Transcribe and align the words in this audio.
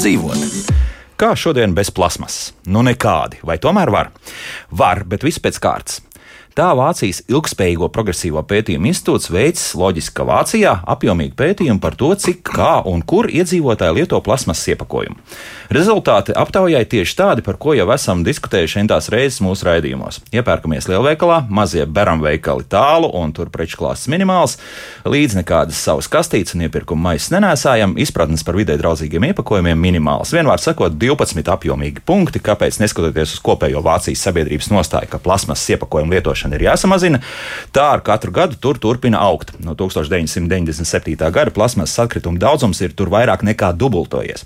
dzīvot. 0.00 0.72
Kā 1.20 1.34
šodien 1.36 1.74
bez 1.76 1.90
plasmasas? 1.92 2.54
Nu, 2.64 2.80
nekādi. 2.86 3.42
Vai 3.44 3.58
tomēr 3.60 3.92
var? 3.92 4.08
Var, 4.72 5.02
bet 5.04 5.26
viss 5.26 5.42
pēc 5.42 5.58
kārtas. 5.60 6.00
Tā 6.50 6.72
Vācijas 6.74 7.20
ilgspējīgo 7.30 7.86
progresīvo 7.94 8.40
pētījumu 8.42 8.88
institūts 8.90 9.30
veids 9.30 9.68
loģiski, 9.78 10.16
ka 10.18 10.24
Vācijā 10.26 10.72
apjomīgi 10.90 11.36
pētījumi 11.38 11.78
par 11.78 11.94
to, 11.94 12.08
cik, 12.18 12.40
kā 12.48 12.80
un 12.90 13.04
kur 13.06 13.28
iedzīvotāji 13.30 14.00
lieto 14.00 14.18
plasmasas 14.26 14.72
iepakojumu. 14.72 15.14
Rezultāti 15.70 16.34
aptaujai 16.34 16.82
tieši 16.90 17.14
tādi, 17.20 17.44
par 17.46 17.54
ko 17.62 17.76
jau 17.78 17.86
esam 17.94 18.24
diskutējuši 18.26 18.80
entās 18.82 19.06
reizes 19.14 19.38
mūsu 19.46 19.68
raidījumos. 19.68 20.18
Iepērkamies 20.34 20.90
lielveikalā, 20.90 21.44
mazie 21.46 21.86
beram 21.86 22.24
veikali 22.24 22.66
tālu 22.66 23.12
un 23.14 23.30
tur 23.36 23.52
preču 23.54 23.78
klāsts 23.78 24.10
minimāls, 24.10 24.58
līdz 25.06 25.38
nekādas 25.38 25.78
savas 25.78 26.10
kastītes 26.10 26.58
un 26.58 26.66
iepirkuma 26.66 27.12
maisas 27.12 27.30
nenēsājam, 27.36 27.94
izpratnes 28.02 28.42
par 28.42 28.58
vidē 28.58 28.74
draudzīgiem 28.80 29.30
iepakojumiem 29.30 29.78
minimāls. 29.78 30.34
Vienmēr 30.34 30.58
sakot, 30.58 30.98
12 30.98 31.54
apjomīgi 31.54 32.02
punkti, 32.02 32.42
kāpēc 32.42 32.82
neskatoties 32.82 33.38
uz 33.38 33.46
kopējo 33.46 33.86
Vācijas 33.86 34.26
sabiedrības 34.26 34.72
nostāju, 34.74 35.14
ka 35.14 35.22
plasmasas 35.22 35.76
iepakojumu 35.76 36.18
lietošana 36.18 36.39
lietošana 36.40 36.56
ir 36.56 36.64
jāsamazina. 36.64 37.20
Tā 37.72 37.92
ar 37.94 38.02
katru 38.02 38.32
gadu 38.32 38.56
tur 38.56 38.78
turpina 38.78 39.20
augt. 39.20 39.52
No 39.60 39.74
1997. 39.74 41.16
gada 41.30 41.50
plasmasas 41.50 41.98
atkritumu 41.98 42.38
daudzums 42.38 42.80
ir 42.80 42.92
tur 42.92 43.10
vairāk 43.10 43.44
nekā 43.44 43.72
dubultojies. 43.76 44.44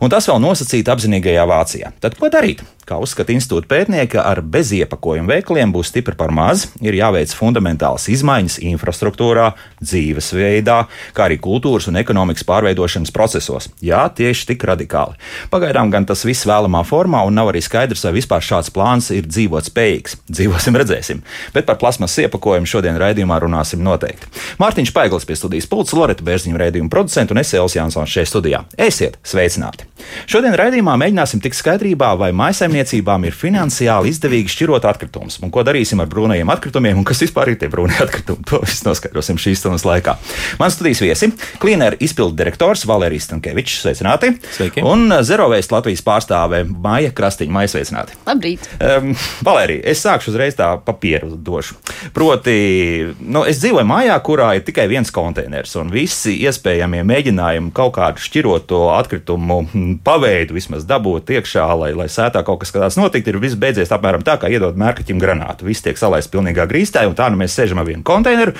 Un 0.00 0.10
tas 0.10 0.26
vēl 0.28 0.40
nosacīti 0.40 0.90
apzinīgajā 0.90 1.44
Vācijā. 1.46 1.92
Tad 2.00 2.16
ko 2.18 2.28
darīt? 2.28 2.62
Kā 2.84 2.98
uzskata 3.00 3.32
institūta 3.32 3.64
pētnieki, 3.70 4.18
ar 4.20 4.42
beziepakojumu 4.44 5.30
veikaliem 5.32 5.70
būs 5.72 5.88
stipri 5.88 6.12
par 6.20 6.28
maz, 6.36 6.66
ir 6.84 6.92
jāveic 6.98 7.32
fundamentālas 7.32 8.10
izmaiņas 8.12 8.58
infrastruktūrā, 8.60 9.46
dzīvesveidā, 9.80 10.76
kā 11.16 11.24
arī 11.24 11.38
kultūras 11.40 11.88
un 11.88 11.96
ekonomikas 11.96 12.44
pārveidošanas 12.44 13.12
procesos. 13.14 13.70
Jā, 13.80 14.02
tieši 14.12 14.50
tik 14.50 14.66
radikāli. 14.68 15.16
Pagaidām 15.54 15.88
gan 15.94 16.04
tas 16.04 16.26
viss 16.28 16.44
vēlamā 16.44 16.82
formā, 16.84 17.22
un 17.24 17.38
nav 17.38 17.54
arī 17.54 17.62
skaidrs, 17.64 18.04
vai 18.04 18.12
vispār 18.18 18.44
šāds 18.44 18.68
plāns 18.74 19.08
ir 19.16 19.24
dzīvot 19.32 19.70
spējīgs. 19.70 20.18
Dzīvosim, 20.28 20.76
redzēsim. 20.82 21.24
Bet 21.56 21.64
par 21.70 21.80
plasmas 21.80 22.18
iepakojumu 22.20 22.68
šodien 22.68 23.00
raidījumā 23.00 23.40
runāsim 23.46 23.80
noteikti. 23.86 24.28
Mārtiņš 24.60 24.92
Paiglis 24.92 25.24
pie 25.24 25.40
studijas 25.40 25.70
pulca, 25.72 25.96
Loreta 25.96 26.26
Bērziņa 26.26 26.60
raidījuma 26.66 26.92
producents 26.92 27.32
un 27.32 27.40
es 27.40 27.56
Elsijas 27.56 27.80
Jansons 27.80 28.12
šeit 28.12 28.28
studijā. 28.28 28.64
Esiet 28.76 29.16
sveicināti! 29.24 29.88
Šodien 30.28 30.54
raidījumā 30.58 30.94
mēģināsim 31.00 31.40
tikt 31.42 31.56
skaidrībā, 31.58 32.12
vai 32.20 32.30
maisaimniecībām 32.74 33.24
ir 33.28 33.34
finansiāli 33.36 34.10
izdevīgi 34.10 34.50
šķirot 34.50 34.84
atkritumus, 34.88 35.38
un 35.42 35.52
ko 35.54 35.62
darīsim 35.66 36.00
ar 36.02 36.08
brūnajiem 36.10 36.50
atkritumiem, 36.50 36.98
un 36.98 37.06
kas 37.06 37.22
vispār 37.22 37.52
ir 37.52 37.58
tie 37.60 37.68
brūnie 37.70 37.96
atkritumi. 38.02 38.44
To 38.50 38.60
visu 38.64 38.88
noskaidrosim 38.88 39.38
šīs 39.40 39.62
stundas 39.62 39.84
laikā. 39.86 40.16
Man 40.58 40.72
studijas 40.74 41.02
viesi- 41.04 41.30
Cleaner 41.62 41.96
izpildu 42.00 42.36
direktors 42.36 42.84
Valērijas 42.86 43.28
Stankevičs, 43.28 43.80
sveicināti! 43.84 44.34
Sveiki! 44.56 44.82
Un 44.82 45.08
Zerovēst 45.22 45.72
Latvijas 45.72 46.02
pārstāve 46.02 46.64
Māja 46.66 47.12
Krastiņa, 47.14 47.52
Māja 47.52 47.72
sveicināti! 47.74 48.18
Labrīt! 48.26 48.66
Um, 48.80 49.14
Valērija, 49.44 49.84
es 49.84 50.02
sākšu 50.04 50.34
uzreiz 50.34 50.54
tā 50.58 50.74
papīru 50.84 51.36
došu. 51.36 51.78
Proti, 52.14 53.14
nu, 53.20 53.44
es 53.44 53.60
dzīvoju 53.62 53.86
mājā, 53.86 54.18
kurā 54.24 54.54
ir 54.56 54.64
tikai 54.66 54.88
viens 54.90 55.10
konteiners, 55.14 55.76
un 55.76 55.90
visi 55.94 56.36
iespējamie 56.44 57.04
mēģinājumi 57.06 57.72
kaut 57.72 57.94
kādu 57.98 58.22
šķiroto 58.24 58.88
atkritumu 58.98 59.62
paveidu 60.04 60.54
vismaz 60.54 60.84
dabūt 60.88 61.30
iekšā, 61.38 61.66
lai, 61.78 61.92
lai 61.96 62.08
sētā 62.08 62.44
kaut 62.44 62.63
kas 62.63 62.63
tāds 62.72 62.96
notiktu, 62.96 63.32
ir 63.32 63.40
viss 63.42 63.58
beidzies 63.60 63.92
apmēram 63.94 64.24
tā, 64.24 64.36
kā 64.40 64.48
iedod 64.52 64.78
mērkaķim 64.80 65.20
granātu. 65.20 65.66
Viss 65.68 65.84
tiek 65.84 65.98
salaists 66.00 66.32
pilnīgā 66.32 66.64
grīstē, 66.70 67.02
un 67.10 67.16
tā 67.18 67.28
nu 67.32 67.40
mēs 67.40 67.56
sēžam 67.58 67.82
ar 67.82 67.88
vienu 67.88 68.04
konteineru. 68.06 68.54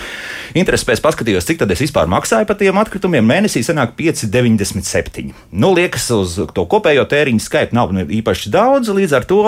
Intereses 0.59 0.87
pēc 0.89 1.05
paskatījos, 1.05 1.47
cik 1.49 1.63
tad 1.63 1.73
es 1.73 1.85
vispār 1.85 2.11
maksāju 2.11 2.49
par 2.51 2.59
tiem 2.61 2.81
atkritumiem. 2.83 3.25
Mēnesī 3.25 3.65
sanāk 3.65 3.97
5,97. 4.01 5.31
Nu, 5.53 5.73
liekas, 5.77 6.11
uz 6.13 6.37
to 6.53 6.67
kopējo 6.69 7.07
tēriņu 7.09 7.45
skaitu 7.45 7.79
nav 7.79 7.95
īpaši 7.95 8.53
daudz, 8.53 8.93
līdz 8.93 9.19
ar 9.21 9.29
to 9.31 9.43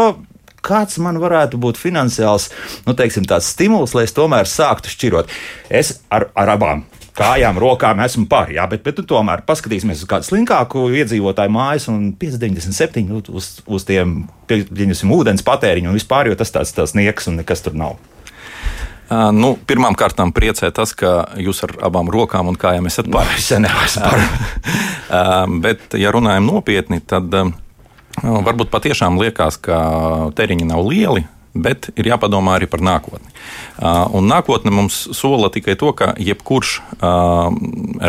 kāds 0.67 0.99
man 1.03 1.21
varētu 1.23 1.61
būt 1.63 1.79
finansiāls 1.79 2.51
nu, 2.87 2.97
teiksim, 2.99 3.27
stimuls, 3.45 3.95
lai 3.95 4.07
es 4.09 4.15
tomēr 4.17 4.51
sāktu 4.51 4.91
šķirot. 4.93 5.33
Es 5.71 6.01
ar, 6.11 6.31
ar 6.35 6.57
abām 6.57 6.87
kājām, 7.17 7.61
rokām 7.61 8.01
esmu 8.05 8.27
par, 8.31 8.51
jā, 8.55 8.67
bet, 8.71 8.83
bet 8.87 9.01
nu, 9.01 9.07
tomēr 9.09 9.45
paskatīsimies 9.49 10.05
uz 10.05 10.11
kādu 10.11 10.29
slinkāku 10.29 10.87
iedzīvotāju 11.01 11.53
mājas 11.55 11.89
un 11.93 12.11
597 12.21 13.07
nu, 13.09 13.23
uz, 13.37 13.57
uz 13.67 13.87
tiem, 13.89 14.19
pieņemsim, 14.51 15.13
ūdens 15.17 15.47
patēriņu 15.47 15.91
un 15.91 15.99
vispār, 15.99 16.31
jo 16.31 16.39
tas 16.39 16.53
tāds, 16.55 16.75
tāds 16.77 16.97
nieks 16.99 17.31
un 17.31 17.41
nekas 17.41 17.65
tur 17.65 17.77
nav. 17.79 17.97
Nu, 19.07 19.53
Pirmkārt, 19.71 20.19
priecē 20.35 20.73
tas, 20.75 20.91
ka 20.99 21.29
jūs 21.39 21.63
ar 21.63 21.77
abām 21.87 22.09
rokām 22.11 22.51
un 22.51 22.59
kājām 22.59 22.89
esat 22.91 23.07
par. 23.13 23.29
Es 23.39 23.53
neesmu 23.55 24.03
par. 24.03 24.25
bet, 25.65 25.95
ja 25.95 26.11
runājam 26.15 26.49
nopietni, 26.49 26.99
tad 26.99 27.31
varbūt 28.23 28.73
patiešām 28.73 29.21
liekas, 29.23 29.61
ka 29.63 29.79
teriņi 30.35 30.67
nav 30.67 30.83
lieli, 30.89 31.23
bet 31.63 31.91
ir 31.97 32.11
jāpadomā 32.13 32.57
arī 32.59 32.69
par 32.71 32.85
nākotni. 32.85 33.33
Un 34.17 34.29
nākotne 34.31 34.73
mums 34.75 35.07
sola 35.17 35.51
tikai 35.53 35.77
to, 35.81 35.93
ka 35.97 36.13
jebkurš 36.21 36.79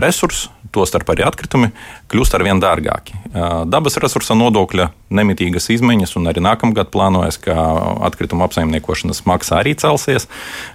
resurss, 0.03 0.49
tostarp 0.75 1.09
arī 1.13 1.23
atkritumi, 1.25 1.71
kļūst 2.11 2.35
ar 2.37 2.43
vien 2.45 2.59
dārgāki. 2.61 3.15
Dabas 3.71 3.97
resursa 4.03 4.35
nodokļa 4.37 4.89
nemitīgas 5.13 5.69
izmaiņas, 5.75 6.15
un 6.19 6.29
arī 6.31 6.43
nākamgad 6.43 6.91
plānojas, 6.93 7.39
ka 7.41 7.55
atkritumu 8.07 8.45
apsaimniekošanas 8.47 9.23
maksa 9.29 9.61
arī 9.61 9.75
celsies. 9.79 10.27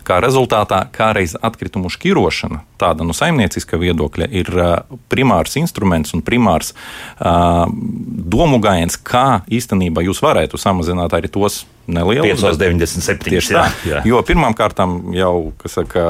Kā 0.09 0.21
rezultātā, 0.25 0.85
kādreiz 0.95 1.37
atkritumu 1.41 1.93
šķirošana, 1.93 2.63
tāda 2.81 3.07
no 3.07 3.17
saimnieciska 3.17 3.81
viedokļa, 3.81 4.31
ir 4.33 4.53
primārs 5.13 5.59
instruments 5.61 6.17
un 6.17 6.25
primārs 6.25 6.73
domu 7.21 8.63
gājiens, 8.63 8.97
kā 8.97 9.43
īstenībā 9.53 10.05
jūs 10.09 10.23
varētu 10.25 10.61
samazināt 10.61 11.15
arī 11.17 11.31
tos 11.33 11.65
nelielu 11.87 12.27
597. 12.31 13.27
Tieši 13.27 13.55
tā. 13.55 13.65
Jā. 13.87 14.03
Jo 14.07 14.21
pirmkārt, 14.27 14.79
jau 15.17 15.35
saka, 15.67 16.05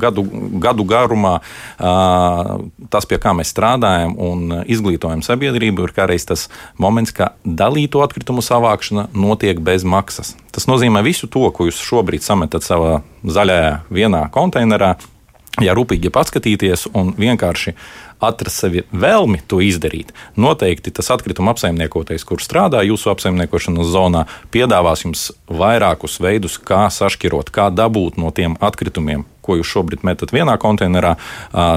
gadu, 0.00 0.24
gadu 0.60 0.86
garumā 0.88 1.34
tas, 1.78 3.08
pie 3.08 3.18
kā 3.20 3.34
mēs 3.36 3.52
strādājam 3.52 4.16
un 4.16 4.62
izglītojam 4.64 5.22
sabiedrību, 5.24 5.88
ir 5.88 5.94
kā 5.96 6.08
reiz 6.08 6.24
tas 6.28 6.46
moments, 6.80 7.12
ka 7.12 7.34
dalīto 7.68 8.02
atkritumu 8.04 8.42
savākšana 8.44 9.08
notiek 9.12 9.60
bez 9.60 9.84
maksas. 9.84 10.34
Tas 10.54 10.68
nozīmē 10.70 11.04
visu 11.06 11.28
to, 11.28 11.46
ko 11.52 11.68
jūs 11.68 11.84
šobrīd 11.84 12.24
sametat 12.24 12.64
savā 12.66 13.02
zaļajā 13.24 13.78
vienā 13.92 14.26
konteinerā. 14.34 14.96
Ja 15.58 15.72
rūpīgi 15.74 16.12
paskatīties 16.14 16.84
un 16.94 17.08
vienkārši 17.18 17.72
atrast 18.22 18.62
sevi 18.62 18.84
vēlmi 18.94 19.40
to 19.50 19.58
izdarīt, 19.62 20.12
noteikti 20.38 20.92
tas 20.94 21.10
atkrituma 21.10 21.50
apsaimniekotais, 21.54 22.22
kur 22.26 22.42
strādā 22.42 22.84
jūsu 22.86 23.10
apsaimniekošanas 23.10 23.90
zonā, 23.90 24.24
piedāvās 24.54 25.02
jums 25.02 25.24
vairākus 25.50 26.20
veidus, 26.22 26.60
kā 26.62 26.84
sašķirot, 26.94 27.50
kā 27.54 27.68
dabūt 27.74 28.20
no 28.22 28.30
tiem 28.34 28.54
atkritumiem, 28.62 29.26
ko 29.42 29.58
jūs 29.58 29.72
šobrīd 29.74 30.06
metat 30.06 30.34
vienā 30.34 30.54
konteinerā, 30.62 31.16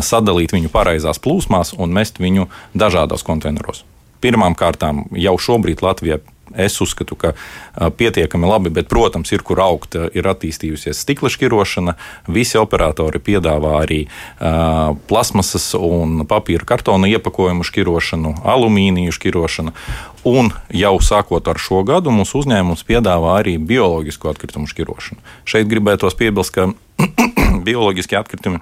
sadalīt 0.06 0.53
viņu 0.53 0.69
pareizās 0.74 1.22
plūsmās 1.22 1.74
un 1.78 1.97
mest 1.97 2.22
viņu 2.22 2.51
dažādos 2.78 3.25
konteineros. 3.25 3.81
Pirmām 4.21 4.57
kārtām 4.57 5.05
jau 5.17 5.37
šobrīd 5.41 5.83
Latvijā 5.85 6.21
Es 6.55 6.81
uzskatu, 6.81 7.15
ka 7.15 7.33
pietiekami 7.97 8.47
labi, 8.47 8.69
bet, 8.69 8.87
protams, 8.91 9.31
ir 9.31 9.43
kur 9.45 9.61
augt. 9.63 9.95
Ir 9.95 10.27
attīstījusies 10.27 11.03
stikla 11.03 11.31
šķirošana. 11.31 11.95
Visi 12.31 12.59
operatori 12.59 13.21
piedāvā 13.23 13.77
arī 13.83 14.01
uh, 14.07 14.95
plasmasas 15.07 15.71
un 15.79 16.25
papīra 16.29 16.68
kartona 16.68 17.09
iepakojumu 17.12 17.65
šķirošanu, 17.68 18.35
alumīniju 18.44 19.15
šķirošanu. 19.15 19.75
Un 20.27 20.51
jau 20.75 20.95
sākot 21.01 21.47
ar 21.50 21.62
šo 21.62 21.85
gadu, 21.88 22.13
mūsu 22.13 22.44
uzņēmums 22.44 22.83
piedāvā 22.88 23.39
arī 23.39 23.56
bioloģisko 23.57 24.33
atkritumu 24.33 24.69
šķirošanu. 24.69 25.24
Šeit 25.47 25.71
gribētos 25.71 26.19
piebilst, 26.19 26.53
ka 26.57 26.69
bioloģiskie 27.67 28.19
atkritumi 28.19 28.62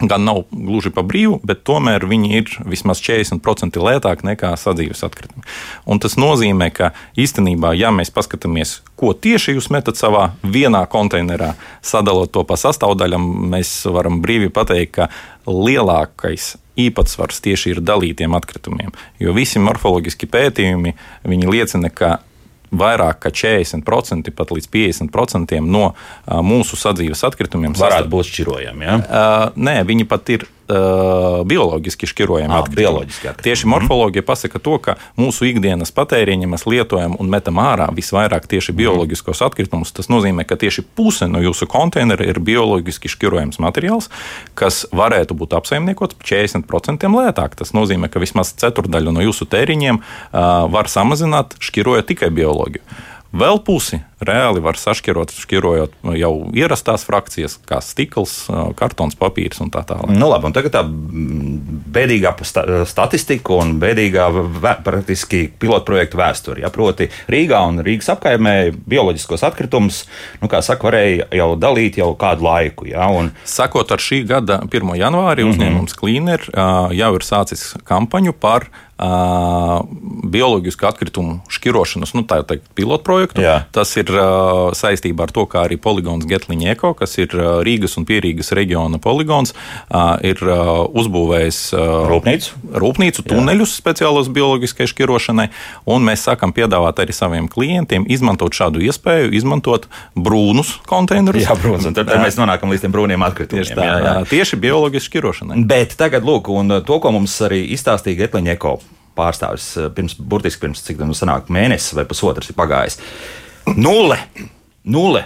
gan 0.00 0.24
nav 0.26 0.42
gluži 0.50 0.90
pa 0.94 1.04
brīvu, 1.06 1.38
bet 1.46 1.62
tomēr 1.66 2.06
viņi 2.08 2.30
ir 2.38 2.50
vismaz 2.66 3.02
40% 3.04 3.78
lētāki 3.78 4.26
nekā 4.30 4.54
sadzīves 4.58 5.04
atkritumi. 5.06 5.44
Un 5.86 6.02
tas 6.02 6.18
nozīmē, 6.20 6.70
ka 6.74 6.90
īstenībā, 7.20 7.74
ja 7.78 7.92
mēs 7.94 8.10
paskatāmies, 8.14 8.80
ko 8.98 9.12
tieši 9.14 9.56
jūs 9.56 9.70
metat 9.74 10.00
savā 10.00 10.32
vienā 10.42 10.84
konteinerā, 10.90 11.54
sadalot 11.82 12.32
to 12.34 12.44
pa 12.48 12.58
sastāvdaļām, 12.60 13.30
mēs 13.54 13.76
varam 13.94 14.20
brīvi 14.24 14.50
pateikt, 14.54 14.98
ka 14.98 15.08
lielākais 15.46 16.54
īpatsvars 16.80 17.42
tieši 17.44 17.74
ir 17.74 17.82
dalītiem 17.86 18.34
atkritumiem. 18.34 18.94
Jo 19.22 19.34
visi 19.36 19.62
morfoloģiski 19.62 20.26
pētījumi 20.30 20.94
liecina, 21.24 21.90
ka 21.90 22.18
vairāk 22.72 23.20
kā 23.24 23.32
40%, 23.34 24.32
pat 24.34 24.54
līdz 24.54 24.70
50% 24.72 25.60
no 25.64 25.86
mūsu 26.44 26.78
sadzīves 26.80 27.24
atkritumiem 27.28 27.76
varētu 27.78 28.10
būt 28.12 28.30
šķirojami. 28.30 28.88
Ja? 28.88 28.98
Uh, 29.04 29.46
nē, 29.56 29.80
viņi 29.88 30.08
pat 30.10 30.34
ir 30.34 30.46
uh, 30.68 31.42
bioloģiski 31.48 32.08
šķirojami 32.10 32.54
atkritumi. 32.54 32.80
bioloģiski 32.80 33.28
atkritumi. 33.30 33.46
Tieši 33.48 33.70
morfoloģija 33.72 34.24
pasaka 34.26 34.60
to, 34.62 34.76
ka 34.82 34.96
mūsu 35.20 35.48
ikdienas 35.48 35.92
patēriņa 35.94 36.50
mēs 36.50 36.66
lietojam 36.68 37.16
un 37.20 37.30
metam 37.32 37.60
ārā 37.62 37.88
visvairāk 37.94 38.48
tieši 38.50 38.74
bioloģiskos 38.76 39.42
atkritumus. 39.46 39.94
Tas 39.96 40.10
nozīmē, 40.12 40.46
ka 40.48 40.58
tieši 40.60 40.84
puse 40.96 41.28
no 41.30 41.42
jūsu 41.44 41.68
konteinera 41.70 42.26
ir 42.26 42.40
bioloģiski 42.44 43.12
šķirojams 43.12 43.60
materiāls, 43.64 44.10
kas 44.58 44.84
varētu 44.94 45.36
būt 45.38 45.56
apsaimniekots 45.58 46.18
40% 46.24 47.10
lētāk. 47.14 47.58
Tas 47.58 47.74
nozīmē, 47.76 48.10
ka 48.12 48.22
vismaz 48.22 48.54
ceturdaļu 48.60 49.14
no 49.14 49.24
jūsu 49.24 49.48
tēriņiem 49.50 50.00
uh, 50.00 50.68
var 50.72 50.90
samazināt, 50.92 51.58
šķirojot 51.64 52.12
tikai 52.12 52.32
bioloģiju. 52.34 52.84
Vēl 53.34 53.58
pusi 53.66 53.98
reāli 54.28 54.62
var 54.64 54.78
sašķirot, 54.80 55.34
šķirojot 55.44 55.96
jau 56.18 56.32
ierastās 56.56 57.06
frakcijas, 57.06 57.58
kā 57.68 57.80
stikls, 57.84 58.36
kartons, 58.78 59.16
papīrs 59.18 59.62
un 59.64 59.72
tā 59.74 59.84
tālāk. 59.88 60.12
Nu, 60.14 60.28
labi, 60.30 60.48
un 60.50 60.56
tagad 60.56 60.74
tā 60.76 60.82
mm, 60.84 61.82
bēdīgā 61.94 62.34
sta 62.44 62.64
statistika 62.88 63.58
un 63.60 63.76
bēdīgā 63.82 64.28
vē, 64.34 64.74
praktiski 64.86 65.46
pilotprojekta 65.60 66.20
vēsture. 66.20 66.62
Ja, 66.64 66.70
proti, 66.74 67.10
Rīgā 67.30 67.60
un 67.68 67.82
Rīgas 67.84 68.12
apkaimē 68.14 68.56
bioloģiskos 68.88 69.44
atkritumus, 69.46 70.04
nu, 70.42 70.50
kā 70.52 70.62
saka, 70.64 70.88
varēja 70.88 71.28
jau 71.34 71.50
dalīt 71.60 72.00
jau 72.00 72.12
kādu 72.18 72.48
laiku. 72.48 72.88
Ja, 72.90 73.08
un, 73.12 73.32
Sakot 73.48 73.92
ar 73.94 74.02
šī 74.02 74.22
gada 74.28 74.60
1. 74.66 74.94
janvāri, 75.00 75.44
mm 75.44 75.50
-hmm. 75.50 75.54
uzņēmums 75.54 75.98
Cleaner 75.98 76.48
jau 76.94 77.14
ir 77.14 77.24
sācis 77.24 77.74
kampaņu 77.84 78.32
par 78.32 78.68
bioloģisku 80.24 80.86
atkritumu 80.86 81.40
šķirošanas, 81.50 82.12
nu, 82.14 82.22
tā 82.30 82.38
teikt, 82.46 82.68
pilotprojektu. 82.78 83.42
Jā. 83.42 83.56
Tas 83.74 83.90
ir 83.98 84.06
uh, 84.16 84.72
saistībā 84.76 85.26
ar 85.26 85.34
to, 85.34 85.46
kā 85.50 85.64
arī 85.68 85.78
poligons 85.80 86.26
Getliņa 86.28 86.72
Eko, 86.74 86.94
kas 86.98 87.16
ir 87.20 87.34
uh, 87.36 87.60
Rīgas 87.66 87.98
un 88.00 88.06
Pierīgas 88.08 88.52
reģiona 88.56 89.00
poligons, 89.02 89.54
uh, 89.54 90.14
ir 90.24 90.40
uh, 90.46 90.84
uzbūvējis 90.94 91.60
uh, 91.76 91.84
Rūpnīcu? 92.10 92.64
rūpnīcu 92.84 93.24
tuneļus 93.28 93.74
speciālos 93.80 94.30
bioloģiskai 94.34 94.88
šķirošanai, 94.90 95.48
un 95.90 96.06
mēs 96.06 96.24
sākam 96.28 96.54
piedāvāt 96.56 97.02
arī 97.02 97.14
saviem 97.16 97.48
klientiem 97.50 98.06
izmantot 98.10 98.54
šādu 98.54 98.82
iespēju, 98.88 99.32
izmantot 99.36 99.88
brūnus 100.16 100.76
konteinerus. 100.88 101.44
jā, 101.44 101.56
protams, 101.60 101.90
un 101.90 101.96
tad, 101.96 102.10
tad 102.10 102.24
mēs 102.24 102.38
nonākam 102.40 102.72
līdz 102.72 102.86
tiem 102.86 102.96
brūniem 102.96 103.28
atkritumiem. 103.28 103.64
Tieši 103.64 103.78
tā, 103.78 103.86
jā, 103.88 104.00
jā. 104.08 104.16
tieši 104.32 104.60
bioloģiski 104.64 105.12
šķirošanai. 105.12 105.62
Bet 105.70 105.96
tagad, 106.00 106.26
lūk, 106.26 106.50
un 106.54 106.80
to, 106.86 107.00
ko 107.02 107.14
mums 107.14 107.36
arī 107.46 107.64
izstāstīja 107.76 108.24
Getliņa 108.24 108.56
Eko 108.56 108.78
pārstāvis 109.14 109.68
pirms, 109.94 110.16
burtiski 110.18 110.64
pirms 110.64 110.82
cik 110.86 110.98
tam 110.98 111.14
sanāk 111.14 111.50
mēnesis 111.52 111.94
vai 111.94 112.06
pusotrs 112.08 112.50
ir 112.50 112.58
pagājis. 112.58 112.98
Nulle! 113.76 114.18
Nulle! 114.84 115.24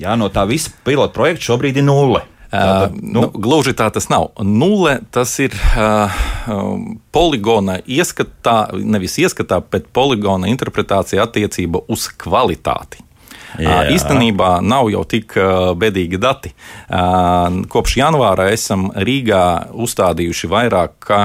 Jā, 0.00 0.16
no 0.18 0.30
tā 0.32 0.42
visa 0.50 0.72
pilota 0.84 1.14
projekta 1.14 1.52
šobrīd 1.52 1.78
ir 1.78 1.86
nulle. 1.86 2.24
Tātad, 2.54 2.94
nu, 3.02 3.24
gluži 3.34 3.74
tā 3.74 3.88
tas 3.94 4.06
nav. 4.10 4.28
Nulle 4.46 5.00
tas 5.14 5.32
ir 5.42 5.54
uh, 5.54 6.12
poligona 7.14 7.80
ieskatā, 7.82 8.74
nevis 8.78 9.16
ieskatā, 9.22 9.58
bet 9.70 9.88
poligona 9.94 10.50
interpretācija 10.52 11.26
attiecībā 11.26 11.82
uz 11.90 12.06
kvalitāti. 12.20 13.02
Jā. 13.58 13.84
Īstenībā 13.94 14.58
nav 14.66 14.88
jau 14.90 15.04
tik 15.06 15.36
bedīgi 15.78 16.18
dati. 16.18 16.50
Kopš 17.70 17.96
janvāra 18.00 18.48
esam 18.50 18.88
Rīgā 18.98 19.44
uzstādījuši 19.78 20.50
vairāk 20.50 20.96
kā 21.06 21.20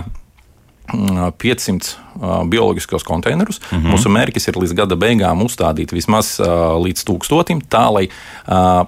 500 0.91 1.89
uh, 2.19 2.43
bioloģiskos 2.49 3.03
konteinerus. 3.07 3.61
Mm 3.71 3.77
-hmm. 3.77 3.93
Mūsu 3.93 4.13
mērķis 4.13 4.47
ir 4.47 4.61
līdz 4.63 4.73
gada 4.73 4.95
beigām 4.95 5.43
uzstādīt 5.45 5.93
vismaz 5.93 6.39
līdz 6.85 7.05
tūkstotim, 7.07 7.61
tā 7.69 7.85
lai 7.93 8.07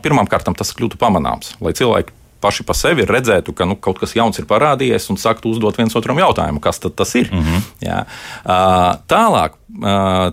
pirmām 0.01 0.27
kārtām 0.27 0.55
tas 0.57 0.73
kļūtu 0.75 0.97
pamanāms, 0.97 1.55
lai 1.61 1.73
cilvēki 1.73 2.20
paši 2.41 2.65
par 2.67 2.77
sevi 2.77 3.05
redzētu, 3.07 3.53
ka 3.55 3.67
nu, 3.69 3.77
kaut 3.79 4.01
kas 4.01 4.15
jauns 4.17 4.39
ir 4.41 4.47
parādījies 4.49 5.09
un 5.13 5.19
sāktu 5.21 5.53
uzdot 5.53 5.77
viens 5.77 5.95
otram 5.97 6.19
jautājumu, 6.21 6.61
kas 6.63 6.81
tas 6.81 7.15
ir. 7.15 7.29
Mm 7.31 7.41
-hmm. 7.45 7.61
jā. 7.85 8.05
tālāk. 9.07 9.57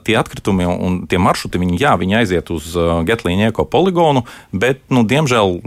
Tie 0.02 0.16
atkritumi 0.18 0.66
un 0.66 1.06
tie 1.06 1.18
maršruti, 1.18 1.58
viņi, 1.58 1.78
jā, 1.78 1.92
viņi 1.98 2.16
aiziet 2.18 2.50
uz 2.50 2.74
Getlīņa 3.06 3.52
eko 3.52 3.64
poligonu, 3.64 4.24
bet, 4.52 4.80
nu, 4.90 5.04
diemžēl, 5.06 5.60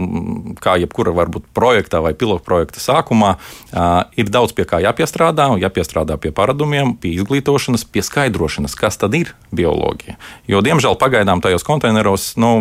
kā 0.60 0.76
jebkura 0.76 1.10
varbūt 1.16 1.48
projektā 1.56 2.02
vai 2.02 2.12
pilotprojekta 2.12 2.80
sākumā, 2.80 3.36
uh, 3.36 4.04
ir 4.16 4.28
daudz 4.28 4.52
pie 4.52 4.66
kā 4.68 4.80
jāpiestrādā, 4.84 5.48
jāpiestrādā 5.56 6.18
pie 6.20 6.32
paradumiem, 6.36 6.96
pie 7.00 7.14
izglītošanas, 7.16 7.84
pie 7.88 8.04
skaidrošanas, 8.04 8.76
kas 8.78 9.00
tad 9.00 9.14
ir 9.14 9.34
bioloģija. 9.56 10.18
Jo, 10.50 10.60
diemžēl, 10.60 10.98
pagaidām 11.00 11.40
tajos 11.40 11.64
konteineros 11.64 12.34
nu, 12.36 12.52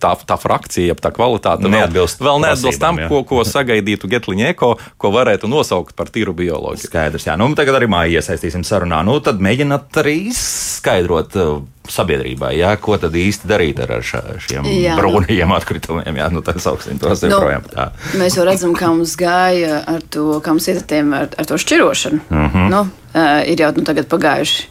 tā, 0.00 0.14
tā 0.26 0.36
frakcija, 0.40 0.90
jeb 0.92 1.00
tā 1.02 1.12
kvalitāte 1.14 1.66
vēl- 1.66 1.76
Neatbilst 1.76 2.22
vēl 2.24 2.40
neatbilst 2.44 2.80
tam, 2.82 2.98
jā. 2.98 3.08
ko, 3.08 3.22
ko 3.28 3.44
sagaidītu 3.46 4.10
Getlīņa 4.10 4.52
eko, 4.54 4.74
ko 4.98 5.12
varētu 5.14 5.50
nosaukt 5.50 5.94
par 5.96 6.10
tīru 6.12 6.34
bioloģiju. 6.36 6.88
Skaidrs, 6.90 7.26
jā. 7.28 7.36
Nu, 7.40 7.50
tagad 7.54 7.78
arī 7.78 7.90
māju 7.90 8.18
iesaistīsim 8.20 8.64
sarunā. 8.66 9.02
Nu, 9.06 9.18
tad 9.24 9.42
mēģināt 9.44 10.00
arī 10.02 10.16
izskaidrot 10.32 11.36
uh, 11.36 11.60
sabiedrībai, 11.90 12.54
jā, 12.58 12.72
ko 12.80 12.96
tad 13.00 13.14
īsti 13.18 13.48
darīt 13.50 13.80
ar, 13.82 13.92
šā, 14.04 14.22
šiem 14.46 14.66
Jā. 14.70 14.96
brūnajiem 14.98 15.54
atkritumiem. 15.56 16.20
Jā, 16.22 16.28
nu, 16.32 16.42
tad 16.46 16.60
sauksim 16.62 17.00
tos 17.02 17.24
Nu, 17.24 17.32
joprojām. 17.34 17.66
tā. 17.70 17.90
Mēs 18.20 18.38
jau 18.38 18.46
redzam, 18.46 18.74
kā 18.78 18.90
mums 18.92 19.16
gāja 19.20 19.82
ar 19.90 20.04
to, 20.10 20.40
kā 20.44 20.54
mums 20.54 20.68
iet 20.70 20.84
ar, 20.92 21.30
ar, 21.36 21.48
to 21.48 21.58
šķirošanu. 21.60 22.20
Mhm. 22.28 22.46
-huh. 22.54 22.68
nu, 22.70 22.80
uh, 23.14 23.42
ir 23.46 23.60
jau 23.60 23.72
nu, 23.76 23.84
tagad 23.84 24.06
pagājuši. 24.08 24.68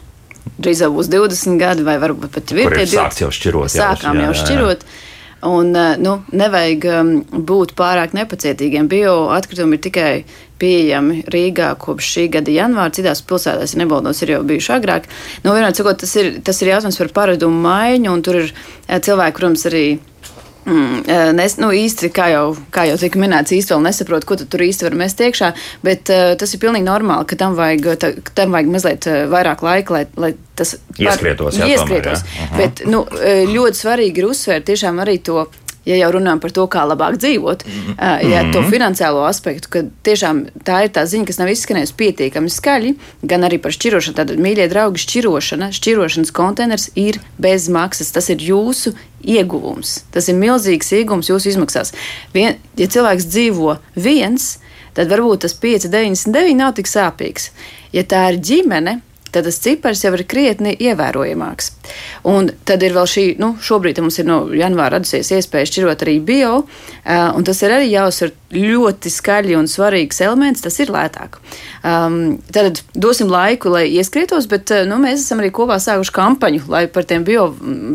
Drīz 0.60 0.80
jau 0.82 0.90
būs 0.92 1.08
20 1.08 1.58
gadi, 1.60 1.84
vai 1.84 1.98
varbūt 2.00 2.32
pat 2.32 2.50
ir 2.52 2.64
Kur 2.64 2.72
ir 2.72 2.86
tie 2.88 2.98
sākts 2.98 3.20
jau 3.20 3.30
šķirot, 3.32 3.68
jā, 3.72 3.92
Sākām 3.92 4.16
jā, 4.16 4.26
jau 4.28 4.34
jā, 4.34 4.40
jā. 4.40 4.86
Un, 5.40 5.70
uh, 5.72 5.94
nu, 5.96 6.18
nevajag 6.36 6.84
um, 6.92 7.10
būt 7.48 7.72
pārāk 7.78 8.12
nepacietīgiem. 8.12 8.90
Bioatkritumi 8.92 9.78
ir 9.78 9.82
tikai 9.86 10.10
pieejami 10.60 11.22
Rīgā 11.32 11.70
kopš 11.80 12.10
šī 12.14 12.26
gada 12.34 12.52
janvāra. 12.52 12.92
Citās 12.92 13.24
pilsētās, 13.24 13.72
ja 13.72 13.80
nebaldos, 13.80 14.20
ir 14.20 14.34
jau 14.34 14.42
bijuši 14.44 14.74
agrāk. 14.76 15.08
Nu, 15.44 15.54
vienmēr 15.54 15.72
sakot, 15.76 16.02
tas 16.02 16.12
ir, 16.20 16.34
tas 16.44 16.60
ir 16.60 16.74
jautājums 16.74 17.00
par 17.00 17.12
paradumu 17.22 17.64
maiņu, 17.64 18.12
un 18.12 18.24
tur 18.26 18.42
ir 18.42 18.52
uh, 18.52 18.98
cilvēki, 19.00 19.38
protams, 19.38 19.64
arī 19.70 19.84
Mm, 20.64 21.02
eh, 21.06 21.32
nes, 21.32 21.56
nu, 21.56 21.70
īsti, 21.72 22.10
kā 22.12 22.26
jau, 22.34 22.44
kā 22.74 22.84
jau 22.90 22.98
tika 23.00 23.20
minēts, 23.20 23.54
īsti 23.56 23.72
vēl 23.74 23.84
nesaprotu, 23.86 24.28
ko 24.28 24.36
tu 24.40 24.46
tur 24.50 24.64
īsti 24.66 24.86
var 24.86 24.96
mest 25.00 25.22
iekšā, 25.24 25.52
bet 25.86 26.12
uh, 26.12 26.34
tas 26.40 26.52
ir 26.52 26.60
pilnīgi 26.60 26.84
normāli, 26.84 27.26
ka 27.30 27.38
tam 27.40 27.56
vajag, 27.58 27.88
ta, 28.02 28.12
tam 28.36 28.52
vajag 28.56 28.68
mazliet 28.74 29.08
uh, 29.08 29.22
vairāk 29.32 29.64
laika, 29.64 29.96
lai, 29.96 30.04
lai 30.20 30.34
tas 30.60 30.76
Ieskrietos, 31.00 31.56
jā, 31.56 31.70
ieskrietos. 31.72 32.26
tomēr, 32.26 32.36
jā. 32.36 32.46
Mhm. 32.50 32.60
Bet 32.60 32.84
nu, 32.90 33.02
ļoti 33.54 33.80
svarīgi 33.80 34.20
ir 34.20 34.28
uzsvērt 34.28 34.68
tiešām 34.68 35.00
arī 35.00 35.16
to. 35.24 35.46
Ja 35.90 35.98
jau 36.04 36.12
runājam 36.16 36.40
par 36.42 36.54
to, 36.54 36.66
kā 36.70 36.84
labāk 36.86 37.18
dzīvot, 37.18 37.64
Mhm. 37.66 37.96
uh, 37.98 38.22
ja 38.30 38.44
to 38.54 38.62
finansiālo 38.70 39.24
aspektu, 39.26 39.70
ka 39.72 39.82
tiešām 40.06 40.44
tā 40.64 40.84
ir 40.86 40.94
tā 40.94 41.02
ziņa, 41.10 41.26
kas 41.26 41.40
nav 41.42 41.50
izskanējusi 41.50 41.96
pietiekami 41.98 42.50
skaļi, 42.54 42.94
gan 43.26 43.42
arī 43.48 43.58
par 43.60 43.74
šķirošanu. 43.74 44.14
Tātad, 44.20 44.38
mīļie 44.38 44.68
draugi, 44.70 45.02
šķirošana, 45.02 45.72
šķirošanas 45.74 46.30
konteiners 46.36 46.90
ir 46.94 47.18
bez 47.38 47.68
maksas. 47.68 48.12
Tas 48.14 48.30
ir 48.30 48.38
jūsu 48.38 48.94
ieguvums. 49.24 50.02
Tas 50.14 50.28
ir 50.30 50.38
milzīgs 50.40 50.92
ieguvums 50.96 51.28
jūsu 51.30 51.50
izmaksās. 51.52 51.92
Vien, 52.34 52.56
ja 52.76 52.86
cilvēks 52.86 53.26
dzīvo 53.28 53.78
viens, 53.96 54.58
tad 54.94 55.10
varbūt 55.12 55.44
tas 55.44 55.54
5,99 55.54 56.56
nav 56.56 56.74
tik 56.78 56.86
sāpīgs. 56.86 57.50
Ja 57.92 58.02
tā 58.04 58.28
ir 58.32 58.38
ģimene, 58.40 59.00
tad 59.32 59.46
tas 59.48 59.60
cipars 59.62 60.04
jau 60.04 60.12
ir 60.16 60.24
krietni 60.28 60.74
ievērojamāks. 60.74 61.70
Un 62.30 62.50
tad 62.68 62.84
ir 62.86 62.94
vēl 62.96 63.08
šī, 63.10 63.24
nu, 63.40 63.54
šobrīd 63.62 64.00
mums 64.02 64.20
ir 64.20 64.28
no 64.28 64.42
janvāra 64.56 64.98
radusies 64.98 65.32
iespēja 65.36 65.70
šķirot 65.70 66.04
arī 66.06 66.18
bio, 66.24 66.64
un 67.06 67.46
tas 67.46 67.62
ir 67.64 67.74
arī 67.76 67.90
jāuzsver 67.92 68.34
ļoti 68.54 69.12
skaļi 69.14 69.56
un 69.58 69.70
svarīgs 69.70 70.20
elements, 70.26 70.64
tas 70.64 70.76
ir 70.82 70.92
lētāk. 70.92 71.38
Um, 71.86 72.38
tad 72.52 72.82
dosim 72.98 73.30
laiku, 73.30 73.70
lai 73.72 73.86
ieskrietos, 73.94 74.50
bet 74.50 74.74
nu, 74.90 74.98
mēs 75.02 75.24
esam 75.24 75.42
arī 75.42 75.52
kopā 75.54 75.78
sākuši 75.80 76.16
kampaņu, 76.16 76.66
lai 76.72 76.84
par 76.92 77.08
tiem 77.08 77.24
bio, 77.26 77.50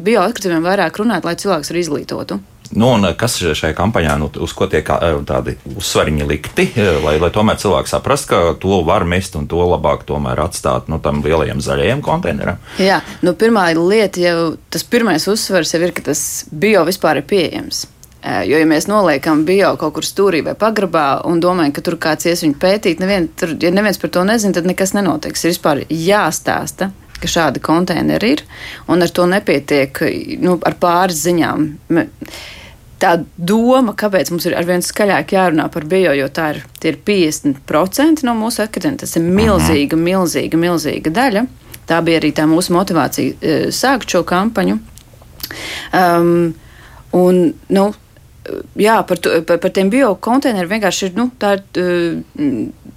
bio 0.06 0.24
atkritumiem 0.24 0.65
vairāk 0.65 1.01
runātu, 1.01 1.30
lai 1.30 1.39
cilvēks 1.39 1.74
arī 1.74 1.86
izglītotu. 1.86 2.42
Nu, 2.74 2.89
un 2.95 3.05
kas 3.17 3.38
šajā 3.39 3.75
kampaņā, 3.77 4.15
nu, 4.19 4.29
uz 4.41 4.53
ko 4.57 4.67
tiek 4.72 4.88
eh, 4.95 5.17
tādi 5.27 5.55
uzsvariņi 5.75 6.27
likti, 6.27 6.67
eh, 6.74 6.98
lai, 7.03 7.17
lai 7.22 7.31
tomēr 7.34 7.60
cilvēks 7.62 7.93
saprastu, 7.93 8.31
ka 8.31 8.53
to 8.62 8.81
var 8.88 9.05
mest 9.07 9.38
un 9.38 9.48
to 9.51 9.62
labāk 9.62 10.05
tomēr 10.10 10.41
atstāt 10.48 10.89
nu, 10.91 11.00
tam 11.03 11.22
lielajam 11.25 11.62
zaļajam 11.63 12.01
konteineram? 12.05 12.62
Jā, 12.81 13.01
nu, 13.25 13.36
pirmā 13.38 13.67
lieta 13.77 14.24
jau 14.24 14.38
tas 14.74 14.84
pirmais 14.88 15.27
uzsvars 15.29 15.75
jau 15.75 15.84
ir, 15.86 15.93
ka 15.95 16.07
tas 16.10 16.45
bio 16.51 16.86
vispār 16.88 17.22
ir 17.22 17.29
pieejams. 17.29 17.86
Eh, 18.25 18.41
Jo, 18.50 18.57
ja 18.57 18.65
mēs 18.65 18.89
noliekam 18.89 19.45
bio 19.45 19.75
kaut 19.77 19.93
kur 20.00 20.05
stūrī 20.05 20.41
vai 20.45 20.55
pagrabā 20.57 21.22
un 21.29 21.41
domājam, 21.43 21.75
ka 21.75 21.86
tur 21.86 22.00
kāds 22.01 22.25
ies 22.25 22.41
viņu 22.41 22.57
pētīt, 22.62 23.01
nevien, 23.03 23.29
tur, 23.38 23.53
ja 23.62 23.69
neviens 23.74 24.01
par 24.01 24.10
to 24.10 24.25
nezina, 24.25 24.57
tad 24.57 24.65
nekas 24.65 24.95
nenotiks. 24.98 25.45
Ir 25.45 25.53
vispār 25.53 25.84
jāstāsta, 25.86 26.89
ka 27.22 27.31
šādi 27.31 27.62
konteineri 27.63 28.36
ir, 28.36 28.43
un 28.91 29.05
ar 29.05 29.13
to 29.13 29.25
nepietiek 29.29 30.01
nu, 30.43 30.57
ar 30.65 30.77
pāris 30.81 31.24
ziņām. 31.25 31.67
Tā 33.01 33.12
doma, 33.36 33.91
kāpēc 33.98 34.31
mums 34.31 34.45
ir 34.48 34.55
arvien 34.55 34.84
skaļāk 34.86 35.34
jārunā 35.36 35.67
par 35.72 35.88
bio, 35.91 36.13
jo 36.15 36.29
tā 36.31 36.53
ir, 36.55 36.62
ir 36.88 37.00
50% 37.07 38.24
no 38.24 38.36
mūsu 38.39 38.63
atkritumiem. 38.63 39.01
Tas 39.01 39.17
ir 39.19 39.25
milzīga, 39.27 40.00
milzīga, 40.00 40.60
milzīga 40.60 41.12
daļa. 41.17 41.45
Tā 41.86 42.00
bija 42.05 42.22
arī 42.22 42.31
tā 42.34 42.48
mūsu 42.50 42.74
motivācija 42.74 43.36
eh, 43.41 43.67
sākt 43.75 44.15
šo 44.15 44.24
kampaņu. 44.25 44.79
Um, 45.93 46.55
un, 47.13 47.41
nu, 47.75 47.86
jā, 48.79 48.95
par, 49.07 49.19
tu, 49.22 49.34
par, 49.48 49.60
par 49.62 49.74
tiem 49.75 49.91
biokonteineriem 49.93 50.77
vienkārši 50.77 51.10
ir, 51.10 51.13
nu, 51.19 51.29
tā, 51.41 51.55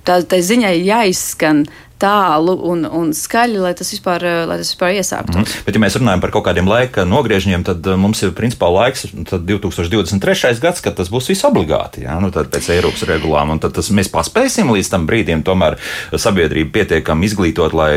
tā, 0.09 0.19
tā 0.31 0.41
ziņai 0.51 0.75
jāizskan 0.87 1.67
tālu 2.01 2.55
un, 2.71 2.85
un 2.87 3.11
skaļi, 3.17 3.59
lai 3.63 3.73
tas 3.79 3.91
vispār, 3.93 4.25
lai 4.49 4.59
tas 4.61 4.71
vispār 4.73 4.97
iesāktos. 4.99 5.37
Mm. 5.37 5.65
Bet, 5.67 5.77
ja 5.77 5.83
mēs 5.83 5.99
runājam 5.99 6.23
par 6.23 6.33
kaut 6.35 6.47
kādiem 6.49 6.71
laika 6.71 7.05
nogriežņiem, 7.09 7.65
tad 7.67 7.89
mums 8.01 8.23
ir 8.25 8.35
principā 8.39 8.71
laiks 8.73 9.09
2023. 9.13 10.55
gads, 10.63 10.83
kad 10.85 10.97
tas 10.99 11.11
būs 11.13 11.31
viss 11.33 11.47
obligāti. 11.49 12.05
Jā, 12.07 12.19
nu, 12.23 12.31
tad 12.35 12.51
pēc 12.55 12.71
Eiropas 12.77 13.05
regulām, 13.09 13.55
un 13.55 13.63
tad 13.63 13.75
tas, 13.77 13.91
mēs 13.95 14.11
paspēsim 14.15 14.71
līdz 14.75 14.93
tam 14.95 15.07
brīdim 15.09 15.45
tomēr 15.47 15.79
sabiedrību 16.15 16.73
pietiekami 16.75 17.29
izglītot, 17.29 17.77
lai 17.77 17.93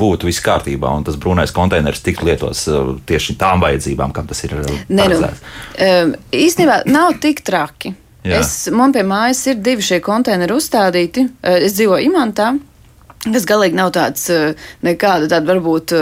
būtu 0.00 0.30
viss 0.30 0.44
kārtībā, 0.44 0.92
un 0.96 1.06
tas 1.06 1.18
brūnais 1.20 1.54
konteiners 1.56 2.04
tiktu 2.04 2.28
lietots 2.28 2.66
uh, 2.70 2.94
tieši 3.08 3.36
tām 3.40 3.64
vajadzībām, 3.64 4.14
kam 4.16 4.28
tas 4.30 4.44
ir 4.48 4.56
uh, 4.58 4.76
nu. 4.88 5.10
Um, 5.10 6.14
īstenībā 6.34 6.82
nav 6.90 7.18
tik 7.22 7.44
traki. 7.46 7.94
Jā. 8.20 8.42
Es, 8.42 8.66
man 8.72 8.92
pie 8.92 9.02
mājas 9.06 9.40
ir 9.48 9.62
divi 9.64 9.84
šie 9.84 10.00
konteineri 10.04 10.52
uzstādīti. 10.52 11.24
Es 11.40 11.72
dzīvoju 11.78 12.10
Imantā. 12.10 12.50
Tas 13.20 13.44
galīgi 13.44 13.76
nav 13.76 13.90
tāds 13.92 14.30
nekāda 14.86 15.28
tāda 15.28 15.52
varbūt 15.52 15.92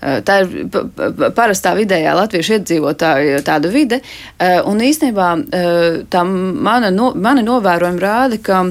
Eh, 0.00 0.20
tā 0.24 0.38
ir 0.40 0.68
parastā 1.36 1.74
vidējā 1.76 2.14
latviešu 2.16 2.54
iedzīvotāja 2.56 3.42
tāda 3.44 3.68
vide. 3.72 3.98
Eh, 4.40 4.56
un 4.64 4.80
īstenībā 4.80 5.26
eh, 5.36 5.98
tā 6.08 6.22
mana, 6.24 6.88
no, 6.94 7.10
mana 7.12 7.44
novērojuma 7.44 8.00
rāda, 8.00 8.38
ka 8.40 8.62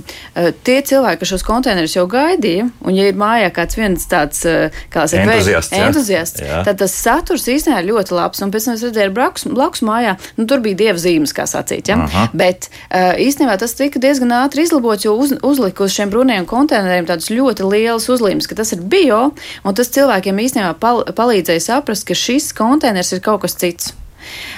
tie 0.65 0.79
cilvēki, 0.85 1.19
kas 1.21 1.31
šos 1.33 1.45
konteinerus 1.45 1.93
jau 1.93 2.05
gaidīja, 2.09 2.65
un 2.85 2.97
ja 2.97 3.05
ir 3.09 3.17
mājā 3.19 3.51
kāds 3.53 3.77
viens 3.77 4.05
tāds 4.09 4.41
kā 4.93 5.05
saka, 5.09 5.35
entuziasts, 5.35 5.73
entuziasts 5.75 6.43
jā. 6.43 6.61
tad 6.65 6.79
tas 6.81 6.95
saturs 6.95 7.45
īstenībā 7.51 7.83
ir 7.83 7.89
ļoti 7.91 8.15
labs. 8.15 8.41
Un 8.45 8.53
pēc 8.53 8.69
tam 8.69 8.77
es 8.77 8.85
redzēju, 8.87 9.13
blakus, 9.15 9.45
blakus 9.53 9.83
mājā, 9.85 10.15
nu, 10.39 10.47
tur 10.49 10.63
bija 10.65 10.79
dieva 10.81 11.01
zīmes, 11.01 11.33
kā 11.35 11.45
sacīt. 11.49 11.91
Ja? 11.91 11.99
Aha. 12.05 12.25
Bet 12.37 12.69
īstenībā 12.89 13.57
tas 13.61 13.75
tika 13.77 14.01
diezgan 14.01 14.33
ātri 14.39 14.65
izlabots, 14.65 15.05
jo 15.05 15.15
uz, 15.19 15.35
uzlika 15.45 15.85
uz 15.85 15.93
šiem 15.93 16.13
brūniem 16.13 16.47
konteineriem 16.49 17.09
tādus 17.09 17.29
ļoti 17.33 17.67
lielus 17.79 18.09
uzlīmes, 18.11 18.49
ka 18.49 18.59
tas 18.59 18.73
ir 18.75 18.83
bio, 18.83 19.29
un 19.63 19.79
tas 19.79 19.91
cilvēkiem 19.95 20.43
īstenībā 20.45 20.75
pal 20.81 21.05
palīdzēja 21.15 21.65
saprast, 21.71 22.07
ka 22.09 22.17
šis 22.17 22.51
konteiners 22.57 23.15
ir 23.15 23.23
kaut 23.25 23.43
kas 23.45 23.57
cits. 23.59 23.93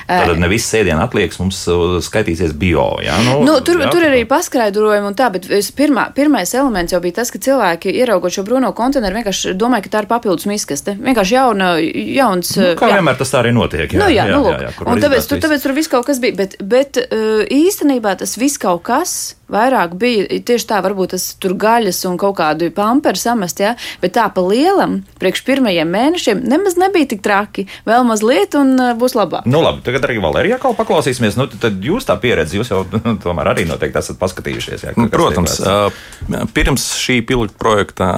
Tad 0.08 0.40
ne 0.42 0.50
viss 0.52 0.70
sēdienu 0.72 1.02
atliekas 1.04 1.40
mums 1.40 1.60
uh, 1.72 1.98
skaitīsies 2.04 2.54
bio. 2.60 2.84
Ja? 3.04 3.18
Nu, 3.24 3.38
nu, 3.46 3.56
tur, 3.66 3.80
jā, 3.82 3.90
tur 3.94 4.06
arī 4.08 4.24
paskaidrojumi 4.30 5.12
un 5.12 5.18
tā, 5.18 5.30
bet 5.34 5.48
pirmā, 5.78 6.08
pirmais 6.18 6.52
elements 6.58 6.96
jau 6.96 7.02
bija 7.04 7.22
tas, 7.22 7.32
ka 7.34 7.42
cilvēki 7.42 7.94
ieraugot 8.02 8.36
šo 8.36 8.44
brūno 8.48 8.74
konteineru 8.78 9.22
vienkārši 9.22 9.56
domāja, 9.60 9.86
ka 9.86 9.94
tā 9.96 10.04
ir 10.04 10.10
papildus 10.12 10.50
miskaste. 10.50 10.98
Vienkārši 11.00 11.38
jauna, 11.38 11.72
jauns. 12.18 12.56
Nu, 12.60 12.72
kā 12.80 12.92
jā. 12.92 13.00
vienmēr 13.00 13.20
tas 13.22 13.34
tā 13.34 13.44
arī 13.44 13.54
notiek. 13.56 13.88
Jā, 13.88 14.02
nu, 14.02 14.10
jā, 14.12 14.26
jā, 14.28 14.40
nu, 14.40 14.50
jā, 14.50 14.58
jā, 14.66 14.72
jā, 14.74 14.88
un 14.92 15.06
tāpēc 15.06 15.30
tur, 15.30 15.44
tāpēc 15.46 15.68
tur 15.68 15.78
viss 15.78 15.92
kaut 15.92 16.10
kas 16.10 16.24
bija, 16.24 16.40
bet, 16.44 16.58
bet 16.60 17.04
uh, 17.06 17.44
īstenībā 17.48 18.18
tas 18.20 18.36
viss 18.42 18.60
kaut 18.62 18.84
kas 18.90 19.20
vairāk 19.52 19.96
bija 20.00 20.40
tieši 20.48 20.68
tā, 20.70 20.82
varbūt 20.86 21.16
tas 21.16 21.28
tur 21.42 21.56
gaļas 21.60 22.02
un 22.10 22.18
kaut 22.22 22.38
kādu 22.40 22.72
pamperu 22.76 23.20
samest, 23.20 23.62
jā, 23.64 23.76
bet 24.02 24.16
tā 24.18 24.28
pa 24.34 24.44
lielam, 24.46 25.02
priekš 25.22 25.44
pirmajiem 25.48 25.92
mēnešiem, 25.92 26.44
nemaz 26.48 26.78
nebija 26.80 27.12
tik 27.14 27.24
traki. 27.26 27.68
Vēl 27.88 28.06
mazliet 28.08 28.56
un 28.60 28.74
uh, 28.80 28.94
būs 28.98 29.16
labāk. 29.18 29.48
Nu, 29.50 29.62
labi, 29.66 29.84
tagad 29.86 30.08
arī 30.08 30.20
Valērija 30.24 30.60
kaut 30.62 30.78
paklausīsimies. 30.80 31.38
Nu, 31.40 31.48
tad 31.52 31.82
jūs 31.86 32.08
tā 32.08 32.18
pieredze, 32.22 32.58
jūs 32.60 32.72
jau 32.74 32.84
tomēr 33.26 33.54
arī 33.54 33.68
noteikti 33.70 34.02
esat 34.02 34.20
paskatījušies. 34.22 34.88
Jā, 34.88 34.96
Protams, 35.12 35.60
pirms 36.56 36.88
šī 37.02 37.20
pilota 37.28 37.56
projekta 37.60 38.10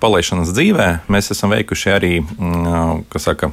palaišanas 0.00 0.52
dzīvē 0.54 0.88
mēs 1.12 1.30
esam 1.34 1.54
veikuši 1.54 1.92
arī 1.94 2.12
saka, 3.20 3.50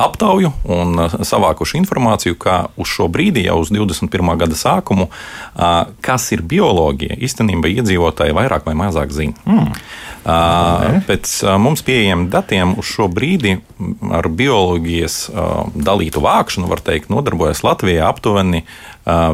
aptauju 0.00 0.52
un 0.70 1.04
savākuši 1.26 1.80
informāciju, 1.80 2.38
kā 2.40 2.56
uz 2.80 2.90
šo 2.90 3.08
brīdi, 3.12 3.44
jau 3.48 3.58
uz 3.62 3.72
21. 3.74 4.32
gada 4.40 4.58
sākumu, 4.58 5.08
kas 6.04 6.28
ir 6.34 6.44
bioloģija. 6.70 7.18
Īstenībā 7.20 7.70
iedzīvotāji 7.70 8.36
vairāk 8.36 8.66
vai 8.68 8.76
mazāk 8.78 9.12
zina. 9.14 9.34
Mm. 9.44 9.74
Uh, 10.20 11.00
pēc 11.08 11.32
uh, 11.46 11.56
mums 11.58 11.82
pieejamiem 11.82 12.28
datiem 12.30 12.74
uz 12.78 12.90
šo 12.90 13.08
brīdi 13.08 13.56
ar 14.12 14.28
bioloģijas 14.28 15.20
uh, 15.32 15.70
dalītu 15.74 16.22
vākšanu, 16.24 16.68
var 16.70 16.82
teikt, 16.84 17.10
nodarbojas 17.12 17.64
Latvijā 17.64 18.08
aptuveni 18.08 18.64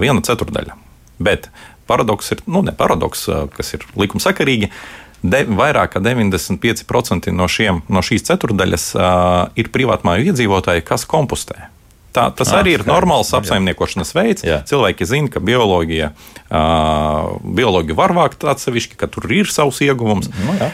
viena 0.01 0.23
ceturdaļa. 0.23 0.77
Bet 1.19 1.51
paradoks 1.91 2.31
ir, 2.33 2.41
nu, 2.47 2.63
ne 2.65 2.73
paradoks, 2.73 3.27
kas 3.57 3.75
ir 3.77 3.83
likumsakarīgi. 3.99 4.71
De, 5.27 5.43
vairāk 5.59 5.97
kā 5.97 6.01
95% 6.05 7.33
no, 7.35 7.49
šiem, 7.51 7.83
no 7.91 8.03
šīs 8.05 8.29
ceturdaļas 8.29 8.85
uh, 8.95 9.07
ir 9.59 9.73
privātmāju 9.75 10.31
iedzīvotāji, 10.31 10.87
kas 10.87 11.05
kompostē. 11.11 11.67
Tā, 12.17 12.29
tas 12.33 12.53
ah, 12.53 12.61
arī 12.63 12.77
ir 12.79 12.85
normāls 12.89 13.33
apsaimniekošanas 13.37 14.15
veids. 14.17 14.45
Jā. 14.47 14.63
Cilvēki 14.69 15.09
zina, 15.09 15.29
ka 15.33 15.43
bioloģija, 15.45 16.13
bioloģija 17.59 17.99
var 17.99 18.15
vākt 18.17 18.47
atsevišķi, 18.49 18.97
ka 19.01 19.11
tur 19.13 19.29
ir 19.37 19.51
savs 19.53 19.83
ieguvums. 19.85 20.31
Nu, 20.41 20.55
jā. 20.57 20.71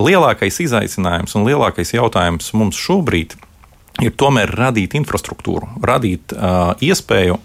lielākais 0.00 0.62
izaicinājums 0.64 1.36
un 1.36 1.44
lielākais 1.48 1.92
jautājums 1.96 2.48
mums 2.56 2.80
šobrīd 2.80 3.36
ir 4.04 4.16
tomēr 4.16 4.50
radīt 4.56 4.96
infrastruktūru, 4.98 5.68
radīt 5.84 6.32
iespēju 6.84 7.38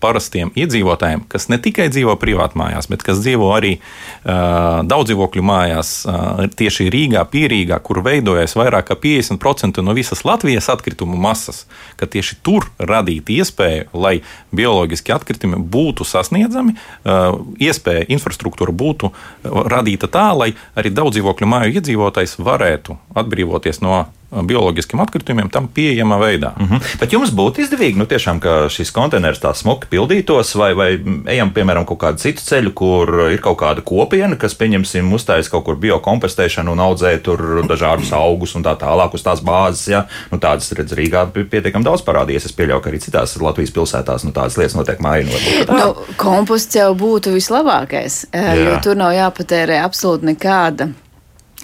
parastiem 0.00 0.50
iedzīvotājiem, 0.56 1.24
kas 1.30 1.48
ne 1.48 1.58
tikai 1.62 1.88
dzīvo 1.92 2.16
privātmājās, 2.20 2.88
bet 2.92 3.04
kas 3.06 3.20
dzīvo 3.22 3.48
arī 3.56 3.76
uh, 3.78 4.82
daudzdzīvokļu 4.88 5.44
mājās, 5.46 5.92
uh, 6.04 6.42
tieši 6.58 6.88
Rīgā, 6.92 7.24
Pierīgā, 7.32 7.78
kur 7.84 8.02
veidojas 8.04 8.56
vairāk 8.58 8.90
kā 8.90 8.98
50% 9.00 9.84
no 9.84 9.96
visas 9.96 10.24
Latvijas 10.28 10.68
atkritumu 10.72 11.16
masas, 11.20 11.64
ka 11.96 12.08
tieši 12.10 12.40
tur 12.46 12.68
radīt 12.78 13.32
iespēju, 13.32 13.88
lai 13.96 14.18
bioloģiski 14.56 15.14
atkritumi 15.16 15.60
būtu 15.60 16.04
sasniedzami, 16.08 16.76
uh, 16.76 17.40
iespēja 17.62 18.06
infrastruktūra 18.12 18.76
būtu 18.76 19.12
radīta 19.44 20.10
tā, 20.12 20.28
lai 20.36 20.52
arī 20.76 20.92
daudzdzīvokļu 20.92 21.50
māju 21.50 21.80
iedzīvotājs 21.80 22.38
varētu 22.44 23.00
atbrīvoties 23.16 23.80
no 23.84 24.04
bioloģiskiem 24.44 25.00
atkritumiem 25.00 25.50
tam 25.52 25.68
pieejamā 25.68 26.18
veidā. 26.20 26.52
Mm 26.58 26.66
-hmm. 26.66 26.98
Bet 27.00 27.12
jums 27.12 27.30
būtu 27.30 27.62
izdevīgi, 27.64 27.96
nu, 27.96 28.06
tiešām, 28.06 28.40
ka 28.40 28.68
šis 28.68 28.90
konteiners 28.90 29.40
tā 29.40 29.54
smuki 29.54 29.86
pildītos, 29.90 30.54
vai, 30.58 30.74
vai 30.74 30.88
ejam, 31.26 31.50
piemēram, 31.50 31.84
kaut 31.84 31.98
kādu 31.98 32.18
citu 32.18 32.42
ceļu, 32.42 32.72
kur 32.74 33.30
ir 33.32 33.40
kaut 33.40 33.58
kāda 33.58 33.80
kopiena, 33.84 34.36
kas, 34.36 34.54
pieņemsim, 34.54 35.12
uzstājas 35.12 35.48
kaut 35.48 35.64
kur 35.64 35.76
biokompostēšanu 35.76 36.72
un 36.72 36.80
audzē 36.80 37.18
tur 37.22 37.62
dažādus 37.68 38.12
augus 38.12 38.54
un 38.54 38.62
tā 38.62 38.76
tālāk 38.76 39.14
uz 39.14 39.22
tās 39.22 39.40
bāzes. 39.40 39.88
Ja? 39.88 40.04
Nu, 40.30 40.38
tādas, 40.38 40.72
redz, 40.72 40.92
Rīgā 40.92 41.26
pietiekami 41.32 41.84
daudz 41.84 42.02
parādījies. 42.02 42.46
Es 42.46 42.52
pieļauju, 42.52 42.80
ka 42.80 42.90
arī 42.90 42.98
citās 42.98 43.36
Latvijas 43.40 43.70
pilsētās 43.70 44.24
nu, 44.24 44.32
tādas 44.32 44.56
lietas 44.56 44.76
notiek 44.76 45.00
mājā. 45.00 45.26
Nu, 45.70 45.94
komposts 46.16 46.76
jau 46.76 46.94
būtu 46.94 47.32
vislabākais, 47.36 48.26
Jā. 48.32 48.54
jo 48.54 48.78
tur 48.82 48.96
nav 48.96 49.12
jāpatērē 49.16 49.80
absolūti 49.84 50.32
nekāda 50.32 50.90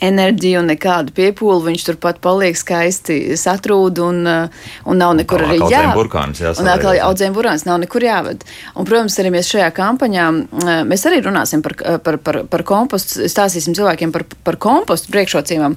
enerģiju 0.03 0.63
un 0.63 0.71
nekādu 0.73 1.15
piepūli. 1.17 1.65
Viņš 1.69 1.87
turpat 1.87 2.21
paliek 2.25 2.59
skaisti 2.59 3.37
satrūd 3.39 4.01
un, 4.03 4.21
uh, 4.27 4.65
un 4.89 5.01
nav 5.01 5.15
nekur 5.19 5.45
arī 5.47 5.61
jāved. 5.61 5.95
Burkāns, 5.97 6.43
un 6.61 6.71
atkal 6.73 6.99
audzēm 7.07 7.37
burkāns 7.37 7.67
nav 7.69 7.81
nekur 7.85 8.05
jāved. 8.07 8.45
Un, 8.75 8.89
protams, 8.89 9.19
arī 9.23 9.33
mēs 9.37 9.51
šajā 9.53 9.71
kampaņā, 9.77 10.27
uh, 10.33 10.73
mēs 10.89 11.07
arī 11.11 11.23
runāsim 11.25 11.63
par, 11.65 11.77
uh, 11.81 11.99
par, 12.03 12.19
par, 12.25 12.43
par 12.51 12.67
kompostu, 12.67 13.29
stāstīsim 13.31 13.77
cilvēkiem 13.79 14.15
par, 14.15 14.27
par 14.47 14.59
kompostu 14.63 15.13
priekšrocībām. 15.15 15.77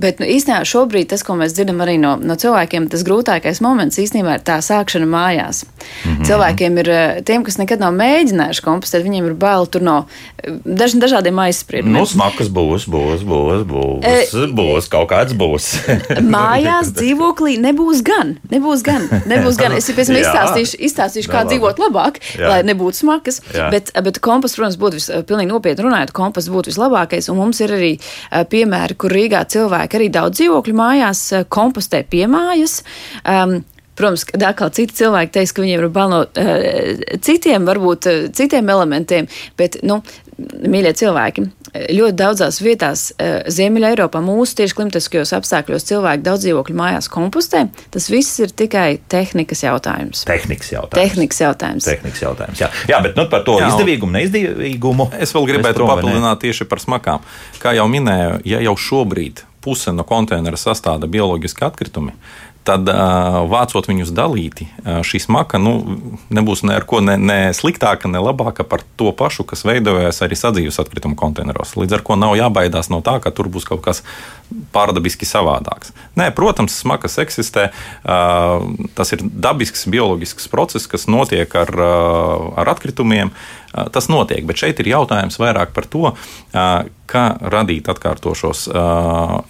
Bet 0.00 0.20
nu, 0.20 0.26
īstenībā 0.30 0.62
šobrīd 0.66 1.10
tas, 1.10 1.22
ko 1.26 1.34
mēs 1.38 1.54
dzirdam 1.56 1.80
arī 1.84 1.96
no, 2.00 2.14
no 2.22 2.36
cilvēkiem, 2.38 2.88
tas 2.92 3.02
grūtākais 3.06 3.60
moments 3.64 3.98
īstenībā 4.00 4.38
ir 4.38 4.44
tā 4.46 4.58
sākšana 4.64 5.08
mājās. 5.10 5.64
Mm 5.64 6.14
-hmm. 6.14 6.26
Cilvēkiem 6.28 6.78
ir, 6.82 6.90
tiem, 7.28 7.44
kas 7.44 7.58
nekad 7.58 7.82
nav 7.82 7.94
mēģinājuši 7.98 8.64
kompostēt, 8.64 9.04
viņiem 9.04 9.30
ir 9.30 9.34
bail 9.34 9.66
tur 9.66 9.82
no 9.82 9.96
daž, 10.64 10.96
dažādiem 11.00 11.38
aizspriedumiem. 11.46 12.00
Nu, 12.00 12.06
smakas 12.06 12.48
būs, 12.52 12.86
būs, 12.90 13.24
būs 13.26 13.39
būs, 13.40 13.64
būs, 13.70 14.34
e, 14.36 14.46
būs 14.56 14.88
kaut 14.92 15.08
kāds 15.12 15.36
būs. 15.38 15.68
mājās 16.36 16.92
dzīvoklī 16.98 17.56
nebūs 17.62 18.04
gan. 18.06 18.36
Nebūs 18.52 18.84
gan. 18.86 19.08
Nebūs 19.30 19.58
gan. 19.60 19.76
Es 19.78 19.90
pēc 19.90 20.12
tam 20.12 20.20
izstāstīšu, 20.20 20.80
izstāstīšu 20.90 21.32
kā 21.32 21.44
dzīvot 21.48 21.80
labāk, 21.82 22.20
Jā. 22.36 22.52
lai 22.52 22.60
nebūtu 22.68 23.02
smakas. 23.02 23.40
Jā. 23.56 23.70
Bet, 23.74 23.92
bet 24.06 24.20
komposts, 24.24 24.60
protams, 24.60 24.78
būtu 24.80 25.00
vis, 25.00 25.10
pilnīgi 25.28 25.52
nopietni 25.52 25.86
runājot, 25.86 26.14
komposts 26.16 26.52
būtu 26.52 26.74
vislabākais. 26.74 27.30
Un 27.32 27.40
mums 27.40 27.62
ir 27.64 27.74
arī 27.76 27.92
piemēri, 28.52 28.98
kur 29.00 29.14
Rīgā 29.14 29.42
cilvēki 29.50 30.00
arī 30.00 30.12
daudz 30.14 30.40
dzīvokļu 30.40 30.78
mājās 30.84 31.26
kompostē 31.50 32.04
piemājas. 32.10 32.80
Um, 33.24 33.60
Protams, 34.00 34.22
ka 34.24 34.38
atkal 34.48 34.70
citi 34.72 34.96
cilvēki 34.96 35.34
teiks, 35.34 35.52
ka 35.52 35.60
viņiem 35.60 35.82
ir 35.82 35.90
bail 35.92 36.12
no 36.12 36.20
uh, 36.24 37.00
citiem, 37.20 37.66
varbūt 37.68 38.06
uh, 38.08 38.20
citiem 38.32 38.70
elementiem, 38.72 39.28
bet, 39.60 39.76
nu, 39.84 39.98
mīļie 40.70 40.92
cilvēki, 41.00 41.44
ļoti 41.96 42.16
daudzās 42.18 42.60
vietās 42.62 43.06
uh, 43.12 43.40
Ziemeļa 43.50 43.92
Eiropā 43.94 44.22
mūsu 44.24 44.58
tieši 44.60 44.76
klimatiskajos 44.78 45.34
apstākļos 45.38 45.86
cilvēki 45.90 46.24
daudz 46.26 46.46
dzīvokļu 46.46 46.78
mājās 46.78 47.10
kompostē. 47.12 47.66
Tas 47.94 48.08
viss 48.12 48.40
ir 48.42 48.54
tikai 48.56 49.00
tehnikas 49.12 49.64
jautājums. 49.66 50.24
Tehnikas 50.28 50.72
jautājums. 50.72 50.98
Tehnikas 50.98 51.42
jautājums. 51.44 51.90
Tehnikas 51.90 52.24
jautājums 52.24 52.64
jā. 52.64 52.70
jā, 52.90 53.02
bet 53.04 53.18
nu, 53.18 53.26
par 53.30 53.44
to 53.46 53.58
jā, 53.60 53.70
izdevīgumu, 53.72 54.16
neizdevīgumu. 54.18 55.10
Es 55.20 55.34
vēl 55.36 55.48
gribētu 55.54 55.86
papildināt 55.88 56.42
tieši 56.44 56.66
par 56.70 56.82
smakām. 56.82 57.24
Kā 57.62 57.74
jau 57.76 57.86
minēju, 57.90 58.42
ja 58.48 58.64
jau 58.64 58.76
šobrīd 58.80 59.44
puse 59.60 59.92
no 59.92 60.04
konteinera 60.08 60.56
sastāda 60.56 61.08
bioloģiski 61.10 61.66
atkritumi, 61.66 62.14
tad 62.70 62.90
vācot 63.50 63.90
viņus 63.90 64.14
dalīti, 64.14 64.68
šī 65.06 65.20
smaka 65.26 65.58
nu, 65.62 65.74
nebūs 66.30 66.62
ne 66.68 66.76
ar 66.78 66.86
ko 66.88 67.02
ne, 67.04 67.16
ne 67.18 67.38
sliktāka, 67.56 68.10
ne 68.10 68.22
labāka 68.22 68.66
par 68.66 68.84
to 69.00 69.10
pašu, 69.16 69.46
kas 69.48 69.66
veidojas 69.66 70.22
arī 70.24 70.38
sadzīves 70.38 70.78
atkritumu 70.82 71.18
konteineros. 71.18 71.74
Līdz 71.80 71.98
ar 71.98 72.04
to 72.06 72.18
nav 72.20 72.36
jābaidās 72.38 72.90
no 72.92 73.02
tā, 73.04 73.18
ka 73.22 73.34
tur 73.34 73.50
būs 73.52 73.66
kaut 73.68 73.82
kas 73.86 74.04
pārdabiski 74.74 75.26
savādāks. 75.28 75.94
Nē, 76.18 76.30
protams, 76.34 76.74
smakas 76.82 77.18
eksistē. 77.22 77.70
Tas 78.02 79.14
ir 79.14 79.22
dabisks, 79.22 79.86
bioloģisks 79.90 80.50
process, 80.50 80.88
kas 80.90 81.06
notiek 81.10 81.54
ar, 81.58 81.70
ar 82.60 82.72
atkritumiem. 82.74 83.34
Tas 83.70 84.08
notiek, 84.10 84.42
bet 84.46 84.58
šeit 84.58 84.80
ir 84.82 84.90
jautājums 84.90 85.38
vairāk 85.38 85.70
par 85.76 85.86
to, 85.86 86.10
kā 87.10 87.24
radīt 87.54 87.88
atkārtošos 87.90 88.66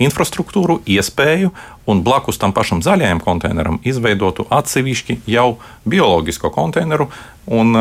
infrastruktūru, 0.01 0.81
iespēju 0.85 1.53
un 1.91 2.03
blakus 2.05 2.39
tam 2.41 2.53
pašam 2.57 2.83
zaļajam 2.85 3.23
konteineram 3.25 3.81
izveidotu 3.85 4.47
atsevišķi 4.53 5.21
jau 5.31 5.55
bioloģisko 5.89 6.53
konteineru. 6.55 7.09
Un, 7.51 7.73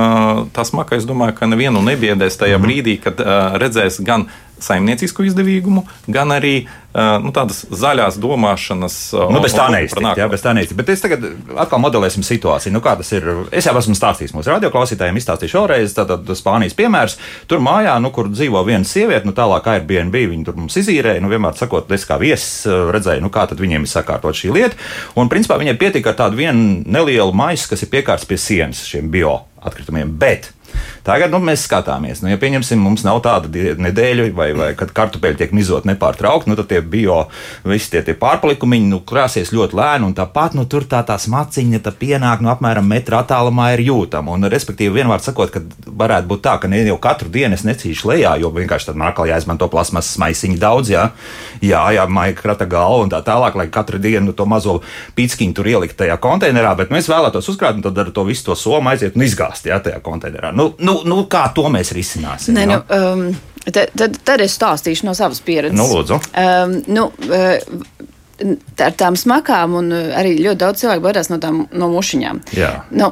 tā 0.55 0.63
smaka, 0.65 0.97
es 0.97 1.05
domāju, 1.05 1.35
ka 1.37 1.49
nevienu 1.49 1.83
nebiedēs 1.85 2.39
tajā 2.39 2.57
mm 2.57 2.63
-hmm. 2.63 2.67
brīdī, 2.67 2.95
kad 3.03 3.19
redzēs 3.61 3.99
gan 4.01 4.29
saimniecisku 4.65 5.25
izdevīgumu, 5.29 5.85
gan 6.07 6.31
arī 6.35 6.67
nu, 6.93 7.29
tādas 7.33 7.61
zaļās 7.69 8.17
domāšanas. 8.21 8.95
Nu, 9.29 9.41
bez 10.33 10.41
tā 10.41 10.53
neiztikt. 10.55 10.77
Bet 10.79 10.89
es 10.89 11.03
tagad 11.03 11.25
atkal 11.61 11.81
modelēsim 11.83 12.25
situāciju. 12.25 12.73
Nu, 12.73 12.81
kā 12.83 12.95
tas 12.99 13.11
ir? 13.13 13.27
Es 13.55 13.67
jau 13.69 13.75
esmu 13.77 13.93
stāstījis 13.97 14.33
mūsu 14.33 14.51
radioklausītājiem, 14.55 15.19
izstāstīšu 15.21 15.61
vēlreiz. 15.61 15.93
Tātad 15.97 16.31
Spānijas 16.37 16.75
piemērs. 16.77 17.19
Tur 17.49 17.61
mājā, 17.63 17.93
nu, 18.01 18.09
kur 18.15 18.31
dzīvo 18.33 18.63
viena 18.67 18.87
sieviete, 18.89 19.29
nu, 19.29 19.35
tālāk 19.37 19.69
Airbnb, 19.75 20.17
viņi 20.33 20.47
tur 20.49 20.57
mums 20.57 20.79
izīrēja. 20.81 21.21
Nu, 21.21 21.29
vienmēr 21.31 21.57
sakot, 21.59 21.91
es 21.93 22.07
kā 22.09 22.17
viesis 22.21 22.65
redzēju, 22.65 23.23
nu, 23.25 23.33
kā 23.33 23.45
tad 23.49 23.61
viņiem 23.61 23.85
ir 23.85 23.93
sakārtot 23.93 24.41
šī 24.41 24.53
lieta. 24.55 24.79
Un, 25.19 25.29
principā, 25.31 25.59
viņai 25.61 25.77
pietika 25.79 26.13
ar 26.13 26.21
tādu 26.25 26.41
vienu 26.41 26.81
nelielu 26.89 27.35
maisu, 27.37 27.69
kas 27.69 27.85
ir 27.85 27.93
piekārts 27.93 28.25
pie 28.29 28.41
sienas 28.41 28.81
šiem 28.89 29.13
bio 29.13 29.43
atkritumiem. 29.61 30.17
Bet 30.17 30.51
Tagad 31.05 31.31
nu, 31.33 31.39
mēs 31.41 31.63
skatāmies, 31.65 32.19
nu, 32.21 32.29
ja 32.29 32.37
pieņemsim, 32.37 32.79
mums 32.83 33.05
nav 33.07 33.21
tāda 33.25 33.49
nedēļa, 33.79 34.27
vai, 34.35 34.49
vai 34.57 34.69
kad 34.77 34.91
kartupeļi 34.95 35.39
tiek 35.39 35.53
mizot 35.55 35.87
nepārtraukti, 35.89 36.51
nu, 36.51 36.57
tad 36.59 36.69
tie 36.69 36.81
bio, 36.85 37.23
visi 37.65 37.93
tie, 37.93 38.03
tie 38.05 38.13
pārpalikumi 38.19 38.81
nu, 38.85 38.99
krāsies 39.07 39.53
ļoti 39.55 39.77
lēni, 39.79 40.09
un 40.09 40.15
tāpat 40.17 40.57
nu, 40.57 40.67
tur 40.69 40.85
tā, 40.89 41.01
tā 41.07 41.17
smaciņa 41.21 41.81
tā 41.85 41.93
pienāk 41.95 42.43
nu, 42.43 42.51
apmēram 42.53 42.85
metra 42.89 43.23
attālumā 43.23 43.71
ir 43.77 43.85
jūtama. 43.87 44.35
Un, 44.35 44.49
respektīvi, 44.51 44.99
vienmēr 44.99 45.23
sakot, 45.23 45.53
ka 45.53 45.63
varētu 45.87 46.29
būt 46.29 46.43
tā, 46.45 46.57
ka 46.61 46.69
ne 46.71 46.83
jau 46.83 46.99
katru 47.01 47.31
dienu 47.33 47.57
es 47.57 47.65
necīšu 47.67 48.11
lejā, 48.11 48.35
jo 48.43 48.51
vienkārši 48.53 48.91
tad 48.91 48.99
nākamā 48.99 49.31
jāizmanto 49.31 49.69
plasmasas 49.71 50.19
maisiņu 50.21 50.59
daudz, 50.61 50.93
jā, 50.93 51.07
jā, 51.63 51.81
jā 51.95 52.05
maija 52.11 52.37
krata 52.37 52.67
galva 52.69 53.05
un 53.05 53.13
tā 53.13 53.23
tālāk, 53.25 53.57
lai 53.57 53.69
katru 53.73 53.99
dienu 54.01 54.35
to 54.37 54.45
mazo 54.49 54.79
pīciņu 55.17 55.57
tur 55.57 55.71
ielikt 55.73 55.97
tajā 55.99 56.19
konteinerā, 56.21 56.75
bet 56.79 56.93
mēs 56.93 57.09
vēlētos 57.11 57.49
uzkrāt 57.51 57.79
un 57.79 57.85
tad 57.85 57.97
ar 57.97 58.13
to 58.13 58.25
visu 58.27 58.49
to 58.49 58.57
somu 58.59 58.93
aiziet 58.93 59.17
un 59.17 59.25
izgāzt 59.25 59.69
jā, 59.69 59.79
tajā 59.83 59.99
konteinerā. 60.05 60.53
Nu, 60.55 60.68
nu, 60.79 60.99
nu, 61.09 61.23
kā 61.31 61.47
to 61.55 61.67
mēs 61.73 61.93
risināsim? 61.95 62.57
Nē, 62.57 62.65
nu, 62.69 62.79
um, 62.95 63.25
tad, 63.65 63.95
tad, 63.97 64.19
tad 64.25 64.43
es 64.45 64.57
stāstīšu 64.59 65.07
no 65.07 65.15
savas 65.17 65.41
pieredzes. 65.45 65.77
Nu, 65.77 65.87
lūdzu. 65.91 66.19
Um, 66.37 66.77
nu, 66.89 67.09
uh, 67.29 68.07
ar 68.79 68.93
tām 68.97 69.17
smakām, 69.19 69.75
un 69.79 69.91
uh, 69.93 70.11
arī 70.19 70.35
ļoti 70.39 70.59
daudz 70.61 70.83
cilvēku 70.83 71.03
baidās 71.03 71.29
no 71.31 71.39
tām 71.43 71.61
no 71.75 71.89
mušiņām. 71.91 72.41
Jā, 72.55 72.71
nu, 72.95 73.09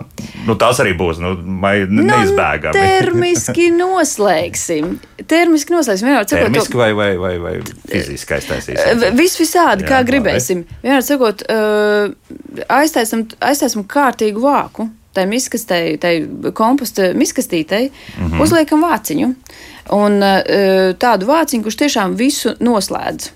nu, 0.47 0.55
tās 0.59 0.79
arī 0.83 0.93
būs 0.99 1.19
nu, 1.23 1.33
nu, 1.41 2.05
neizbēgami. 2.07 2.75
Termiski 2.97 3.69
noslēgsim. 3.75 4.93
Termiski 5.27 5.75
noslēgsim. 5.75 6.09
Vienmēr 6.09 6.27
sakot, 6.29 6.47
termiski 6.47 6.79
vai, 6.79 6.91
vai, 6.97 7.09
vai, 7.21 7.33
vai 7.43 7.55
fiziski 7.89 8.37
aiztaisīsim? 8.39 9.03
Uh, 9.03 9.09
Viss 9.17 9.39
visādi, 9.41 9.87
Jā, 9.87 9.95
kā 9.95 10.03
gribēsim. 10.07 10.63
Vienmēr 10.85 11.03
sakot, 11.05 11.43
uh, 11.51 12.63
aiztaisam, 12.79 13.27
aiztaisam 13.51 13.85
kārtīgu 13.89 14.43
vāku 14.47 14.87
tai 15.17 15.25
miskastei, 15.29 15.95
tai 16.01 16.13
komposta 16.53 17.11
miskastītei, 17.17 17.89
mm 17.89 18.27
-hmm. 18.27 18.43
uzliekam 18.43 18.85
vāciņu. 18.85 19.33
Un 19.97 20.21
e, 20.23 20.93
tādu 20.99 21.27
vāciņu, 21.29 21.63
kurš 21.63 21.81
tiešām 21.83 22.15
visu 22.19 22.53
noslēdz. 22.59 23.31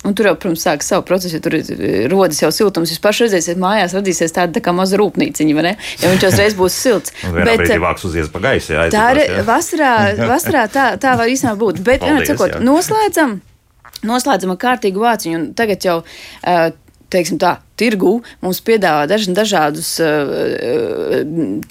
Un 0.00 0.14
tur 0.16 0.30
jau, 0.30 0.32
protams, 0.40 0.62
sākas 0.64 0.86
savu 0.88 1.02
procesu, 1.04 1.36
ja 1.36 1.42
tur 1.44 1.58
rodas 2.08 2.38
jau 2.40 2.48
siltums. 2.56 2.88
Jūs 2.88 3.02
pašai 3.04 3.26
redzēsiet, 3.26 3.58
mājās 3.60 3.92
radīsies 3.92 4.32
tāda 4.32 4.56
tā 4.56 4.62
kā 4.64 4.72
maza 4.72 4.96
rūpnīciņa, 4.96 5.56
vai 5.58 5.64
ne? 5.66 5.72
Ja 6.00 6.08
viņš 6.08 6.24
uzreiz 6.30 6.56
būs 6.56 6.78
silts. 6.86 7.12
Bet 7.36 7.66
vāks 7.82 8.06
uzies 8.08 8.30
pa 8.32 8.40
gaisu, 8.46 8.72
jā. 8.78 8.86
Tā 8.94 9.10
ir 9.12 9.42
vasarā, 9.44 9.92
vasarā 10.30 10.64
tā, 10.72 10.86
tā 11.02 11.12
var 11.20 11.28
īstenībā 11.28 11.60
būt. 11.60 11.82
Bet, 11.84 12.00
Paldies, 12.00 12.32
jā. 12.32 12.62
noslēdzam, 12.64 13.36
noslēdzam 14.08 14.54
ar 14.54 14.60
kārtīgu 14.64 15.04
vāciņu. 15.04 15.36
Un 15.36 15.46
tagad 15.60 15.84
jau, 15.84 15.98
teiksim 17.12 17.36
tā, 17.42 17.58
tirgu 17.80 18.18
mums 18.44 18.60
piedāvā 18.66 19.06
daž, 19.10 19.28
dažādus 19.36 19.92
uh, 20.04 21.20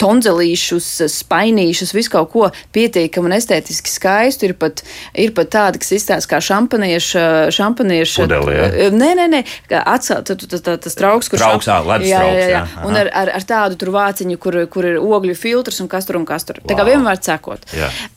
tonzelīšus, 0.00 0.88
spainīšus, 1.14 1.94
visu 1.96 2.14
kaut 2.14 2.32
ko 2.34 2.48
pietiekami 2.74 3.30
un 3.30 3.36
estētiski 3.36 3.92
skaistu. 3.92 4.50
Ir 4.50 4.56
pat, 4.58 4.82
ir 5.14 5.34
pat 5.36 5.52
tādi, 5.54 5.82
kas 5.82 5.94
izstāsta 5.96 6.34
kā 6.34 6.42
šampanieša. 6.44 7.24
šampanieša 7.54 8.26
Pudeli, 8.26 8.56
ja? 8.56 8.90
Nē, 8.94 9.10
nē, 9.18 9.26
nē, 9.34 9.42
atcelt 9.80 10.30
tas 10.50 10.98
trauks, 10.98 11.30
kurš 11.30 11.44
trauks, 11.44 11.68
šamp... 11.68 11.88
ledus 11.90 12.10
jā, 12.10 12.20
trauks. 12.22 12.40
Jā, 12.40 12.48
jā. 12.48 12.62
jā. 12.64 12.84
Un 12.88 12.98
ar, 13.00 13.10
ar, 13.22 13.32
ar 13.38 13.46
tādu 13.46 13.78
tur 13.80 13.92
vāciņu, 13.94 14.38
kur, 14.42 14.58
kur 14.72 14.88
ir 14.88 14.98
ogļu 15.00 15.36
filtrs 15.38 15.80
un 15.84 15.90
kas 15.90 16.08
tur 16.08 16.20
un 16.20 16.26
kas 16.28 16.46
tur. 16.48 16.60
Wow. 16.62 16.68
Tā 16.70 16.78
kā 16.78 16.86
vienmēr 16.88 17.20
cekot. 17.24 17.66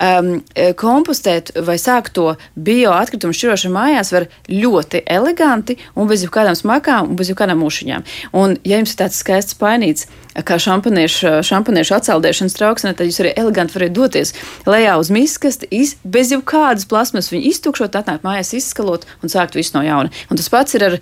Um, 0.03 0.33
kompostēt 0.79 1.53
vai 1.67 1.77
sākt 1.81 2.15
to 2.17 2.33
bioatkritumu 2.55 3.35
šķirošanu 3.35 3.75
mājās 3.75 4.13
var 4.13 4.27
ļoti 4.49 5.03
eleganti 5.09 5.77
un 5.95 6.09
bez 6.09 6.25
jebkādām 6.25 6.57
smakām 6.57 7.11
un 7.11 7.19
bez 7.19 7.31
jebkādām 7.31 7.61
mušām 7.63 7.82
mašīņām. 7.83 8.05
Un, 8.33 8.57
ja 8.63 8.79
jums 8.79 8.93
ir 8.93 8.99
tāds 9.01 9.19
skaists 9.19 9.57
painīts, 9.59 10.07
kā 10.45 10.57
šampaniešu, 10.57 11.43
šampaniešu 11.45 11.97
atceldēšanas 11.97 12.57
trauksme, 12.57 12.93
tad 12.93 13.07
jūs 13.07 13.21
arī 13.21 13.33
eleganti 13.35 13.75
varat 13.77 13.93
doties 13.93 14.33
lejā 14.65 14.97
uz 14.99 15.11
miskasti, 15.13 15.67
iz, 15.71 15.95
bez 16.03 16.31
jebkādas 16.33 16.87
plasmas, 16.89 17.31
viņu 17.31 17.51
iztukšot, 17.51 17.95
atnākt 17.95 18.25
mājās, 18.25 18.53
izskalot 18.53 19.05
un 19.21 19.29
sākt 19.29 19.55
visu 19.55 19.77
no 19.77 19.83
jauna. 19.85 20.09
Un 20.29 20.39
tas 20.39 20.49
pats 20.49 20.75
ir 20.75 20.87
ar 20.87 20.97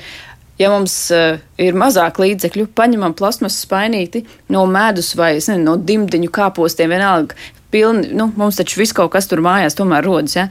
ja 0.60 0.70
mums 0.70 0.94
uh, 1.16 1.40
ir 1.58 1.78
mazāk 1.78 2.20
līdzekļu, 2.22 2.68
paņemam 2.76 3.16
plasmasas 3.18 3.64
spainīti 3.66 4.26
no 4.54 4.66
medus 4.70 5.16
vai 5.18 5.36
nezinu, 5.40 5.64
no 5.64 5.80
dimdiņu 5.80 6.30
kāpostiem, 6.34 6.92
vienalga, 6.92 7.38
pilni, 7.72 8.12
nu, 8.14 8.28
mums 8.38 8.60
taču 8.60 8.82
viss 8.82 8.94
kaut 8.94 9.14
kas 9.16 9.30
tur 9.32 9.42
mājās 9.42 9.78
tomēr 9.80 10.06
rodas. 10.06 10.36
Ja? 10.36 10.50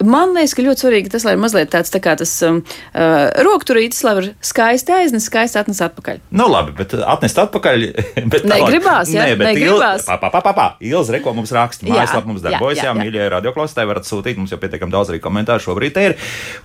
Man 0.00 0.32
liekas, 0.34 0.54
ka 0.56 0.64
ļoti 0.64 0.82
svarīgi 0.82 1.10
tas, 1.12 1.22
lai 1.28 1.36
ir 1.36 1.40
mazliet 1.42 1.68
tāds 1.70 1.92
tā 1.92 2.00
kā 2.02 2.16
tas 2.18 2.30
um, 2.46 2.62
uh, 2.64 3.28
rokturītis, 3.44 4.00
lai 4.02 4.14
var 4.16 4.26
skaisti 4.42 4.94
aiznest, 4.96 5.28
skaisti 5.28 5.60
atnest 5.60 5.84
atpakaļ. 5.84 6.22
Nu, 6.34 6.48
labi, 6.50 6.72
bet 6.78 6.96
atnest 6.98 7.38
atpakaļ. 7.38 7.84
Bet 8.30 8.44
Negribās, 8.46 9.10
jā, 9.12 9.24
nē, 9.24 9.36
bet 9.38 9.48
negribās. 9.50 10.04
Il, 10.04 10.18
pa, 10.20 10.28
pa, 10.30 10.40
pa, 10.42 10.52
pa, 10.54 10.66
Ilz, 10.84 11.08
reko 11.14 11.32
mums 11.34 11.50
raksta, 11.54 11.86
mājaslap 11.88 12.26
mums 12.28 12.42
darbojas, 12.44 12.78
jā, 12.78 12.84
jā, 12.84 12.92
jā. 12.92 12.96
mīļie 12.98 13.26
radioklausītāji 13.32 13.88
varat 13.90 14.06
sūtīt, 14.06 14.38
mums 14.38 14.52
jau 14.52 14.58
pietiekam 14.60 14.92
daudz 14.92 15.10
arī 15.12 15.20
komentāru 15.22 15.62
šobrīd 15.64 15.98
ir. 16.02 16.14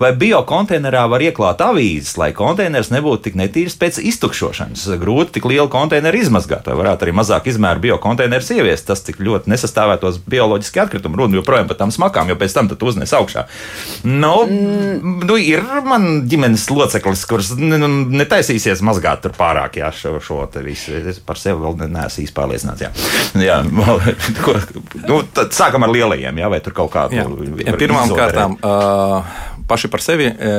Vai 0.02 0.12
biokonteinerā 0.18 1.04
var 1.10 1.24
ieklāt 1.24 1.62
avīzes, 1.64 2.14
lai 2.20 2.30
konteiners 2.36 2.92
nebūtu 2.94 3.28
tik 3.28 3.38
netīrs 3.40 3.78
pēc 3.80 3.98
iztukšošanas? 4.12 4.84
Grūti 5.00 5.38
tik 5.38 5.48
lielu 5.50 5.70
konteineru 5.72 6.20
izmazgāt, 6.20 6.68
vai 6.68 6.78
varētu 6.82 7.06
arī 7.06 7.16
mazāk 7.16 7.50
izmēru 7.50 7.84
biokonteinerus 7.88 8.52
ieviest, 8.56 8.86
tas 8.90 9.02
tik 9.06 9.20
ļoti 9.22 9.52
nesastāvētos 9.54 10.20
bioloģiski 10.28 10.84
atkritumi, 10.84 11.20
runa 11.22 11.40
joprojām 11.40 11.70
par 11.70 11.80
tām 11.80 11.94
smakām, 11.94 12.30
jo 12.30 12.38
pēc 12.40 12.58
tam 12.58 12.70
tu 12.70 12.78
uznes 12.96 13.12
augšā. 13.16 13.44
Nu, 14.04 14.32
mm. 14.46 15.16
nu, 15.28 15.38
ir 15.40 15.64
man 15.86 16.24
ģimenes 16.30 16.66
loceklis, 16.72 17.24
kurš 17.28 17.52
netaisīsies 17.60 18.82
mazgāt 18.86 19.24
tur 19.24 19.36
pārāk, 19.36 19.80
jā, 19.82 19.90
šo, 19.94 20.16
šo 20.24 20.42
te 20.52 20.64
visu. 20.64 20.96
Es 20.96 21.20
par 21.24 21.40
sevi 21.40 21.60
vēl 21.62 21.76
neesmu 21.84 22.24
īsti 22.24 22.36
pārliecināts. 22.36 22.86
Jā, 22.86 22.92
jā 23.44 23.58
ko, 24.44 24.56
nu, 25.06 25.20
tad 25.36 25.52
sākam 25.56 25.86
ar 25.86 25.92
lielajiem, 25.92 26.42
jā, 26.42 26.50
vai 26.52 26.62
tur 26.64 26.76
kaut 26.76 26.94
kādu. 26.96 27.28
Pirmām 27.76 28.14
kārtām. 28.16 28.56
Uh, 28.64 29.44
paši 29.66 29.88
par 29.90 30.02
sevi 30.02 30.28
e, 30.30 30.50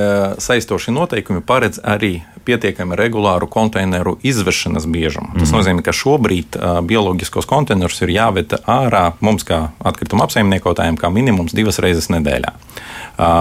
saistoši 0.43 0.91
noteikumi 0.91 1.39
paredz 1.47 1.79
arī 1.79 2.17
pietiekami 2.47 2.97
regulāru 2.99 3.49
konteineru 3.51 4.17
izvešanas 4.25 4.87
biežumu. 4.89 5.33
Tas 5.37 5.51
mm. 5.51 5.57
nozīmē, 5.57 5.85
ka 5.85 5.95
šobrīd 5.95 6.57
e, 6.57 6.71
bioloģiskos 6.87 7.49
konteinerus 7.49 8.01
ir 8.05 8.15
jāved 8.15 8.57
ārā 8.63 9.05
mums, 9.23 9.45
kā 9.47 9.67
atkrituma 9.85 10.27
apsaimniekotājiem, 10.27 10.99
kā 10.99 11.11
minimums 11.13 11.55
divas 11.57 11.81
reizes 11.83 12.09
nedēļā. 12.13 12.53
E, 12.55 13.31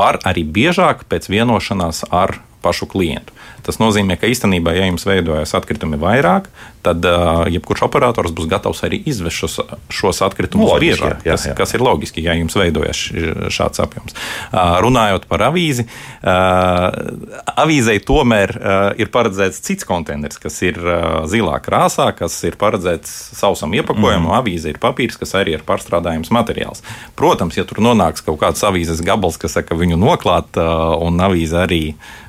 var 0.00 0.20
arī 0.26 0.46
biežāk 0.58 1.06
pēc 1.10 1.30
vienošanās 1.32 2.06
ar 2.10 2.40
pašu 2.62 2.88
klientu. 2.90 3.36
Tas 3.64 3.78
nozīmē, 3.80 4.16
ka 4.20 4.28
īstenībā, 4.30 4.72
ja 4.76 4.88
jums 4.88 5.04
veidojas 5.08 5.52
atkritumi 5.56 5.98
vairāk, 6.00 6.48
tad 6.84 7.04
uh, 7.04 7.44
jebkurš 7.52 7.84
operators 7.84 8.32
būs 8.32 8.48
gatavs 8.48 8.80
arī 8.86 9.02
izvest 9.10 9.36
šos, 9.36 9.56
šos 9.92 10.22
atkritumus 10.24 10.70
loģiski, 10.70 10.86
biežāk, 10.86 11.24
jā, 11.26 11.34
jā. 11.34 11.36
Kas, 11.36 11.58
kas 11.58 11.74
ir 11.76 11.84
loģiski, 11.84 12.24
ja 12.24 12.36
jums 12.38 12.56
veidojas 12.56 13.02
šāds 13.52 13.82
apjoms. 13.84 14.16
Uh, 14.48 14.78
runājot 14.80 15.26
par 15.28 15.44
avīzi, 15.50 15.84
uh, 16.24 16.86
avīzei 17.60 17.98
tomēr 18.06 18.54
uh, 18.56 18.78
ir 19.00 19.12
paredzēts 19.12 19.60
cits 19.66 19.88
konteiners, 19.88 20.40
kas 20.40 20.56
ir 20.64 20.80
uh, 20.80 21.20
zilā 21.30 21.58
krāsā, 21.64 22.08
kas 22.16 22.38
ir 22.48 22.56
paredzēts 22.60 23.12
sausam 23.36 23.76
iepakojumam. 23.76 24.30
Mm. 24.30 24.38
Avīze 24.40 24.72
ir 24.72 24.80
papīrs, 24.80 25.20
kas 25.20 25.36
arī 25.36 25.58
ir 25.58 25.66
pārstrādājums 25.68 26.32
materiāls. 26.32 26.84
Protams, 27.18 27.60
ja 27.60 27.66
tur 27.68 27.82
nonāks 27.84 28.24
kaut 28.24 28.40
kāds 28.40 28.64
avīzes 28.64 29.04
gabals, 29.04 29.36
kas 29.40 29.58
saka, 29.58 29.76
viņu 29.76 30.00
noklāt, 30.00 30.56
uh, 30.56 30.96
un 31.04 31.20
avīze 31.28 31.60
arī 31.60 31.84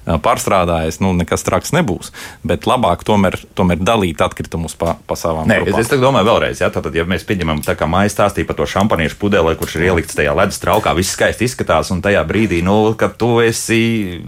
pārstrādājis, 0.05 0.99
nu, 1.03 1.11
nekas 1.17 1.45
traks 1.45 1.73
nebūs. 1.75 2.09
Bet 2.47 2.65
labāk 2.69 3.03
tomēr, 3.05 3.37
tomēr 3.57 3.81
dalīt 3.81 4.21
atkritumus 4.23 4.73
pa, 4.79 4.95
pa 5.07 5.17
savām 5.19 5.49
Nē, 5.49 5.59
grupām. 5.61 5.81
es 5.81 5.91
domāju, 5.91 6.27
vēlreiz, 6.27 6.61
ja, 6.63 6.71
tātad, 6.73 6.95
ja 6.97 7.05
mēs 7.05 7.25
pieņemam, 7.29 7.61
tā 7.65 7.75
kā 7.77 7.85
mājas 7.89 8.15
stāstīja 8.17 8.49
par 8.49 8.57
to 8.57 8.65
šampaniešu 8.69 9.19
pudeli, 9.21 9.53
kurš 9.59 9.77
ir 9.77 9.87
ielikts 9.91 10.17
tajā 10.17 10.33
ledus 10.37 10.61
traukā, 10.63 10.95
viss 10.97 11.13
skaisti 11.13 11.45
izskatās, 11.45 11.91
un 11.93 12.01
tajā 12.01 12.23
brīdī, 12.27 12.63
nu, 12.65 12.95
kad 12.97 13.13
tu 13.21 13.37
esi, 13.45 14.21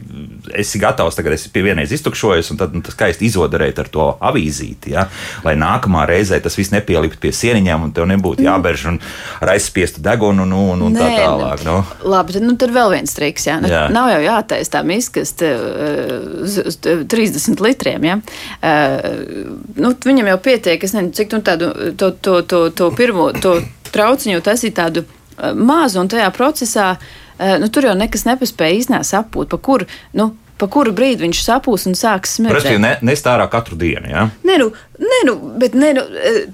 esi 0.54 0.82
gatavs, 0.82 1.18
tagad 1.18 1.38
esi 1.38 1.50
pie 1.54 1.66
vienreiz 1.66 1.94
iztukšojies, 1.98 2.54
un 2.54 2.62
tad 2.62 2.78
nu, 2.78 2.84
skaisti 2.94 3.26
izodarēt 3.30 3.82
ar 3.82 3.90
to 3.90 4.08
avīzīti, 4.22 4.94
ja, 4.94 5.08
lai 5.46 5.56
nākamā 5.60 6.06
reizē 6.10 6.38
tas 6.44 6.58
viss 6.60 6.74
nepielikt 6.74 7.18
pie 7.24 7.34
sieniņām, 7.34 7.90
un 7.90 7.96
tev 7.98 8.08
nebūtu 8.14 8.46
jāberž 8.46 8.86
un 8.94 9.02
ar 9.42 9.56
aizspiestu 9.56 10.04
degunu, 10.06 10.46
nu, 10.50 10.68
un, 10.76 10.86
un 10.90 10.98
tā 10.98 11.10
Nē, 11.10 11.18
tālāk. 11.24 11.66
Nu. 11.66 11.80
Labi, 12.14 12.38
tad 12.38 12.46
nu, 12.46 12.56
tur 12.60 12.74
vēl 12.76 12.94
viens 12.94 13.18
triks. 13.18 13.48
Jā. 13.48 13.58
Nu, 13.64 13.72
Jā. 13.72 13.86
Nav 13.94 14.12
jau 14.12 14.22
jātaisa 14.24 14.78
tā 14.78 14.84
uz 14.86 15.34
30 17.14 17.64
litriem. 17.64 18.08
Ja? 18.10 18.20
Uh, 18.60 19.50
nu, 19.80 19.94
viņam 20.06 20.32
jau 20.34 20.38
pietiek, 20.50 20.84
es 20.84 20.96
nezinu, 20.96 21.16
cik 21.18 21.36
nu, 21.36 21.42
tādu 21.46 21.72
to, 22.00 22.14
to, 22.20 22.38
to, 22.48 22.64
to 22.76 22.92
pirmo 22.98 23.32
to 23.38 23.58
trauciņu 23.94 24.44
taisīt 24.46 24.78
tādu 24.80 25.06
uh, 25.06 25.52
mazu, 25.58 26.02
un 26.04 26.12
tajā 26.12 26.30
procesā 26.36 26.94
nu, 27.60 27.68
tur 27.74 27.88
jau 27.88 27.96
nekas 27.98 28.28
nepaspēja 28.30 28.78
īstenībā 28.78 29.02
sapūt, 29.08 29.50
pa 29.52 29.58
kuru. 29.60 29.88
Nu, 30.14 30.36
Pa 30.54 30.68
kuru 30.72 30.94
brīdi 30.96 31.26
viņš 31.26 31.40
sapūs 31.44 31.88
un 31.90 31.96
sāks 31.98 32.38
smirdēt? 32.38 32.60
Respektīvi, 32.60 32.82
ne, 32.86 32.92
nestārā 33.10 33.48
katru 33.52 33.76
dienu. 33.82 34.06
Ja? 34.08 34.28
Nē, 34.46 34.60
nu, 34.62 34.70
nē, 35.02 35.18
nu, 35.28 35.34
bet 35.60 35.74
nē, 35.76 35.90
nu, 35.98 36.04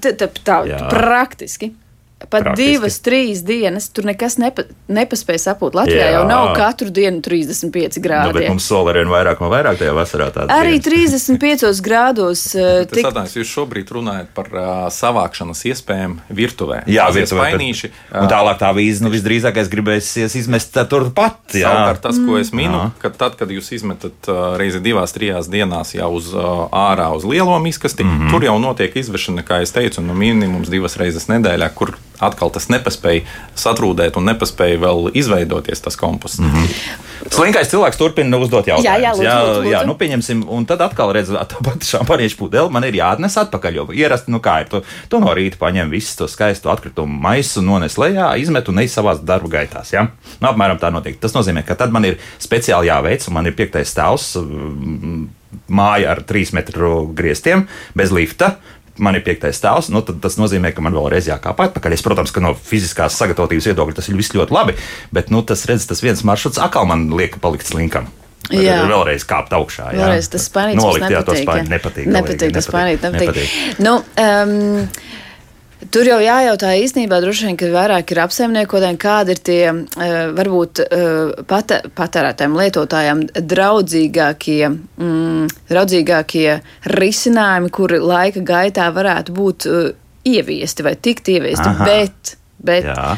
tā, 0.01 0.13
tā, 0.15 0.29
tā 0.47 0.55
praktiski. 0.89 1.73
Pat 2.19 2.43
Praktiski. 2.43 2.71
divas, 2.71 2.97
trīs 2.99 3.39
dienas 3.47 3.85
tur 3.95 4.03
nekas 4.03 4.35
nepa, 4.37 4.65
nepaspēja 4.91 5.39
sapūt. 5.39 5.71
Latvijā 5.73 6.09
Jā. 6.09 6.11
Jau 6.17 6.25
nav 6.27 6.49
katru 6.53 6.89
dienu 6.91 7.21
35 7.23 7.95
Nu, 7.97 8.03
grādi. 8.03 8.33
bet 8.33 8.49
mums 8.51 8.65
sola 8.67 8.91
ir 8.91 8.97
vien 8.99 9.07
vairāk 9.07 9.39
un 9.39 9.47
vairāk 9.49 9.77
tajā 9.79 9.93
vasarā. 9.95 10.27
tādas 10.35 10.51
Arī 10.51 10.75
dienas. 10.83 11.23
35 11.29 11.79
grādos. 11.81 12.43
uh, 12.59 12.83
Tas 12.85 12.97
tik- 12.97 13.07
atnāks, 13.07 13.37
jūs 13.39 13.47
šobrīd 13.55 13.87
runājat 13.95 14.27
par 14.35 14.45
uh, 14.51 14.89
savākšanas 14.91 15.63
iespējām 15.71 16.17
virtuvē. 16.29 16.83
Jā, 16.91 17.07
virtuvē, 17.07 17.23
tur- 17.23 17.55
spainīši. 17.55 17.91
Un 18.19 18.27
tālāk 18.27 18.59
tā 18.59 18.73
vīza, 18.75 19.01
nu, 19.07 19.09
visdrīzākais 19.15 19.71
gribēsies 19.71 20.35
izmest 20.35 20.75
turpat. 20.91 21.39
Jā, 21.55 21.71
Savukārt 21.71 22.01
tas, 22.03 22.19
ko 22.19 22.37
es 22.37 22.51
minu, 22.51 22.83
Jā. 22.83 22.91
ka 22.99 23.09
tad, 23.15 23.39
kad 23.39 23.47
jūs 23.49 23.71
izmetat 23.79 24.27
uh, 24.27 24.57
reizi 24.59 24.83
divās, 24.83 25.15
trijās 25.15 25.47
dienās 25.49 25.95
jau 25.95 26.11
uz 26.19 26.33
uh, 26.35 26.67
ārā 26.75 27.07
uz 27.15 27.23
lielo 27.23 27.55
miskasti, 27.63 28.03
mm 28.03 28.19
-hmm. 28.19 28.31
tur 28.35 28.43
jau 28.43 28.59
notiek 28.59 28.95
izvešana, 28.95 29.41
kā 29.47 29.63
jau 29.63 29.71
teicu, 29.79 30.01
no 30.01 30.13
minimums 30.13 30.67
divas 30.69 30.97
reizes 30.99 31.27
nedēļā, 31.31 31.69
kur 31.73 31.95
atkal 32.19 32.53
tas 32.55 32.69
nepaspēja 32.71 33.25
satrūdēt 33.59 34.17
un 34.19 34.29
nepaspēja 34.31 34.79
vēl 34.85 35.11
izveidoties 35.19 35.81
tas 35.81 35.99
komposts. 35.99 36.39
Mm 36.39 36.51
-hmm. 36.51 36.97
Slinkais 37.35 37.67
cilvēks 37.67 37.97
turpina 37.99 38.37
uzdot 38.37 38.67
jautājumus. 38.67 38.85
Jā, 38.85 38.95
jā, 39.01 39.11
lūdzu, 39.11 39.23
jā, 39.23 39.35
lūdzu, 39.39 39.59
lūdzu. 39.59 39.71
jā 39.71 39.83
nu, 39.85 39.95
pieņemsim, 39.95 40.45
un 40.47 40.65
tad 40.65 40.81
atkal 40.81 41.11
redzēt, 41.13 41.51
tā 41.51 41.59
pati 41.63 41.85
šāpaniešu 41.85 42.37
pudele 42.37 42.69
man 42.69 42.83
ir 42.83 42.93
jāatnes 42.93 43.37
atpakaļ. 43.37 43.75
Jo 43.75 43.87
ierasti, 43.91 44.31
nu 44.31 44.39
kā 44.39 44.61
ir, 44.61 44.67
tu, 44.71 44.81
tu 45.09 45.19
no 45.19 45.33
rīta 45.35 45.59
paņem 45.59 45.89
visu 45.89 46.17
to 46.17 46.27
skaisto 46.27 46.71
atkritumu 46.71 47.21
maisu, 47.21 47.61
nones 47.61 47.97
lejā, 47.97 48.35
izmet 48.39 48.69
un 48.69 48.75
neizsavās 48.75 48.99
savās 48.99 49.25
darba 49.25 49.49
gaitās. 49.49 49.93
Ja? 49.93 50.07
Nu, 50.39 50.51
apmēram 50.51 50.79
tā 50.79 50.91
notiek. 50.93 51.19
Tas 51.21 51.35
nozīmē, 51.35 51.63
ka 51.67 51.77
tad 51.79 51.93
man 51.95 52.07
ir 52.07 52.19
speciāli 52.41 52.89
jāveic, 52.89 53.27
un 53.27 53.37
man 53.37 53.49
ir 53.49 53.57
piektais 53.57 53.91
stāvs, 53.93 54.33
māja 55.69 56.13
ar 56.13 56.23
trīs 56.29 56.53
metru 56.53 57.07
griestiem, 57.15 57.67
bez 57.97 58.13
lifta. 58.13 58.57
Man 58.99 59.15
ir 59.15 59.23
piektais 59.25 59.59
stāvs, 59.59 59.87
nu, 59.93 60.03
tad 60.05 60.21
tas 60.23 60.35
nozīmē, 60.39 60.73
ka 60.75 60.83
man 60.83 60.95
vēlreiz 60.97 61.29
jākāp 61.31 61.61
atpakaļ. 61.65 61.95
Es, 61.95 62.03
protams, 62.05 62.33
ka 62.35 62.43
no 62.43 62.53
fiziskās 62.53 63.15
sagatavotības 63.19 63.69
viedokļa 63.71 63.99
tas 63.99 64.09
ir 64.11 64.17
viss 64.19 64.35
ļoti 64.35 64.55
labi, 64.55 64.75
bet 65.15 65.31
nu, 65.33 65.43
tas, 65.47 65.63
redz, 65.69 65.87
tas 65.89 66.03
viens 66.03 66.25
maršruts 66.27 66.59
atkal 66.61 66.89
man 66.89 67.07
liek 67.15 67.39
palikt 67.43 67.69
slinkam. 67.69 68.09
Jā. 68.49 68.79
Vēlreiz 68.89 69.25
kāpt 69.29 69.53
augšā. 69.53 69.91
jā. 69.93 70.01
Vēlreiz 70.01 70.29
tas 70.33 70.47
spēlīts. 70.49 70.81
Nolikt, 70.81 71.11
jā, 71.13 71.21
to 71.21 71.35
nepatīk. 71.37 71.61
jā. 71.61 71.69
nepatīk. 71.69 72.11
Nepatīk, 72.15 72.53
tas 72.55 72.67
spēlīt, 72.67 73.03
nepatīk. 73.05 73.29
nepatīk. 73.29 73.81
Nu, 73.85 73.99
um, 74.01 74.87
Tur 75.87 76.03
jau 76.03 76.17
jājautā 76.19 76.73
īstenībā, 76.81 77.21
droši 77.23 77.45
vien, 77.47 77.57
ka 77.59 77.69
vairāk 77.71 78.11
ir 78.11 78.19
apsaimniekotājiem, 78.25 78.97
kādi 78.99 79.31
ir 79.31 79.39
tie 79.47 79.61
uh, 79.71 80.15
varbūt 80.35 80.81
uh, 80.83 81.43
pat, 81.47 81.71
patērētājiem, 81.95 82.57
lietotājiem 82.59 83.21
draudzīgākie, 83.53 84.63
mm, 84.75 85.45
draudzīgākie 85.71 86.57
risinājumi, 86.99 87.71
kuri 87.71 88.01
laika 88.03 88.43
gaitā 88.43 88.89
varētu 88.91 89.37
būt 89.37 89.69
uh, 89.71 89.87
ieviesti 90.27 90.83
vai 90.83 90.97
tikt 90.99 91.31
ieviesti. 91.31 91.71
Aha. 91.71 91.87
Bet, 91.87 92.35
bet 92.59 92.89
Jā. 92.91 93.13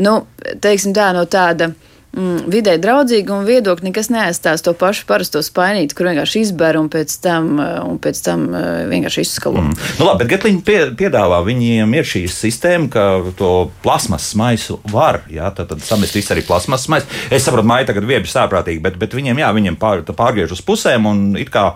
nu, 0.00 0.16
teiksim 0.64 0.96
tā, 0.96 1.10
no 1.12 1.26
tāda 1.28 1.74
mm, 2.16 2.46
vidē 2.50 2.76
draudzīga 2.82 3.34
un 3.36 3.46
viedokļa 3.46 3.88
nekas 3.88 4.10
neaizstās 4.12 4.64
to 4.64 4.72
pašu 4.76 5.06
parasto 5.08 5.42
spainīti, 5.44 5.96
kur 5.96 6.08
vienkārši 6.10 6.42
izber 6.46 6.78
un 6.80 6.88
pēc 6.92 7.16
tam, 7.24 7.52
uh, 7.60 7.78
un 7.86 8.00
pēc 8.02 8.22
tam 8.26 8.46
uh, 8.50 8.68
vienkārši 8.90 9.26
izskalo. 9.26 9.62
Mm. 9.62 9.76
Nu, 10.00 10.08
labi, 10.08 10.24
bet 10.24 10.32
Getliņa 10.34 10.62
pie, 10.66 10.78
piedāvā, 10.98 11.42
viņiem 11.46 11.98
ir 11.98 12.08
šī 12.08 12.24
sistēma, 12.32 12.90
ka 12.92 13.06
to 13.38 13.52
plasmas 13.84 14.30
maisu 14.38 14.80
var, 14.92 15.22
jā, 15.32 15.50
tad, 15.56 15.70
tad 15.72 15.84
samest 15.86 16.16
visu 16.16 16.34
arī 16.34 16.46
plasmas 16.46 16.88
maisu. 16.92 17.10
Es 17.30 17.46
saprotu, 17.46 17.68
māja 17.68 17.90
tagad 17.92 18.08
viebi 18.08 18.30
sāprātīgi, 18.30 18.82
bet, 18.84 18.98
bet 19.00 19.16
viņiem, 19.16 19.44
jā, 19.44 19.52
viņiem 19.56 19.78
pār, 19.80 20.04
pārgriež 20.06 20.56
uz 20.56 20.64
pusēm 20.66 21.08
un 21.10 21.28
it 21.40 21.52
kā 21.54 21.70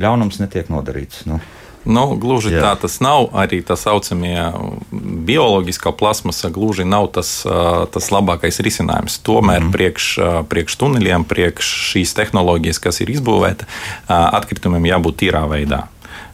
ļaunums 0.00 0.40
netiek 0.42 0.70
nodarīts. 0.72 1.24
Nu. 1.28 1.40
Nu, 1.88 2.16
gluži 2.20 2.52
Jā. 2.52 2.60
Tā 2.60 2.72
tas 2.82 2.98
nav. 3.00 3.30
Arī 3.36 3.62
tā 3.64 3.76
saucamie 3.78 4.36
bioloģiskā 5.28 5.94
plasmasa 5.96 6.50
gluži 6.52 6.84
nav 6.84 7.08
tas, 7.16 7.40
tas 7.94 8.10
labākais 8.12 8.60
risinājums. 8.60 9.20
Tomēr 9.24 9.64
mm. 9.64 9.72
priekš, 9.72 10.10
ā, 10.20 10.34
priekš 10.50 10.76
tuneļiem, 10.82 11.24
priekš 11.30 11.70
šīs 11.94 12.12
tehnoloģijas, 12.18 12.82
kas 12.84 13.00
ir 13.00 13.14
izbūvēta, 13.16 13.68
atkritumiem 14.08 14.90
jābūt 14.92 15.22
tīrā 15.24 15.46
veidā. 15.48 15.86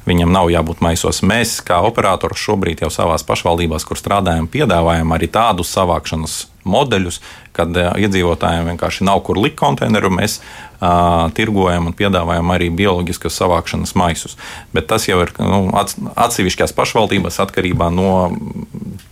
Viņam 0.06 0.30
nav 0.34 0.50
jābūt 0.54 0.82
maisos. 0.86 1.22
Mēs, 1.26 1.58
kā 1.66 1.80
operators, 1.82 2.38
šobrīd 2.38 2.84
jau 2.84 2.90
savā 2.94 3.18
pašvaldībās, 3.26 3.86
kur 3.86 3.98
strādājam, 3.98 4.46
piedāvājam 4.50 5.14
arī 5.14 5.30
tādus 5.30 5.72
savākšanas 5.74 6.44
modeļus, 6.66 7.20
kad 7.56 7.72
ā, 7.78 7.92
iedzīvotājiem 8.04 8.72
vienkārši 8.74 9.06
nav 9.08 9.22
kur 9.26 9.38
likt 9.40 9.56
konteineru. 9.60 10.10
Mēs 10.12 10.40
uh, 10.42 11.30
tirgojam 11.36 11.88
un 11.90 11.94
piedāvājam 11.96 12.50
arī 12.52 12.68
bioloģiskas 12.76 13.38
savākšanas 13.40 13.94
maisus. 13.96 14.36
Bet 14.76 14.90
tas 14.90 15.06
jau 15.08 15.22
ir 15.24 15.32
nu, 15.40 15.62
ats- 15.78 15.96
atsevišķās 16.14 16.74
pašvaldībās 16.76 17.40
atkarībā 17.46 17.88
no 17.94 18.10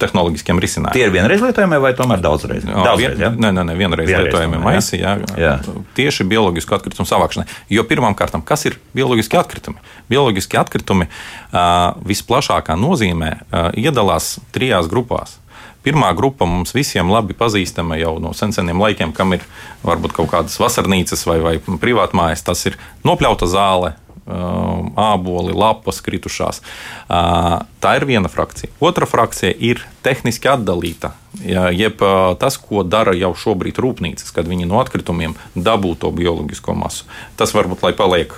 tehnoloģiskiem 0.03 0.59
risinājumiem. 0.61 0.97
Tie 0.97 1.07
ir 1.07 1.13
vienreiz 1.15 1.43
lietojami 1.45 1.79
vai 1.83 1.93
tomēr 1.97 2.23
daudzreiz? 2.25 2.65
Jā, 2.67 2.75
Daudzreiz, 2.85 3.15
vien, 3.15 3.23
jā? 3.23 3.31
nē, 3.31 3.51
nē, 3.55 3.65
nē, 3.71 3.77
vienreiz 3.79 4.09
Vienreiz 4.11 4.29
lietojami 4.29 4.61
maisi, 4.63 4.99
jā, 5.01 5.15
Jā. 5.39 5.53
tieši 5.97 6.27
bioloģisku 6.29 6.75
atkritumu 6.77 7.07
savākšanai. 7.09 7.47
Jo 7.73 7.87
pirmkārt, 7.89 8.35
kas 8.49 8.67
ir 8.69 8.77
bioloģiski 8.97 9.39
atkritumi? 9.39 9.79
Bioloģiski 10.11 10.59
atkritumi 10.61 11.07
uh, 11.09 11.95
visplašākā 12.11 12.77
nozīmē 12.81 13.31
uh, 13.39 13.71
iedalās 13.79 14.35
trijās 14.55 14.91
grupās. 14.91 15.39
Pirmā 15.85 16.13
grupa 16.17 16.49
mums 16.49 16.75
visiem 16.77 17.11
labi 17.13 17.37
pazīstama 17.37 17.99
jau 18.01 18.17
no 18.23 18.33
sen 18.37 18.55
seniem 18.57 18.81
laikiem, 18.81 19.13
kam 19.17 19.37
ir 19.37 19.45
varbūt 19.85 20.17
kaut 20.17 20.33
kādas 20.33 20.57
vasarnīcas 20.61 21.27
vai, 21.29 21.39
vai 21.45 21.59
privātmājas. 21.61 22.47
Tas 22.47 22.65
ir 22.71 22.79
nopļauta 23.05 23.49
zāle, 23.51 23.93
um, 24.25 24.91
āboli, 24.97 25.53
lapas 25.53 26.01
kritušās. 26.05 26.63
Uh, 27.05 27.63
Tā 27.85 27.99
ir 27.99 28.07
viena 28.09 28.31
frakcija. 28.33 28.73
Otra 28.81 29.05
frakcija 29.05 29.53
ir 29.61 29.83
tehniski 30.01 30.49
atdalīta. 30.49 31.11
Jeb 31.45 32.01
uh, 32.01 32.31
tas, 32.41 32.57
ko 32.57 32.81
dara 32.81 33.13
jau 33.13 33.35
šobrīd 33.37 33.77
rūpnīcas, 33.77 34.33
kad 34.33 34.49
viņi 34.49 34.65
no 34.71 34.79
atkritumiem 34.81 35.35
dabū 35.53 35.91
to 36.01 36.09
bioloģisko 36.17 36.73
masu. 36.81 37.05
Tas 37.37 37.53
varbūt 37.53 37.85
lai 37.85 37.93
paliek. 37.99 38.33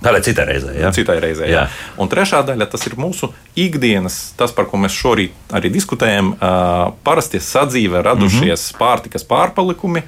Tā 0.00 0.14
ir 0.16 0.24
citai 0.24 0.46
reizei. 0.48 0.78
Jā? 0.80 0.90
Citai 0.96 1.18
reizē. 1.20 1.48
Jā. 1.50 1.66
Jā. 1.66 1.92
Un 2.00 2.08
trešā 2.08 2.40
daļa 2.48 2.70
tas 2.72 2.86
ir 2.88 2.96
mūsu 3.00 3.28
ikdienas, 3.58 4.32
tas, 4.38 4.54
par 4.56 4.68
ko 4.70 4.80
mēs 4.80 4.96
šorīt 4.96 5.54
arī 5.56 5.72
diskutējam. 5.74 6.32
Uh, 6.38 6.94
parasti 7.04 7.40
sadzīvē 7.44 8.02
radušies 8.06 8.40
mm 8.40 8.70
-hmm. 8.70 8.78
pārtikas 8.80 9.26
pārpalikumi, 9.28 10.02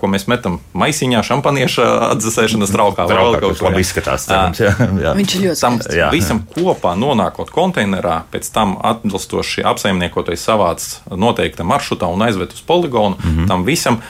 ko 0.00 0.08
mēs 0.08 0.24
metam 0.30 0.58
maisiņā, 0.72 1.20
šampanieša 1.26 1.86
atdzesēšanas 2.14 2.72
traukā. 2.72 3.04
vai 3.08 3.16
vēl 3.18 3.36
kaut 3.40 3.58
kur, 3.58 3.66
labi 3.68 3.82
jā. 3.82 3.86
izskatās. 3.86 4.24
cerams, 4.24 4.60
jā, 4.60 4.72
jā. 5.04 5.12
Viņš 5.18 5.34
ir 5.36 5.42
ļoti 5.46 5.60
Tam. 5.60 5.78
Jā. 5.92 6.08
visam 6.14 6.40
kopā 6.54 6.94
nonākot 6.96 7.50
konteinerā, 7.52 8.22
pēc 8.32 8.48
tam 8.54 8.78
atbilstoši 8.80 9.64
apsaimniekotais 9.68 10.40
savāds 10.40 11.00
noteikta 11.12 11.66
maršrutā 11.68 12.08
un 12.08 12.22
aizved 12.24 12.52
uz 12.56 12.62
poligonu. 12.64 13.16
Mm 13.20 13.36
-hmm. 13.36 13.48
Tam 13.48 13.64
visam 13.64 14.00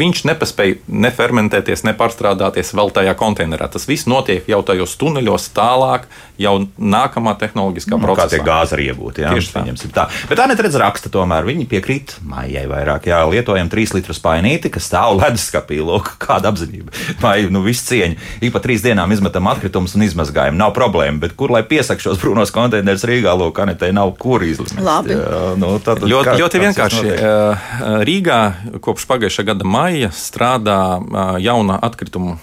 viņš 0.00 0.24
nepaspēja 0.24 0.76
nefermentēties, 0.88 1.84
nepārstrādāties 1.84 2.72
vēl 2.76 2.92
tajā 2.94 3.14
konteinerā. 3.18 3.68
Tas 3.72 3.86
viss 3.88 4.06
notiek 4.06 4.48
jau 4.48 4.62
tajos 4.62 4.96
tuneļos 4.96 5.50
tālāk, 5.56 6.06
jau 6.38 6.54
nākamā 6.78 7.36
tehnoloģiskā 7.40 7.90
Nu, 7.90 7.98
kā 7.98 8.06
procesā. 8.06 8.28
tie 8.28 8.38
gāzi 8.46 8.76
arī 8.76 8.88
iegūti. 8.92 9.24
Jā, 9.24 9.34
Tieši 9.34 9.52
tā. 9.52 9.64
tā. 9.92 10.08
Bet 10.28 10.38
tā 10.38 10.46
neredz 10.48 10.76
raksta 10.80 11.10
tomēr. 11.12 11.44
Viņi 11.44 11.66
piekrīt 11.66 12.16
maijai 12.22 12.66
vairāk. 12.70 13.08
Jā, 13.10 13.22
lietojam 13.30 13.68
3 13.68 13.94
litrus 13.94 14.18
painīti, 14.30 14.70
kas 14.72 14.86
stāv 14.90 15.18
leduskapī. 15.20 15.80
Lūk, 15.84 16.14
kāda 16.22 16.52
apzinība. 16.54 16.94
Vai 17.20 17.36
nu 17.50 17.64
viss 17.66 17.84
cieņa. 17.90 18.16
Ik 18.46 18.54
pa 18.54 18.62
trīs 18.64 18.84
dienām 18.86 19.10
izmetam 19.14 19.50
atkritumus 19.50 19.96
un 19.98 20.06
izmazgājam. 20.06 20.56
Nav 20.60 20.72
problēma. 20.78 21.18
Bet 21.26 21.34
kur 21.38 21.50
lai 21.54 21.62
piesaktu 21.66 22.08
šos 22.08 22.20
brūnos 22.22 22.52
konteinerus 22.54 23.04
Rīgā, 23.10 23.34
lūk, 23.40 23.58
Anetē 23.64 23.90
nav 23.96 24.14
kur 24.20 24.44
izlikt. 24.46 24.76
Labi. 24.80 25.16
Jā, 25.18 25.54
nu, 25.60 25.74
tad, 25.84 26.04
Ļoti, 26.06 26.30
kā- 26.30 26.38
ļoti 26.40 26.62
vienkārši. 26.66 27.06
Eh, 27.16 27.66
Rīgā 28.06 28.40
kopš 28.84 29.08
pagājušā 29.10 29.44
gada 29.50 29.66
maija 29.66 30.12
strādā 30.14 30.78
eh, 31.00 31.34
jauna 31.48 31.80
atkritumu 31.82 32.38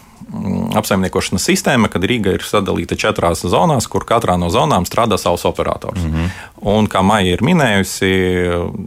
apsaimniekošanas 0.78 1.46
sistēma, 1.48 1.90
kad 1.92 2.04
Rīga 2.08 2.34
ir 2.36 2.44
sadalīta 2.46 2.98
četrās 3.00 3.44
zonās, 3.48 3.88
kur 3.92 4.06
katrā 4.08 4.36
no 4.40 4.50
zonām 4.54 4.86
strādā 4.88 5.18
savs 5.22 5.46
operators. 5.48 6.04
Mm 6.04 6.14
-hmm. 6.14 6.30
Un, 6.74 6.88
kā 6.92 7.02
Maija 7.02 7.34
ir 7.34 7.44
minējusi, 7.46 8.12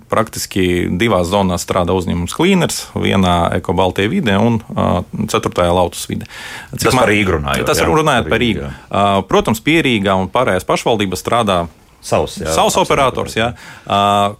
praktiski 0.09 0.88
divās 0.90 1.29
zonās 1.31 1.64
strādā 1.66 1.96
uzņēmums 1.96 2.37
Cleaners, 2.37 2.87
vienā 2.94 3.55
ekobaltie 3.57 4.09
vidē 4.09 4.37
un 4.38 4.61
uh, 4.76 5.03
ceturtajā 5.29 5.72
lautus 5.74 6.07
vidē. 6.09 6.26
Cik 6.72 6.85
tas 6.85 6.94
man, 6.94 7.05
par 7.05 7.12
Rīgu 7.12 7.38
runājot. 7.38 7.66
Tas 7.66 7.81
runājot 7.81 8.29
par 8.29 8.38
Rīgu. 8.38 8.61
Uh, 8.61 9.24
protams, 9.29 9.61
Pierīgā 9.61 10.14
un 10.14 10.29
pārējās 10.29 10.64
pašvaldības 10.64 11.24
strādā 11.24 11.66
savs, 12.00 12.40
jā, 12.40 12.53
savs 12.53 12.76
operators. 12.76 13.37
Jā. 13.37 13.53
Uh, 13.87 14.37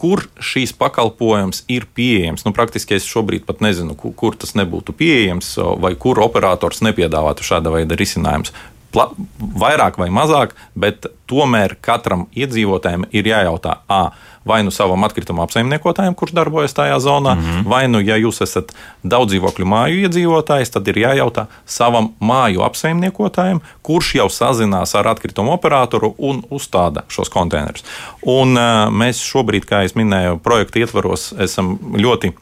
kur 0.00 0.26
šīs 0.42 0.74
pakalpojums 0.76 1.64
ir 1.72 1.86
pieejams. 1.96 2.44
Nu, 2.46 2.52
praktiski 2.56 2.96
es 2.98 3.08
šobrīd 3.08 3.46
pat 3.48 3.62
nezinu, 3.64 3.96
kur, 3.98 4.14
kur 4.16 4.38
tas 4.38 4.54
nebūtu 4.58 4.94
pieejams, 4.96 5.54
vai 5.82 5.94
kur 5.98 6.20
operators 6.24 6.82
nepiedāvātu 6.84 7.46
šāda 7.46 7.72
veida 7.74 7.98
risinājumus. 7.98 8.54
Vairāk 8.96 9.98
vai 10.00 10.08
mazāk, 10.14 10.54
bet 10.78 11.08
tomēr 11.28 11.74
katram 11.84 12.26
iedzīvotājam 12.36 13.04
ir 13.12 13.28
jājautā, 13.28 13.80
A, 13.92 14.06
vai 14.46 14.62
nu 14.62 14.70
savam 14.70 15.04
atkrituma 15.04 15.44
apsaimniekotājam, 15.46 16.14
kurš 16.14 16.32
darbojas 16.36 16.74
tajā 16.76 16.96
zonā, 17.02 17.34
mm 17.34 17.42
-hmm. 17.42 17.66
vai 17.66 17.88
nu, 17.88 18.00
ja 18.00 18.16
jūs 18.16 18.42
esat 18.42 18.72
daudz 19.02 19.32
dzīvokļu 19.32 19.66
māju 19.66 20.06
iedzīvotājs, 20.06 20.70
tad 20.72 20.88
ir 20.88 21.02
jājautā 21.02 21.46
savam 21.66 22.12
māju 22.20 22.62
apsaimniekotājam, 22.62 23.60
kurš 23.82 24.14
jau 24.14 24.28
sazinās 24.30 24.94
ar 24.94 25.08
atkritumu 25.08 25.52
operatoru 25.52 26.14
un 26.18 26.42
uzstāda 26.50 27.02
šos 27.08 27.28
konteinerus. 27.28 27.84
Un 28.22 28.54
mēs 28.90 29.22
šobrīd, 29.22 29.66
kā 29.66 29.82
jau 29.82 29.94
minēju, 29.94 30.38
projekta 30.38 30.78
ietvaros 30.78 31.32
esam 31.38 31.78
ļoti 31.94 32.32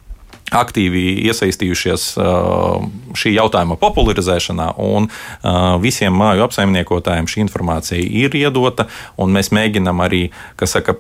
aktīvi 0.53 1.25
iesaistījušies 1.25 2.07
uh, 2.21 2.85
šī 3.17 3.35
jautājuma 3.39 3.79
popularizēšanā, 3.81 4.75
un 4.83 5.09
uh, 5.09 5.77
visiem 5.83 6.15
māju 6.19 6.45
apsaimniekotājiem 6.47 7.29
šī 7.31 7.45
informācija 7.47 8.01
ir 8.05 8.37
iedota, 8.37 8.89
un 9.17 9.33
mēs 9.35 9.51
mēģinām 9.57 10.03
arī, 10.05 10.27
kas 10.61 10.77
saka, 10.77 10.97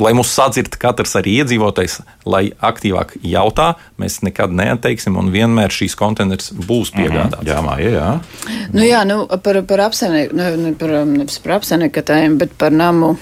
lai 0.00 0.12
mūs 0.16 0.32
sadzird 0.34 0.74
katrs 0.80 1.14
arī 1.20 1.38
iedzīvotājs, 1.42 2.00
lai 2.26 2.48
aktīvāk 2.58 3.16
jautā, 3.22 3.74
mēs 4.02 4.20
nekad 4.26 4.54
neatteiksim, 4.56 5.16
un 5.20 5.30
vienmēr 5.34 5.74
šīs 5.74 5.96
kontinents 5.98 6.50
būs 6.56 6.92
mhm. 6.92 6.98
piegādāts. 6.98 7.42
Mm 7.42 7.46
-hmm. 7.46 7.54
Jā, 7.54 7.62
māja, 7.62 7.90
jā. 7.94 8.10
Nu, 8.72 8.82
jā, 8.82 9.04
nu, 9.06 9.22
par, 9.42 9.62
par 9.62 9.86
apsaimnieku, 9.86 10.36
ne, 10.36 10.50
ne 10.56 10.74
par, 10.74 10.98
par 11.44 11.58
apsaimniekotājiem, 11.60 12.38
bet 12.38 12.58
par 12.58 12.72
namu 12.72 13.16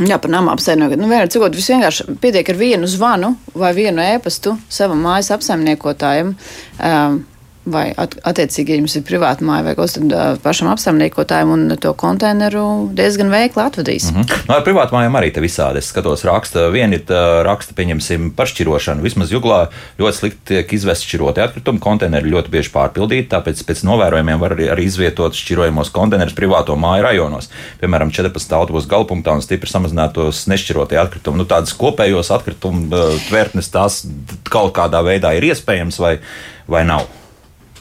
Jā, 0.00 0.16
par 0.16 0.30
nama 0.32 0.54
apsaimniekotāju. 0.56 1.02
Nu, 1.02 1.08
vienkārši 1.10 1.34
cikot, 1.34 1.56
vienkārši 1.58 2.14
pietiek 2.22 2.48
ar 2.48 2.56
vienu 2.56 2.88
zvanu 2.88 3.34
vai 3.52 3.74
vienu 3.76 4.00
ēpastu 4.00 4.54
savam 4.72 5.02
mājas 5.04 5.28
apsaimniekotājam. 5.36 6.32
Um, 6.80 7.18
vai 7.64 7.84
at, 7.94 8.16
attiecīgi, 8.26 8.74
ja 8.74 8.80
jums 8.80 8.94
ir 8.98 9.04
privāta 9.06 9.44
māja 9.46 9.64
vai 9.66 9.74
kaut 9.76 9.86
kas 9.86 9.94
tāds 9.98 10.40
pašam 10.42 10.70
apsaimniekotājiem, 10.72 11.52
un 11.54 11.76
to 11.82 11.92
konteineru 11.98 12.64
diezgan 12.96 13.30
veikli 13.30 13.62
atvedīs. 13.62 14.08
Mm 14.10 14.22
-hmm. 14.22 14.48
no, 14.48 14.56
ar 14.56 14.64
privātu 14.66 14.96
mājām 14.96 15.18
arī 15.18 15.32
te 15.34 15.40
visādi. 15.40 15.78
Es 15.78 15.90
skatos, 15.92 16.24
raksta, 16.24 16.68
vieni 16.74 16.98
raksta, 17.42 17.74
pieņemsim, 17.74 18.32
par 18.36 18.46
šķirošanu. 18.46 19.02
Vismaz 19.02 19.32
juglā 19.32 19.68
ļoti 19.98 20.16
slikti 20.16 20.38
tiek 20.44 20.72
izvest 20.72 21.06
šķiroti 21.06 21.40
atkritumi, 21.40 21.78
konteineri 21.78 22.30
ļoti 22.30 22.50
bieži 22.50 22.70
pārpildīti, 22.74 23.28
tāpēc 23.28 23.62
pēc 23.64 23.84
novērojumiem 23.84 24.40
var 24.40 24.56
arī, 24.56 24.68
arī 24.70 24.84
izvietot 24.84 25.34
šķirojamos 25.34 25.90
konteinerus 25.90 26.34
privāto 26.34 26.76
māju 26.76 27.02
rajonos. 27.02 27.50
Piemēram, 27.80 28.10
14 28.10 28.52
autobusu 28.52 28.88
galpunktā 28.88 29.32
un 29.32 29.42
stipri 29.42 29.70
samazinātos 29.70 30.46
nešķirotie 30.46 30.98
atkritumi. 30.98 31.38
Nu, 31.38 31.44
tādas 31.44 31.74
kopējos 31.74 32.30
atkritumu 32.30 32.88
tvērtnes 33.28 33.70
tās 33.70 34.06
kaut 34.50 34.74
kādā 34.74 35.02
veidā 35.04 35.32
ir 35.36 35.42
iespējams 35.52 35.98
vai, 35.98 36.18
vai 36.66 36.84
nav 36.84 37.06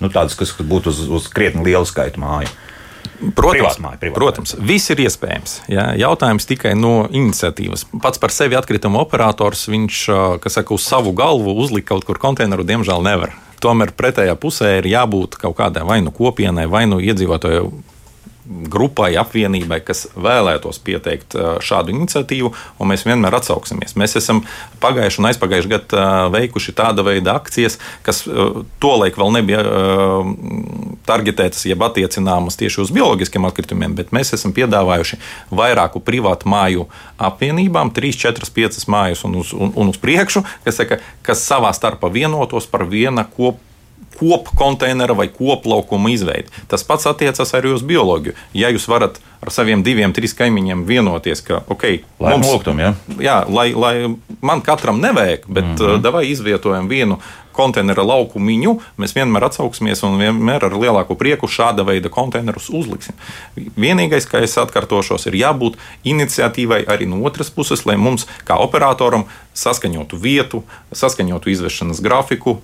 nu, 0.02 0.10
tādas, 0.14 0.36
kas 0.40 0.54
būtu 0.58 0.92
uz, 0.92 1.06
uz 1.08 1.30
krietni 1.32 1.66
lielu 1.70 1.88
skaitu 1.88 2.22
māju. 2.22 2.52
Protams, 3.22 3.78
privātmāja, 3.78 4.00
privātmāja. 4.02 4.18
protams, 4.18 4.56
viss 4.66 4.90
ir 4.90 5.04
iespējams. 5.04 5.54
Jā. 5.70 5.92
Jautājums 5.98 6.48
tikai 6.50 6.74
no 6.78 7.06
iniciatīvas. 7.06 7.86
Pats 8.02 8.22
par 8.22 8.34
sevi 8.34 8.58
atkrituma 8.58 9.02
operators, 9.02 9.68
viņš 9.70 10.02
saka, 10.50 10.74
uz 10.74 10.86
savu 10.86 11.14
galvu 11.18 11.54
uzlikt 11.62 11.90
kaut 11.92 12.06
kur 12.08 12.18
konteineru, 12.22 12.66
diemžēl 12.66 13.06
nevar. 13.06 13.36
Tomēr 13.62 13.94
pretējā 13.94 14.34
pusē 14.42 14.80
ir 14.80 14.90
jābūt 14.90 15.38
kaut 15.42 15.54
kādai 15.60 15.86
vai 15.86 16.00
nu 16.02 16.14
kopienai, 16.14 16.66
vai 16.70 16.88
nu 16.90 16.98
iedzīvotāju 16.98 17.70
grupai, 18.46 19.14
apvienībai, 19.22 19.82
kas 19.86 20.08
vēlētos 20.18 20.80
pieteikt 20.86 21.36
šādu 21.64 21.94
iniciatīvu, 21.94 22.52
un 22.82 22.90
mēs 22.92 23.06
vienmēr 23.06 23.38
atsauksimies. 23.38 23.96
Mēs 24.00 24.18
esam 24.20 24.42
pagājuši 24.82 25.22
un 25.22 25.30
aizpagājuši 25.30 25.72
gadu 25.72 26.06
veikuši 26.34 26.76
tāda 26.78 27.06
veida 27.06 27.36
akcijas, 27.38 27.78
kas 28.06 28.24
tolaik 28.82 29.20
vēl 29.22 29.36
nebija 29.38 29.64
targetētas, 31.08 31.66
jeb 31.70 31.86
attiecināmas 31.86 32.58
tieši 32.60 32.82
uz 32.84 32.94
bioloģiskiem 32.96 33.46
atkritumiem, 33.50 33.96
bet 33.98 34.14
mēs 34.16 34.34
esam 34.38 34.54
piedāvājuši 34.58 35.20
vairāku 35.54 36.02
privātu 36.06 36.50
māju 36.52 36.88
apvienībām, 37.22 37.94
3, 37.96 38.14
4, 38.26 38.52
5 38.58 38.88
mājas 38.92 39.26
un 39.28 39.42
uz, 39.42 39.54
un, 39.58 39.74
un 39.76 39.92
uz 39.94 40.00
priekšu, 40.02 40.44
kas, 40.66 40.82
saka, 40.82 41.02
kas 41.26 41.46
savā 41.46 41.74
starpā 41.78 42.12
vienotos 42.14 42.70
par 42.70 42.88
viena 42.90 43.28
kopā 44.20 44.42
kopkonteinera 44.52 45.14
vai 45.14 45.28
koplaukuma 45.28 46.10
izveidi. 46.10 46.50
Tas 46.68 46.84
pats 46.84 47.08
attiecas 47.10 47.54
arī 47.58 47.74
uz 47.76 47.84
bioloģiju. 47.84 48.34
Ja 48.54 48.70
jūs 48.70 48.88
varat 48.90 49.20
ar 49.42 49.52
saviem 49.54 49.84
diviem, 49.84 50.14
trīs 50.14 50.36
kaimiņiem 50.38 50.86
vienoties, 50.86 51.42
ka, 51.42 51.64
ok, 51.72 51.86
lai 52.22 52.34
mums 52.36 52.50
lūgtum, 52.52 52.82
ja? 52.82 52.94
jā, 53.18 53.42
lai, 53.50 53.72
lai 53.74 53.96
man 54.42 54.62
katram 54.62 55.02
nevajag, 55.02 55.48
bet 55.48 55.66
mm 55.66 55.78
-hmm. 55.78 56.02
davai 56.02 56.28
izvietojam 56.30 56.88
vienu 56.88 57.18
konteinera 57.52 58.04
laukumiņu, 58.04 58.80
mēs 58.98 59.16
vienmēr 59.16 59.44
atsauksimies 59.46 60.04
un 60.04 60.20
vienmēr 60.20 60.66
ar 60.66 60.72
lielāku 60.72 61.18
prieku 61.20 61.48
šāda 61.48 61.84
veida 61.86 62.10
konteinerus 62.10 62.70
uzliksim. 62.70 63.16
Vienīgais, 63.56 64.30
kā 64.30 64.44
es 64.44 64.58
atkārtošos, 64.58 65.28
ir 65.28 65.34
jābūt 65.34 65.78
iniciatīvai 66.04 66.86
arī 66.88 67.06
no 67.06 67.24
otras 67.26 67.50
puses, 67.50 67.86
lai 67.86 67.98
mums, 67.98 68.28
kā 68.48 68.56
operatoram, 68.56 69.26
saskaņotu 69.54 70.18
vietu, 70.18 70.64
saskaņotu 70.92 71.50
izvešanas 71.50 72.02
grafiku, 72.02 72.62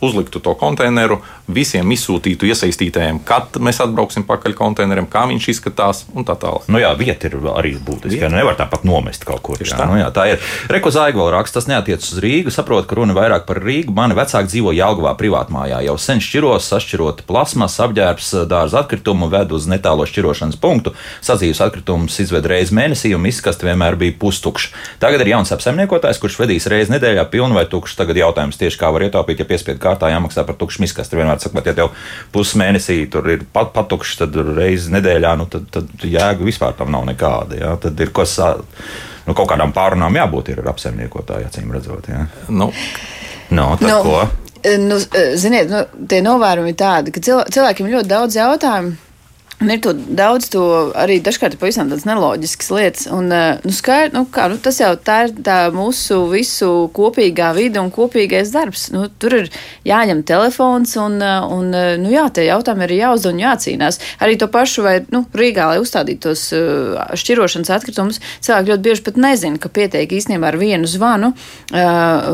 uzliktu 0.00 0.40
to 0.42 0.54
konteineru, 0.58 1.20
visiem 1.46 1.90
izsūtītu 1.94 2.48
iesaistītājiem, 2.50 3.20
kad 3.26 3.56
mēs 3.62 3.80
atbrauksim 3.84 4.26
pakaļ 4.26 4.56
konteineram, 4.58 5.06
kā 5.10 5.24
viņš 5.30 5.48
izskatās 5.52 6.04
un 6.14 6.26
tā 6.26 6.34
tālāk. 6.40 6.66
Nu 6.72 6.80
jā, 6.82 6.90
vieta 6.98 7.30
ir 7.30 7.38
arī 7.52 7.76
būtiska. 7.78 8.30
Nevar 8.32 8.58
tāpat 8.58 8.86
nomest 8.88 9.26
kaut 9.28 9.42
kur. 9.46 9.60
Jā, 9.62 9.78
tā. 9.78 9.86
Nu 9.88 9.98
jā, 10.00 10.08
tā 10.14 10.26
ir. 10.32 10.42
Reko 10.72 10.92
Zaigla 10.94 11.28
raksts, 11.36 11.54
tas 11.56 11.68
neatiecas 11.70 12.12
uz 12.14 12.20
Rīgu. 12.22 12.52
Saprotu, 12.54 12.88
ka 12.90 12.98
runa 12.98 13.16
vairāk 13.16 13.46
par 13.48 13.60
Rīgu. 13.62 13.94
Mani 13.96 14.16
vecāki 14.18 14.50
dzīvo 14.50 14.74
Jālgavā 14.76 15.14
privātmājā. 15.20 15.80
Jau 15.86 15.96
sen 16.02 16.22
šķiros, 16.24 16.66
sašķirot 16.72 17.24
plasmas, 17.28 17.78
apģērbs, 17.84 18.32
dārza 18.50 18.82
atkritumu, 18.82 19.30
ved 19.32 19.54
uz 19.56 19.68
netālo 19.70 20.06
šķirošanas 20.08 20.58
punktu. 20.60 20.94
Sadzīves 21.24 21.62
atkritumus 21.64 22.18
izved 22.22 22.48
reizi 22.50 22.74
mēnesī 22.76 23.14
un 23.16 23.26
izkasti 23.30 23.68
vienmēr 23.68 23.98
bija 24.00 24.16
pustukšs. 24.20 24.72
Tagad 25.02 25.24
ir 25.24 25.32
jauns 25.34 25.54
apsaimniekotājs, 25.54 26.20
kurš 26.22 26.40
vedīs 26.42 26.68
reizi 26.72 26.94
nedēļā 26.94 27.26
pilnu 27.32 27.56
vai 27.56 27.66
tukšu. 27.70 27.96
Tagad 28.00 28.18
jautājums 28.20 28.58
tieši 28.60 28.80
kā 28.80 28.90
var 28.94 29.06
ietaupīt, 29.06 29.42
ja 29.42 29.48
piespiedu 29.66 29.82
kārtā 29.82 30.10
jāmaksā 30.12 30.44
par 30.46 30.56
tukšu 30.58 30.82
miskastu. 30.84 31.18
Vienmēr 31.18 31.40
saka, 31.42 31.62
ja 31.66 31.74
tev 31.74 31.92
pusmēnesī 32.34 32.98
tur 33.10 33.26
ir 33.30 33.44
pat, 33.52 33.72
patukšs, 33.74 34.18
tad 34.22 34.36
reizes 34.56 34.90
nedēļā, 34.94 35.36
nu, 35.40 35.46
tad, 35.50 35.68
tad 35.74 35.90
jēga 36.02 36.46
vispār 36.46 36.76
tam 36.78 36.92
nav 36.94 37.06
nekāda. 37.08 37.58
Ja? 37.58 37.76
Tad 37.80 37.98
ir 38.00 38.12
kas, 38.14 38.38
nu, 39.26 39.34
kaut 39.34 39.50
kādām 39.50 39.74
pārunām 39.76 40.16
jābūt 40.16 40.54
ar 40.54 40.72
apsaimniekotāju, 40.74 41.50
acīm 41.50 41.72
redzot. 41.74 42.08
Ja? 42.08 42.26
Nu. 42.48 42.70
No, 43.50 43.72
tad 43.80 43.90
no. 43.90 44.02
ko? 44.02 44.26
Nu, 44.82 44.98
ziniet, 45.38 45.70
nu, 45.70 46.06
tie 46.10 46.22
novērojumi 46.26 46.72
ir 46.72 46.78
tādi, 46.80 47.12
ka 47.14 47.22
cilvēkiem 47.22 47.86
ir 47.86 47.98
ļoti 47.98 48.10
daudz 48.10 48.38
jautājumu. 48.38 48.96
Un 49.56 49.70
ir 49.72 49.80
daudz 50.12 50.50
to 50.52 50.62
arī 51.00 51.14
dažkārt 51.24 51.54
pavisam 51.56 51.88
tādas 51.88 52.04
neloģiskas 52.04 52.66
lietas. 52.76 53.06
Un, 53.08 53.30
eh, 53.32 53.62
nu, 53.64 53.72
skaidr, 53.72 54.12
nu, 54.12 54.26
kā, 54.28 54.50
nu, 54.52 54.58
tas 54.60 54.76
jau 54.82 54.90
tā 55.00 55.22
ir 55.24 55.30
tā 55.46 55.70
mūsu 55.72 56.18
visu 56.28 56.90
kopīgā 56.92 57.54
vide 57.56 57.80
un 57.80 57.88
kopīgais 57.90 58.52
darbs. 58.52 58.90
Nu, 58.92 59.06
tur 59.08 59.32
ir 59.38 59.48
jāņem 59.88 60.20
telefons 60.28 60.92
un, 61.00 61.16
eh, 61.24 61.46
un 61.56 61.72
eh, 61.72 61.96
nu, 61.96 62.10
jā, 62.12 62.26
tie 62.36 62.44
jautājumi 62.50 62.84
ir 62.84 62.92
jāuzdod 62.98 63.32
un 63.32 63.40
jācīnās. 63.46 64.00
Arī 64.20 64.36
to 64.36 64.50
pašu 64.52 64.84
vai 64.84 64.98
nu, 65.08 65.24
Rīgā, 65.32 65.70
lai 65.72 65.80
uzstādītu 65.80 66.26
tos 66.26 66.52
šķirošanas 67.16 67.72
atkritumus, 67.72 68.20
cilvēki 68.44 68.70
ļoti 68.74 68.84
bieži 68.84 69.04
pat 69.08 69.16
nezina, 69.16 69.56
ka 69.60 69.72
pietiek 69.72 70.12
īstenībā 70.12 70.52
ar 70.52 70.56
vienu 70.60 70.88
zvanu, 70.88 71.32
uh, 71.72 72.28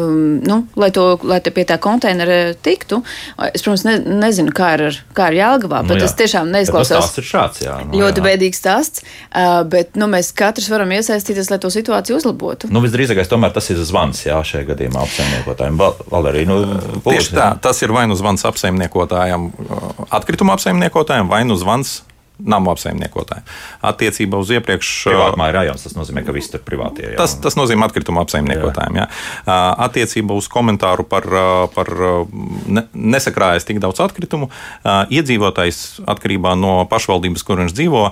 nu, 0.46 0.58
lai, 0.78 0.90
to, 0.94 1.18
lai 1.26 1.40
pie 1.42 1.64
tā 1.66 1.78
konteinera 1.82 2.54
tiktu. 2.54 3.02
Es, 3.50 3.64
protams, 3.64 3.84
ne, 3.88 3.96
nezinu, 4.22 4.54
kā 4.54 4.74
ir, 4.78 5.00
kā 5.16 5.32
ir 5.32 5.40
Jālgavā, 5.40 5.82
bet 5.82 5.96
nu, 5.96 6.00
jā. 6.00 6.06
tas 6.06 6.16
tiešām 6.20 6.52
neizklausās 6.54 7.11
stāsts 7.12 7.20
ir 7.20 7.28
šāds. 7.28 7.62
Jā, 7.64 7.76
nu, 7.86 8.00
ļoti 8.00 8.20
jā. 8.20 8.26
bēdīgs 8.26 8.60
stāsts, 8.60 9.04
bet 9.70 9.96
nu, 9.98 10.08
mēs 10.10 10.32
katrs 10.36 10.68
varam 10.72 10.92
iesaistīties, 10.92 11.50
lai 11.52 11.58
to 11.62 11.70
situāciju 11.72 12.18
uzlabotu. 12.18 12.70
Nu, 12.72 12.82
visdrīzākais 12.84 13.30
tomēr 13.30 13.52
tas 13.52 13.68
ir 13.70 13.80
zvans 13.84 14.24
jā, 14.24 14.38
šajā 14.40 14.66
gadījumā 14.72 15.02
apsaimniekotājiem. 15.04 15.80
Valerī, 16.12 16.46
nu, 16.48 16.60
Tieši 17.04 17.36
tā, 17.36 17.50
tas 17.62 17.82
ir 17.82 17.92
vai 17.92 18.06
nu 18.08 18.16
zvans 18.18 18.44
apsaimniekotājiem, 18.48 19.50
atkrituma 20.10 20.56
apsaimniekotājiem, 20.56 21.28
vai 21.30 21.44
nu 21.48 21.58
zvans 21.60 22.00
namu 22.38 22.72
apsaimniekotājiem. 22.72 23.44
Attiecībā 23.86 24.40
uz 24.40 24.50
iepriekš. 24.56 24.90
Privātmāju 25.10 25.56
rajons 25.56 25.86
tas 25.86 25.96
nozīmē, 25.96 26.24
ka 26.26 26.34
visi 26.34 26.52
tur 26.54 26.62
privātie. 26.66 27.12
Jā. 27.12 27.18
Tas, 27.20 27.36
tas 27.42 27.56
nozīmē 27.58 27.86
atkritumu 27.86 28.22
apsaimniekotājiem. 28.24 28.98
Jā. 28.98 29.06
Jā. 29.46 29.58
Attiecībā 29.86 30.36
uz 30.38 30.48
komentāru 30.52 31.06
par, 31.08 31.28
par 31.76 31.92
ne, 32.66 32.86
nesakrājas 32.92 33.68
tik 33.68 33.82
daudz 33.82 34.02
atkritumu, 34.04 34.50
iedzīvotājs 35.12 36.02
atkarībā 36.10 36.56
no 36.58 36.80
pašvaldības, 36.90 37.46
kur 37.46 37.62
viņš 37.62 37.76
dzīvo, 37.78 38.04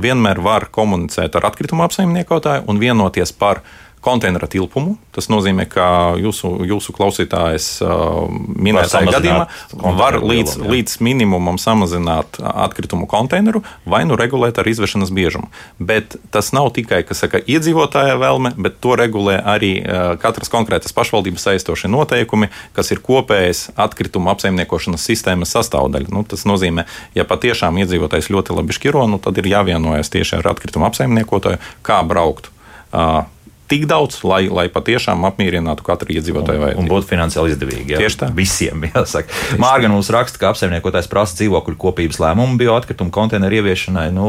vienmēr 0.00 0.40
var 0.44 0.70
komunicēt 0.72 1.36
ar 1.36 1.50
atkritumu 1.50 1.84
apsaimniekotāju 1.84 2.68
un 2.70 2.80
vienoties 2.80 3.34
par 3.36 3.64
konteineru 4.00 4.48
tilpumu. 4.48 4.96
Tas 5.12 5.28
nozīmē, 5.28 5.66
ka 5.68 6.16
jūsu, 6.20 6.52
jūsu 6.68 6.94
klausītājs 6.96 7.66
uh, 7.84 8.30
minētajā 8.30 9.12
gadījumā 9.12 9.94
var 9.98 10.16
līdz, 10.22 10.54
lielum, 10.56 10.72
līdz 10.72 10.94
minimumam 11.04 11.58
samazināt 11.60 12.38
atkritumu 12.40 13.08
konteineru 13.10 13.62
vai 13.84 14.02
nu 14.08 14.16
regulēt 14.16 14.60
ar 14.60 14.68
izvešanas 14.70 15.12
biežumu. 15.12 15.50
Bet 15.76 16.16
tas 16.32 16.52
nav 16.56 16.70
tikai 16.76 17.02
saka, 17.16 17.42
iedzīvotāja 17.44 18.16
vēlme, 18.20 18.54
bet 18.56 18.78
to 18.80 18.96
regulē 19.00 19.36
arī 19.44 19.72
uh, 19.82 20.14
katras 20.20 20.52
konkrētas 20.52 20.96
pašvaldības 20.96 21.44
saistošie 21.50 21.90
noteikumi, 21.92 22.48
kas 22.76 22.92
ir 22.94 23.02
kopējas 23.04 23.66
atkritumu 23.80 24.32
apsaimniekošanas 24.32 25.04
sistēmas 25.10 25.52
sastāvdaļa. 25.56 26.08
Nu, 26.14 26.24
tas 26.24 26.46
nozīmē, 26.48 26.86
ja 27.18 27.26
patiešām 27.28 27.82
iedzīvotājs 27.84 28.30
ļoti 28.32 28.56
labi 28.56 28.78
šķiro, 28.78 29.04
nu, 29.12 29.20
tad 29.20 29.36
ir 29.42 29.50
jāvienojas 29.52 30.12
tieši 30.14 30.38
ar 30.40 30.54
atkritumu 30.54 30.88
apsaimniekotāju, 30.88 31.60
kā 31.84 32.00
braukt. 32.08 32.48
Uh, 32.90 33.28
tik 33.70 33.86
daudz, 33.90 34.20
lai, 34.26 34.42
lai 34.50 34.66
patiešām 34.72 35.24
apmierinātu 35.28 35.86
katru 35.86 36.12
iedzīvotāju 36.16 36.64
vajadzību. 36.64 36.82
Un 36.82 36.90
būtu 36.90 37.10
finansiāli 37.10 37.54
izdevīgi. 37.54 37.94
Jā. 37.94 38.02
Tieši 38.02 38.20
tā. 38.24 38.30
Visiem 38.36 38.84
jāsaka. 38.90 39.40
Mārga 39.62 39.92
mums 39.92 40.10
raksta, 40.14 40.42
ka 40.42 40.52
apsaimniekotājs 40.52 41.10
prasa 41.10 41.38
dzīvokļu 41.40 41.78
kopības 41.80 42.20
lēmumu 42.22 42.58
bioatkritumu 42.60 43.14
konteineru 43.14 43.62
ieviešanai. 43.62 44.10
Nu, 44.16 44.28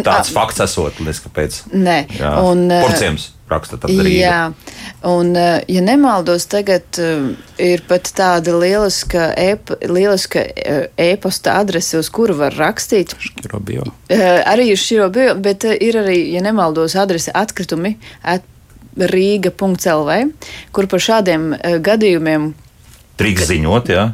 tāds 0.00 0.32
A, 0.32 0.36
fakts 0.40 0.64
esot, 0.66 1.00
līdz 1.04 1.24
kāpēc. 1.28 1.62
Nē, 1.76 2.02
jā. 2.18 2.36
un. 2.42 2.68
Porciems 2.80 3.30
raksta 3.50 3.78
tad 3.82 3.92
arī. 3.92 4.16
Jā, 4.20 4.40
un, 5.06 5.32
ja 5.36 5.84
nemaldos, 5.84 6.48
tagad 6.50 6.98
ir 7.62 7.84
pat 7.88 8.10
tāda 8.16 8.56
lieliska, 8.56 9.28
ep, 9.38 9.72
lieliska 9.86 10.42
e-pasta 11.06 11.56
adrese, 11.60 12.00
uz 12.02 12.10
kuru 12.10 12.36
var 12.40 12.56
rakstīt. 12.58 13.14
Škirobio. 13.22 13.86
Arī 14.10 14.70
ir 14.72 14.82
škirobio, 14.82 15.32
bet 15.42 15.66
ir 15.68 16.02
arī, 16.02 16.18
ja 16.34 16.42
nemaldos, 16.44 16.98
adrese 16.98 17.34
atkritumi 17.34 17.96
at 18.22 18.44
rīga.lv, 18.96 20.20
kur 20.72 20.88
par 20.88 21.02
šādiem 21.04 21.50
gadījumiem. 21.84 22.54
Trīks 23.16 23.48
ziņot, 23.48 23.92
jā. 23.94 24.10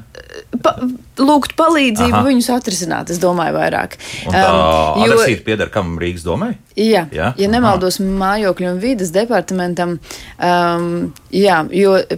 Pa, 0.63 0.77
lūgt 1.21 1.53
palīdzību 1.59 2.15
Aha. 2.15 2.25
viņus 2.25 2.49
atrisināt, 2.55 3.11
es 3.13 3.21
domāju, 3.21 3.57
vairāk. 3.59 3.97
Un 4.29 4.35
tā 4.35 4.45
um, 4.49 5.03
jo, 5.05 5.25
pieder 5.45 5.69
kam 5.73 5.97
Rīgas 6.01 6.25
domai? 6.25 6.55
Jā, 6.73 7.05
jā? 7.13 7.33
ja 7.37 7.49
nemaldos 7.53 7.99
Aha. 8.01 8.09
mājokļu 8.23 8.71
un 8.71 8.79
vidas 8.81 9.13
departamentam, 9.13 9.99
um, 10.41 10.87
jā, 11.35 11.59
jo 11.77 11.99
e, 12.01 12.17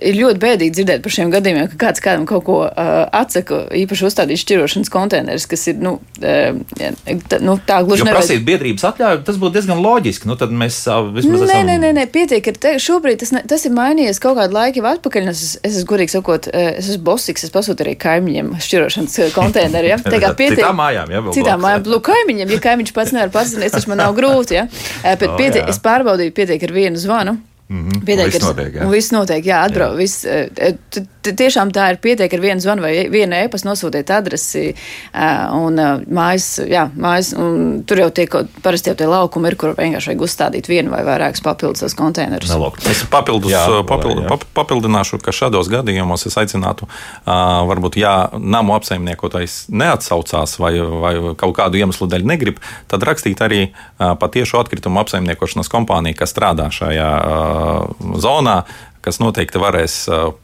ir 0.00 0.16
ļoti 0.16 0.40
bēdīgi 0.40 0.76
dzirdēt 0.78 1.04
par 1.04 1.14
šiem 1.16 1.32
gadījumiem, 1.34 1.68
ka 1.72 1.80
kāds 1.84 2.04
kādam 2.04 2.24
kaut 2.28 2.46
ko 2.46 2.58
uh, 2.64 2.92
atsaka, 3.20 3.66
īpaši 3.82 4.06
uzstādīt 4.08 4.40
šķirošanas 4.40 4.92
konteinerus, 4.92 5.48
kas 5.50 5.66
ir, 5.72 5.76
nu, 5.84 5.98
uh, 6.22 6.80
tā, 7.28 7.40
nu 7.44 7.58
tā 7.68 7.82
gluži 7.84 8.06
nevajag. 8.06 8.16
prasīt 8.16 8.46
biedrības 8.48 8.86
atļauju, 8.94 9.22
tas 9.28 9.40
būtu 9.42 9.58
diezgan 9.58 9.84
loģiski, 9.84 10.30
nu 10.30 10.38
tad 10.40 10.56
mēs 10.56 10.80
uh, 10.88 11.02
vismaz 11.18 11.44
nē, 11.44 11.50
esam... 11.50 11.68
Nē, 11.68 11.76
nē, 11.84 11.92
nē, 12.00 12.08
pietiek, 12.16 12.44
ka 12.48 12.56
te, 12.56 12.74
šobrīd 12.80 13.20
tas, 13.20 13.34
ne, 13.36 13.44
tas 13.48 13.68
ir 13.68 13.76
mainījies 13.76 14.22
kaut 14.24 14.40
kādu 14.40 14.56
laiku 14.56 14.80
jau 14.80 14.88
atpakaļ, 14.94 15.28
un 15.28 15.34
es, 15.36 15.58
es 15.80 15.86
godīgi 15.88 16.14
sakot, 16.14 16.48
es 16.52 16.92
esmu 16.92 17.04
bosiks, 17.10 17.44
es 17.48 17.54
pasūtu 17.54 17.84
arī 17.86 17.96
kaimiņiem 18.00 18.54
šķirošanas 18.62 19.34
konteineru. 19.36 19.92
Ja? 19.92 20.00
Tagad 20.14 20.38
pietiek. 20.38 20.62
Citām 20.62 20.80
mājām, 20.80 21.12
ja? 21.12 21.24
Citām 21.34 21.64
mājām, 21.64 21.86
lūk, 21.90 22.06
kaimiņiem, 22.10 22.54
ja 22.54 22.62
kaimiņš 22.68 22.96
pats 22.96 23.14
nevar 23.16 23.34
pazināties, 23.34 23.76
tas 23.78 23.88
man 23.90 24.02
nav 24.04 24.16
grūti, 24.18 24.60
ja? 24.60 24.66
Bet 25.04 25.28
oh, 25.28 25.38
pietiek, 25.40 25.64
jā. 25.64 25.70
es 25.72 25.82
pārbaudīju, 25.84 26.36
pietiek 26.36 26.68
ar 26.68 26.76
vienu 26.76 27.00
zvanu. 27.00 27.40
Mm 27.70 27.88
-hmm. 27.88 28.04
Pietiek, 28.04 28.26
viss 28.26 28.42
notiek, 28.42 28.74
jā. 28.74 28.90
Viss 28.90 29.12
notiek, 29.12 29.44
jā, 29.46 29.62
atbrauc. 29.62 29.96
Viss, 29.96 30.26
tiešām 31.22 31.70
tā 31.74 31.90
ir 31.92 31.98
pietiek 32.02 32.32
ar 32.32 32.40
vienu 32.40 32.60
zvanu 32.60 32.82
vai 32.82 33.08
vienu 33.12 33.36
e-pastu 33.36 33.68
nosūtīt 33.68 34.10
adresi 34.10 34.74
un 35.54 35.78
mājas, 36.10 36.48
jā, 36.66 36.88
mājas, 36.96 37.32
un 37.38 37.82
tur 37.86 37.98
jau 37.98 38.10
tiek, 38.10 38.36
parasti 38.62 38.90
jau 38.90 38.96
tie 38.96 39.06
laukumi 39.06 39.48
ir, 39.48 39.56
kur 39.60 39.74
vienkārši 39.78 40.10
vajag 40.10 40.24
uzstādīt 40.26 40.68
vienu 40.68 40.90
vai 40.90 41.04
vairākus 41.06 41.44
papildus 41.44 41.94
konteinerus. 41.94 42.50
Es 42.90 43.04
papildus, 43.10 43.52
jā, 43.52 43.82
papild, 43.86 44.24
jā. 44.24 44.38
papildināšu, 44.54 45.20
ka 45.22 45.30
šādos 45.30 45.70
gadījumos 45.70 46.26
es 46.26 46.36
aicinātu, 46.40 46.88
varbūt, 47.70 48.00
ja 48.00 48.30
namu 48.38 48.74
apsaimniekotājs 48.74 49.68
neatsaucās 49.68 50.58
vai, 50.58 50.72
vai 50.80 51.14
kaut 51.36 51.56
kādu 51.56 51.78
iemeslu 51.78 52.08
dēļ 52.10 52.26
negrib, 52.26 52.58
tad 52.88 53.02
rakstīt 53.06 53.40
arī 53.44 53.68
patiešu 53.98 54.58
atkritumu 54.58 55.00
apsaimniekošanas 55.04 55.68
kompāniju, 55.70 56.18
kas 56.18 56.34
strādā 56.34 56.70
šajā 56.74 57.10
zonā, 58.20 58.62
kas 59.00 59.16
noteikti 59.20 59.60
varēs 59.60 59.94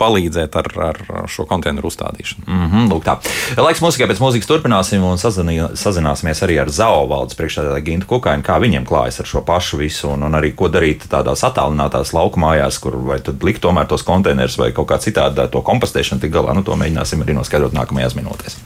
palīdzēt 0.00 0.54
ar, 0.56 0.68
ar 0.88 1.00
šo 1.30 1.44
konteineru 1.48 1.90
uzstādīšanu. 1.90 2.46
Mm 2.46 2.70
-hmm, 2.70 2.86
lūk, 2.92 3.04
tā. 3.04 3.16
Laiks 3.60 3.82
mūzikai 3.84 4.08
pēc 4.08 4.22
mūzikas 4.22 4.48
turpināsim 4.48 5.04
un 5.04 5.20
sazinī, 5.20 5.58
sazināsimies 5.76 6.42
arī 6.42 6.60
ar 6.62 6.72
ZAO 6.72 7.04
valdes 7.08 7.36
priekšstādātāju 7.36 7.84
Gintu 7.84 8.06
Kukainu, 8.06 8.42
kā 8.42 8.56
viņiem 8.60 8.86
klājas 8.88 9.20
ar 9.20 9.26
šo 9.26 9.44
pašu 9.44 9.76
visu 9.76 10.08
un, 10.08 10.22
un 10.22 10.32
arī 10.34 10.54
ko 10.54 10.68
darīt 10.68 11.04
tādās 11.08 11.44
attālinātās 11.44 12.14
laukumājās, 12.16 12.80
kur 12.80 12.96
vai 12.96 13.20
tad 13.20 13.44
likt 13.44 13.62
tomēr 13.62 13.86
tos 13.86 14.02
konteinerus 14.02 14.58
vai 14.58 14.72
kaut 14.72 14.88
kā 14.88 14.98
citādi 14.98 15.48
to 15.50 15.60
kompostēšanu 15.60 16.20
tik 16.20 16.32
galā. 16.32 16.54
Nu, 16.54 16.62
to 16.62 16.72
mēģināsim 16.72 17.22
arī 17.22 17.36
noskaidrot 17.36 17.76
nākamajās 17.76 18.16
minūtēs. 18.16 18.56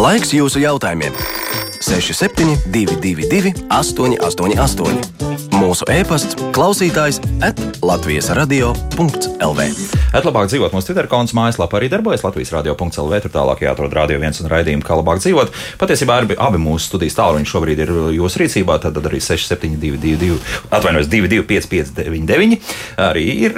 Laiks 0.00 0.32
jūsu 0.32 0.64
jautājumiem! 0.64 1.12
6722, 1.80 3.54
888, 3.72 4.98
mūsu 5.56 5.86
e-pasts, 5.88 6.36
klausītājs 6.52 7.16
at 7.40 7.56
Latvijas 7.80 8.26
radio.lv. 8.36 9.64
Labāk 10.12 10.50
dzīvot 10.50 10.74
mūsu 10.76 10.90
Twitter 10.90 11.08
konts, 11.08 11.32
mājaslapā 11.32 11.78
arī 11.78 11.88
darbojas 11.88 12.20
Latvijas 12.26 12.52
radio.lv. 12.52 13.20
Tur 13.24 13.32
tālāk 13.32 13.62
jāatrod 13.64 13.96
radio 13.96 14.18
viens 14.20 14.42
un 14.44 14.50
raidījumu, 14.52 14.84
kā 14.84 14.98
labāk 15.00 15.22
dzīvot. 15.24 15.54
Patiesībā 15.80 16.18
abi, 16.20 16.36
abi 16.36 16.60
mūsu 16.60 16.90
studijas 16.90 17.16
tālruņi 17.16 17.48
šobrīd 17.48 17.80
ir 17.86 17.94
jūsu 18.18 18.42
rīcībā, 18.44 18.76
tad 18.84 19.00
arī 19.00 19.22
6722, 19.24 20.36
atvainojos, 20.68 21.08
22559 21.16 22.60
arī 23.08 23.24
ir. 23.48 23.56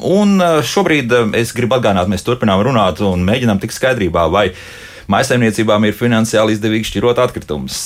Un 0.00 0.40
šobrīd 0.64 1.12
es 1.36 1.52
gribu 1.52 1.76
atgādināt, 1.76 2.08
mēs 2.08 2.24
turpinām 2.24 2.64
runāt 2.64 3.04
un 3.04 3.28
mēģinām 3.28 3.60
tikt 3.60 3.76
skaidrībā, 3.76 4.30
vai 4.32 4.48
Maisaimniecībām 5.12 5.84
ir 5.84 5.96
finansiāli 5.96 6.54
izdevīgi 6.56 6.88
šķirot 6.88 7.18
atkritumus. 7.20 7.78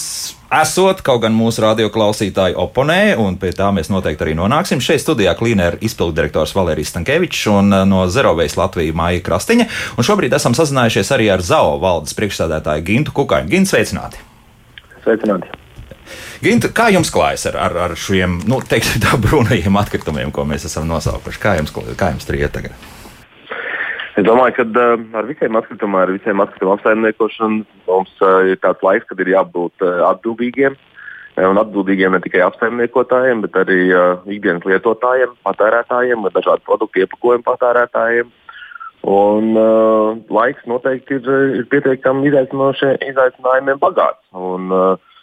Esot, 0.54 1.02
kaut 1.04 1.20
gan 1.24 1.34
mūsu 1.36 1.60
radioklausītāji 1.64 2.56
oponē, 2.56 3.18
un 3.20 3.36
pie 3.40 3.50
tā 3.56 3.68
mēs 3.74 3.90
noteikti 3.92 4.24
arī 4.24 4.36
nonāksim. 4.38 4.80
Šeit 4.80 5.02
studijā 5.02 5.34
klīnē 5.36 5.66
ir 5.72 5.76
izpildu 5.84 6.16
direktors 6.16 6.54
Valērijas 6.56 6.94
Stankēvičs 6.94 7.42
un 7.52 7.74
uh, 7.74 7.84
no 7.88 8.06
Zerovejas 8.08 8.56
Latvijas 8.56 8.96
Māja 8.96 9.20
Krastiņa. 9.26 9.68
Un 9.98 10.08
šobrīd 10.08 10.36
esam 10.38 10.56
sazinājušies 10.56 11.12
arī 11.18 11.28
ar 11.34 11.44
ZAO 11.44 11.76
valdes 11.82 12.16
priekšstādātāju 12.16 12.86
Gintu 12.86 13.16
Kukainu. 13.18 13.50
Gintu, 13.52 13.74
sveicināti! 13.74 14.22
Sveicināti! 15.04 15.52
Gintu, 16.40 16.70
kā 16.72 16.86
jums 16.94 17.10
klājas 17.12 17.48
ar, 17.50 17.58
ar, 17.66 17.74
ar 17.88 17.96
šiem, 17.98 18.38
nu, 18.48 18.62
teiksim, 18.64 19.02
brūnajiem 19.26 19.82
atkritumiem, 19.82 20.32
ko 20.32 20.46
mēs 20.48 20.68
esam 20.70 20.88
nosaukuši? 20.88 21.42
Kā 21.42 21.58
jums, 21.58 21.74
kā 21.98 22.14
jums 22.14 22.28
tur 22.28 22.38
iet 22.38 22.54
tagad? 22.54 22.88
Es 24.18 24.24
domāju, 24.26 24.56
ka 24.56 24.64
uh, 24.66 25.02
ar 25.14 25.26
visiem 25.28 25.54
atkritumiem, 25.54 25.96
ar 26.00 26.10
visiem 26.10 26.40
atkritumu 26.42 26.72
apsaimniekošanu 26.74 27.60
mums 27.86 28.14
uh, 28.24 28.48
ir 28.50 28.58
tāds 28.64 28.82
laiks, 28.82 29.06
kad 29.06 29.20
ir 29.22 29.30
jābūt 29.30 29.84
uh, 29.84 30.00
atbildīgiem. 30.08 30.74
Un 31.38 31.60
atbildīgiem 31.60 32.16
ne 32.16 32.18
tikai 32.24 32.40
apsaimniekotājiem, 32.42 33.44
bet 33.44 33.54
arī 33.60 33.76
uh, 33.92 34.24
ikdienas 34.26 34.64
lietotājiem, 34.66 35.36
patērētājiem, 35.46 36.26
dažādu 36.34 36.66
produktu 36.66 37.04
iepakojumu 37.04 37.46
patērētājiem. 37.46 38.32
Un 39.06 39.52
uh, 39.54 40.18
laiks 40.34 40.66
noteikti 40.66 41.20
ir, 41.20 41.28
ir 41.60 41.68
pietiekami 41.70 42.32
izaicinājumiem 42.32 43.78
bagāts. 43.84 44.24
Un, 44.34 44.66
uh, 44.74 45.20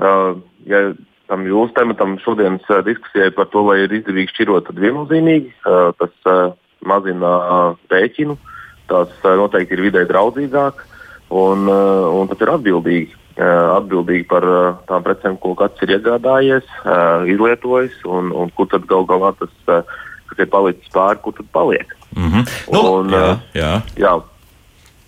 uh, 0.00 0.40
ja 0.70 0.80
tam 1.28 1.44
jūsu 1.44 1.76
tematam 1.76 2.16
šodienas 2.24 2.64
uh, 2.72 2.80
diskusijai 2.86 3.28
par 3.36 3.52
to, 3.52 3.66
vai 3.68 3.82
ir 3.82 3.92
izdevīgi 4.00 4.32
šķirot, 4.32 4.70
tad 4.70 4.80
viennozīmīgi 4.86 5.52
uh, 5.66 5.92
tas. 6.00 6.16
Uh, 6.24 6.56
mazina 6.86 7.74
rēķinu, 7.90 8.36
tas 8.88 9.12
noteikti 9.24 9.76
ir 9.76 9.84
vidē 9.88 10.04
draudzīgāk 10.08 10.84
un, 11.30 11.68
un 11.68 12.30
tas 12.30 12.44
ir 12.44 12.52
atbildīgi. 12.54 13.16
Atbildīgi 13.38 14.24
par 14.26 14.44
tām 14.88 15.04
precēm, 15.06 15.36
ko 15.38 15.54
katrs 15.58 15.84
ir 15.86 15.94
iegādājies, 15.98 16.66
izlietojis, 17.30 18.00
un, 18.10 18.32
un 18.34 18.50
kur 18.56 18.66
tad 18.72 18.88
gal 18.90 19.06
galā 19.06 19.30
tas, 19.38 19.52
kas 19.68 20.42
ir 20.42 20.50
palicis 20.50 20.90
pāri, 20.94 21.20
kur 21.22 21.36
tad 21.36 21.46
paliek. 21.54 21.94
Mm 22.16 22.32
-hmm. 22.32 22.48
nu, 22.72 22.80
un, 22.98 23.14
jā, 23.14 23.38
jā. 23.54 23.72
Jā, 23.96 24.14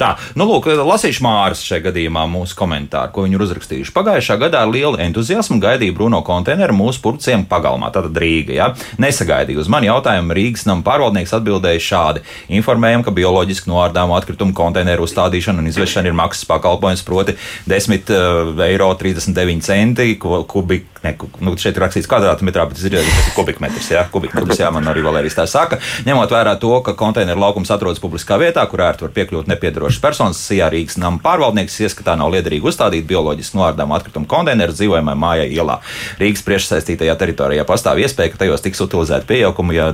Tā, 0.00 0.14
nu, 0.38 0.46
lūk, 0.48 0.64
lasīšu 0.80 1.20
Māras 1.26 1.60
šajā 1.60 1.90
gadījumā 1.90 2.22
mūsu 2.30 2.56
komentāru, 2.56 3.12
ko 3.12 3.26
viņi 3.26 3.36
ir 3.36 3.42
uzrakstījuši. 3.44 3.92
Pagājušā 3.92 4.38
gadā 4.40 4.62
ar 4.64 4.70
lielu 4.72 4.96
entuziasmu 5.04 5.58
gaidīja 5.60 5.92
Bruno 5.96 6.22
konteineru 6.24 6.72
mūsu 6.78 7.02
purciem 7.04 7.44
pagalmā, 7.50 7.90
tātad 7.92 8.16
Rīga. 8.16 8.54
Ja? 8.56 8.68
Nesagaidīja 9.02 9.60
uz 9.60 9.68
mani 9.68 9.90
jautājumu. 9.90 10.32
Rīgas 10.38 10.64
nama 10.64 10.80
pārvaldnieks 10.86 11.36
atbildēja 11.36 11.82
šādi: 11.84 12.24
Informējam, 12.56 13.04
ka 13.04 13.12
bioloģiski 13.12 13.68
noārdāmu 13.68 14.16
atkritumu 14.16 14.56
konteineru 14.56 15.04
uzstādīšana 15.04 15.60
un 15.60 15.68
izvešana 15.68 16.08
ir 16.08 16.16
maksas 16.16 16.48
pakalpojums, 16.48 17.04
proti 17.04 17.36
10 17.68 18.14
uh, 18.16 18.64
eiro 18.70 18.88
39 18.96 19.68
centi 19.68 20.16
kubik. 20.20 20.88
Ne, 21.00 21.14
nu, 21.40 21.54
šeit 21.56 21.78
ir 21.78 21.80
rakstīts 21.80 22.08
kvadrātmetrā, 22.10 22.66
bet 22.68 22.76
tas 22.76 22.84
ir, 22.84 22.98
ir 23.00 23.28
kubikmetrs. 23.32 23.86
Jā, 23.94 24.02
kubikmetrs, 24.12 24.58
jā, 24.60 24.68
man 24.74 24.84
arī 24.90 25.00
Valērijas 25.06 25.38
tā 25.38 25.46
saka. 25.48 25.78
Ņemot 26.04 26.34
vērā 26.34 26.52
to, 26.60 26.74
ka 26.84 26.92
konteineru 26.98 27.40
laukums 27.40 27.72
atrodas 27.72 28.02
publiskā 28.02 28.36
vietā, 28.40 28.66
kur 28.68 28.82
ērti 28.84 29.06
var 29.06 29.14
piekļūt 29.16 29.48
nepiedarošas 29.90 30.00
personas, 30.00 30.38
Sijā 30.38 30.70
Rīgas 30.70 30.98
nama 30.98 31.18
pārvaldnieks 31.22 31.80
ieskatā 31.82 32.16
nav 32.16 32.30
liederīgi 32.32 32.66
uzstādīt 32.66 33.06
bioloģiski 33.08 33.56
noārdāmu 33.58 33.94
atkritumu 33.96 34.26
konteineru 34.26 34.72
dzīvojamai 34.72 35.16
mājai 35.18 35.48
ielā. 35.50 35.80
Rīgas 36.20 36.44
priekšsaistītajā 36.46 37.16
teritorijā 37.18 37.64
pastāv 37.66 37.98
iespēja, 37.98 38.32
ka 38.32 38.44
tajos 38.44 38.62
tiks 38.62 38.80
utilizēti 38.80 39.26
pieaugumi, 39.26 39.76
ja 39.76 39.90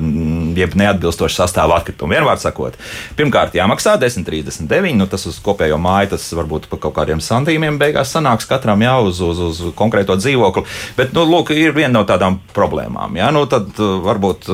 jeb 0.56 0.76
neatbilstoši 0.76 1.40
sastāvā 1.40 1.80
atkritumi. 1.80 2.16
Vienmēr 2.16 2.40
sakot, 2.40 2.76
pirmkārt 3.16 3.56
jāmaksā 3.56 3.96
10,39. 4.02 4.96
Nu, 4.96 5.08
tas 5.08 5.26
uz 5.28 5.38
kopējo 5.42 5.78
māju 5.80 6.14
tas 6.16 6.28
varbūt 6.36 6.68
par 6.70 6.82
kaut 6.84 6.96
kādiem 7.00 7.22
santīmiem 7.24 7.80
beigās 7.80 8.12
sanāks 8.12 8.48
katram 8.48 8.84
jau 8.84 8.98
uz, 9.08 9.22
uz, 9.24 9.40
uz 9.40 9.62
konkrēto 9.76 10.18
dzīvokli. 10.20 10.66
Bet, 10.98 11.16
nu, 11.16 11.24
lūk, 11.28 11.54
ir 11.56 11.76
viena 11.76 11.94
no 11.98 12.04
tādām 12.08 12.40
problēmām. 12.56 13.16
Jā, 13.16 13.32
nu, 13.34 13.46
tad 13.50 13.72
varbūt 13.76 14.50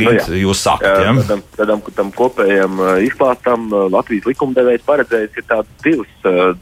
uh, 0.00 0.12
nu, 0.12 0.14
jā. 0.18 0.38
jūs 0.42 0.62
sakat, 0.64 1.02
ja? 1.04 1.12
Tādam, 1.20 1.42
tādam, 1.56 1.82
tam 1.96 2.12
kopējam 2.16 2.78
uh, 2.80 2.92
izklāstam 3.04 3.68
Latvijas 3.92 4.28
likumdevējs 4.30 4.86
paredzējis, 4.86 5.34
ka 5.36 5.44
tādas 5.54 5.84
divas, 5.84 6.14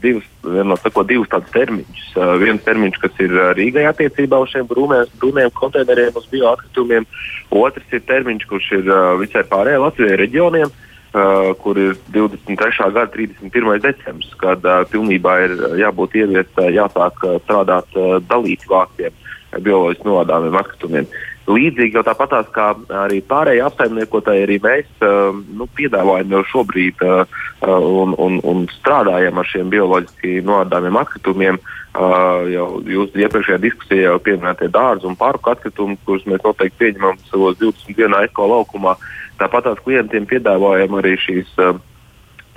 divas, 0.03 0.27
no 0.43 0.77
sakot, 0.79 1.07
divus 1.09 1.31
tādus 1.31 1.53
termiņus. 1.55 2.03
Viens 2.41 2.65
termiņš, 2.65 2.99
kas 3.03 3.23
ir 3.23 3.33
Rīgai 3.57 3.85
attiecībā 3.89 4.39
uz 4.43 4.51
šiem 4.53 4.67
brūniem 4.69 5.53
konteineriem, 5.57 6.15
uz 6.17 6.27
bioatkritumiem. 6.31 7.07
Otrs 7.55 7.95
ir 7.95 8.05
termiņš, 8.09 8.45
kurš 8.49 8.69
ir 8.79 8.93
visai 9.21 9.45
pārējai 9.49 9.83
Latvijai 9.85 10.21
reģioniem. 10.23 10.77
Uh, 11.09 11.55
kur 11.57 11.73
ir 11.73 11.95
23. 12.13 12.91
gada 12.93 13.07
31. 13.09 13.79
decembris, 13.81 14.29
kad 14.37 14.61
uh, 14.61 14.83
pilnībā 14.91 15.39
ir 15.41 15.53
jābūt 15.81 16.19
ieviestai, 16.21 16.67
uh, 16.67 16.75
jāsāk 16.75 17.23
uh, 17.25 17.39
strādāt 17.47 17.97
uh, 17.97 18.19
dalīti 18.29 18.69
vāktiem 18.69 19.15
bioloģiski 19.57 20.05
novadāmiem 20.05 20.59
atkritumiem. 20.59 21.07
Līdzīgi 21.49 21.97
jau 21.97 22.03
tāpatās 22.05 22.49
kā 22.53 22.67
arī 23.05 23.23
pārējie 23.25 23.63
apsaimniekotāji, 23.65 24.45
arī 24.45 24.57
mēs 24.61 24.89
uh, 25.01 25.33
nu, 25.33 25.65
piedāvājam 25.77 26.35
jau 26.35 26.43
šobrīd 26.51 27.01
uh, 27.05 27.23
un, 27.65 28.13
un, 28.21 28.37
un 28.45 28.67
strādājam 28.75 29.41
ar 29.41 29.49
šiem 29.49 29.71
bioloģiski 29.73 30.39
novadāmiem 30.45 31.01
atkritumiem. 31.01 31.61
Jau 31.99 32.65
jūs 32.85 33.15
iepriekšējā 33.17 33.57
diskusijā 33.63 34.11
jau 34.11 34.19
pieminētie 34.23 34.67
dārzu 34.71 35.09
un 35.09 35.15
parku 35.19 35.49
atkritumi, 35.51 35.97
kurus 36.05 36.27
mēs 36.29 36.43
noteikti 36.45 36.77
pieņemam 36.83 37.17
savos 37.31 37.57
21 37.59 38.13
eko 38.27 38.45
laukumā. 38.51 38.93
Tāpat 39.41 39.65
tās 39.65 39.81
klientiem 39.83 40.27
piedāvājam 40.29 40.99
arī 40.99 41.15
šīs 41.19 41.49
uh, 41.57 41.79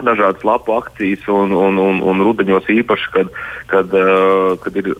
dažādas 0.06 0.44
lapu 0.46 0.74
akcijas 0.76 1.24
un, 1.32 1.52
un, 1.56 1.78
un, 1.80 2.00
un 2.08 2.24
rudeņos 2.26 2.68
īpaši, 2.72 3.10
kad, 3.14 3.30
kad, 3.70 3.94
uh, 3.96 4.54
kad 4.62 4.76
ir 4.80 4.92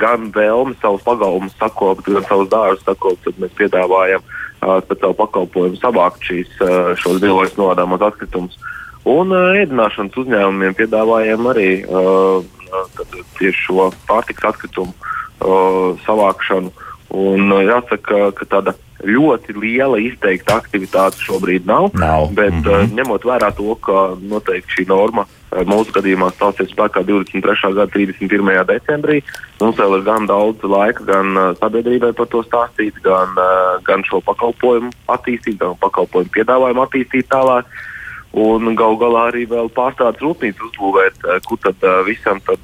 gan 0.00 0.30
vēlme 0.34 0.76
savus 0.82 1.04
pagalmus 1.06 1.56
sakopt, 1.60 2.08
gan 2.08 2.26
savus 2.28 2.50
dārzus 2.52 2.84
sakopt, 2.86 3.24
tad 3.26 3.40
mēs 3.42 3.54
piedāvājam 3.58 4.24
uh, 4.24 4.80
savu 4.88 5.14
pakalpojumu 5.20 5.80
savākt 5.80 6.26
šīs, 6.28 6.50
uh, 6.60 6.94
šos 7.00 7.20
bioloģiski 7.24 7.62
novadāmos 7.62 8.06
atkritumus. 8.08 8.58
Un 9.06 9.34
uh, 9.34 9.52
ēdināšanas 9.62 10.18
uzņēmumiem 10.22 10.78
piedāvājam 10.78 11.52
arī 11.52 11.70
uh, 11.84 12.40
tieši 13.38 13.68
šo 13.68 13.90
pārtiks 14.08 14.48
atkritumu 14.50 14.92
uh, 14.96 15.94
savākšanu. 16.06 16.72
Un, 17.16 17.46
uh, 17.52 17.62
jāsaka, 17.62 18.32
ka 18.34 18.48
tāda 18.50 18.74
ļoti 19.04 19.54
liela 19.60 19.98
izteikta 20.00 20.56
aktivitāte 20.60 21.20
šobrīd 21.20 21.66
nav. 21.68 21.90
nav. 21.94 22.30
Bet 22.32 22.52
mm 22.52 22.62
-hmm. 22.62 22.94
ņemot 22.96 23.24
vērā 23.24 23.50
to, 23.56 23.74
ka 23.74 24.16
noteikti 24.20 24.78
šī 24.78 24.88
norma 24.88 25.26
uh, 25.26 25.64
mūsu 25.68 25.92
gadījumā 25.92 26.30
stāsies 26.32 26.72
spēkā 26.72 27.04
23. 27.04 27.74
gada 27.74 27.90
31. 27.92 28.64
decembrī, 28.66 29.22
mums 29.60 29.76
vēl 29.76 29.98
ir 29.98 30.04
gan 30.04 30.26
daudz 30.26 30.62
laika, 30.62 31.04
gan 31.04 31.36
uh, 31.36 31.56
sabiedrībai 31.60 32.12
par 32.12 32.26
to 32.26 32.42
stāstīt, 32.42 32.94
gan, 33.02 33.28
gan 33.84 34.02
šo 34.04 34.20
pakalpojumu 34.20 34.90
attīstīt, 35.08 35.58
gan 35.58 35.76
pakalpojumu 35.80 36.30
piedāvājumu 36.32 36.82
attīstīt 36.86 37.28
tālāk. 37.28 37.64
Un 38.36 38.74
gal 38.76 38.98
galā 39.00 39.30
arī 39.30 39.46
vēl 39.48 39.70
pārstādes 39.72 40.20
rūpnīcu 40.20 40.60
uzbūvēt, 40.66 41.14
kur 41.48 41.56
tad 41.56 41.76
visam 42.04 42.40
tad, 42.44 42.60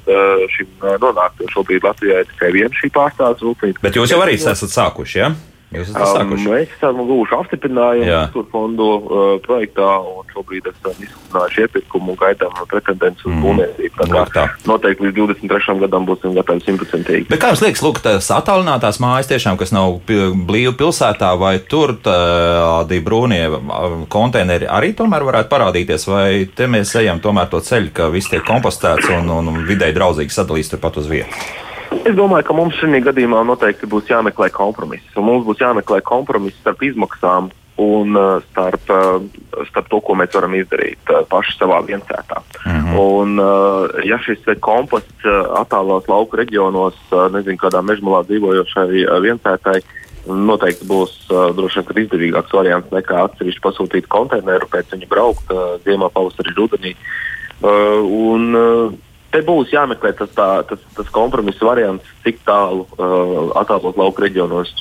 šim 0.53 0.67
nonākt. 1.01 1.41
Šobrīd 1.49 1.81
Latvijā 1.81 2.19
ir 2.21 2.27
tikai 2.29 2.51
viena 2.53 2.69
šī 2.77 2.91
pārstādes 2.93 3.41
rūpnīca. 3.41 3.81
Bet 3.81 3.97
jūs 3.97 4.13
jau 4.13 4.21
arī 4.21 4.35
esat 4.37 4.69
sākuši, 4.69 5.17
ja? 5.17 5.31
Jūs 5.73 5.89
esat 5.89 6.19
sākuši? 6.19 6.45
Um, 6.45 6.53
mēs 6.53 6.73
esam 6.77 6.99
guvuši 7.01 7.35
apstiprinājumu 7.39 8.09
struktūra 8.29 8.49
fondu 8.53 8.87
uh, 8.97 9.21
projektā 9.43 9.89
un 10.05 10.27
šobrīd 10.33 10.69
esam 10.69 10.99
izsludinājuši 11.01 11.63
iepirkumu 11.65 12.13
un 12.13 12.19
gaidām 12.19 12.53
pretendents 12.69 13.25
uz 13.25 13.31
mm. 13.31 13.41
būvniecību. 13.45 14.07
Tā 14.13 14.25
kā 14.33 14.45
noteikti 14.69 15.07
līdz 15.07 15.17
23. 15.17 15.77
gadam 15.83 16.05
būsim 16.09 16.37
gatavi 16.37 16.65
simtprocentīgi. 16.67 17.27
Bet 17.31 17.41
kā 17.41 17.51
jums 17.53 17.63
liekas, 17.65 17.83
lūk, 17.85 18.03
tās 18.05 18.29
attālinātās 18.35 19.01
mājas 19.03 19.31
tiešām, 19.31 19.57
kas 19.61 19.73
nav 19.75 19.97
blīvi 20.05 20.75
pilsētā, 20.79 21.33
vai 21.41 21.55
tur 21.69 21.95
tādi 22.05 23.01
brūnie 23.03 23.43
konteineri 24.13 24.69
arī 24.69 24.93
tomēr 24.97 25.25
varētu 25.25 25.51
parādīties, 25.53 26.07
vai 26.09 26.27
te 26.53 26.69
mēs 26.69 26.93
ejam 27.01 27.21
tomēr 27.23 27.49
to 27.51 27.63
ceļu, 27.65 27.93
ka 27.97 28.11
viss 28.13 28.31
tiek 28.31 28.45
kompostēts 28.47 29.09
un, 29.17 29.29
un 29.33 29.63
videi 29.67 29.93
draudzīgi 29.95 30.33
sadalīts 30.33 30.73
turpat 30.73 31.01
uz 31.01 31.09
vietas? 31.09 31.72
Es 32.03 32.15
domāju, 32.17 32.47
ka 32.47 32.55
mums 32.57 32.77
šajā 32.81 33.01
gadījumā 33.05 33.43
noteikti 33.47 33.89
būs 33.89 34.09
jāmeklē 34.11 34.49
kompromiss. 34.53 35.05
Mums 35.15 35.45
būs 35.47 35.61
jāmeklē 35.61 36.01
kompromiss 36.05 36.57
starp 36.61 36.81
izmaksām 36.83 37.51
un 37.81 38.17
uh, 38.17 38.41
starp, 38.51 38.89
uh, 38.89 39.21
starp 39.69 39.87
to, 39.89 39.99
ko 40.05 40.15
mēs 40.17 40.33
varam 40.35 40.53
izdarīt 40.57 41.09
uh, 41.09 41.23
paši 41.29 41.55
savā 41.57 41.79
viencētā. 41.87 42.41
Mm 42.65 42.81
-hmm. 42.83 42.99
Un, 42.99 43.39
ja 44.05 44.17
šis 44.21 44.45
komposts 44.59 45.25
attālos 45.57 46.07
lauku 46.07 46.37
reģionos, 46.37 46.95
nezinu, 47.31 47.57
kādā 47.57 47.81
mežmalā 47.81 48.23
dzīvojošai 48.27 48.87
viencētai, 49.21 49.81
noteikti 50.27 50.85
būs 50.87 51.27
droši 51.29 51.83
vien 51.87 52.05
izdevīgāks 52.05 52.53
variants 52.53 52.91
nekā 52.91 53.23
atsevišķi 53.23 53.63
pasūtīt 53.63 54.07
konteineru, 54.07 54.67
pēc 54.71 54.93
viņa 54.93 55.07
braukt 55.09 55.47
ziemā, 55.85 56.09
pavasarī, 56.13 56.53
rudenī. 56.55 56.95
Un, 57.63 58.55
te 59.33 59.41
būs 59.45 59.73
jāmeklē 59.73 60.13
tas, 60.17 60.31
tā, 60.37 60.47
tas, 60.69 60.81
tas 60.97 61.09
kompromisa 61.13 61.65
variants, 61.65 62.09
cik 62.25 62.43
tālu 62.47 62.85
uh, 62.97 63.49
attālos 63.59 63.97
lauku 63.99 64.25
reģionos. 64.25 64.73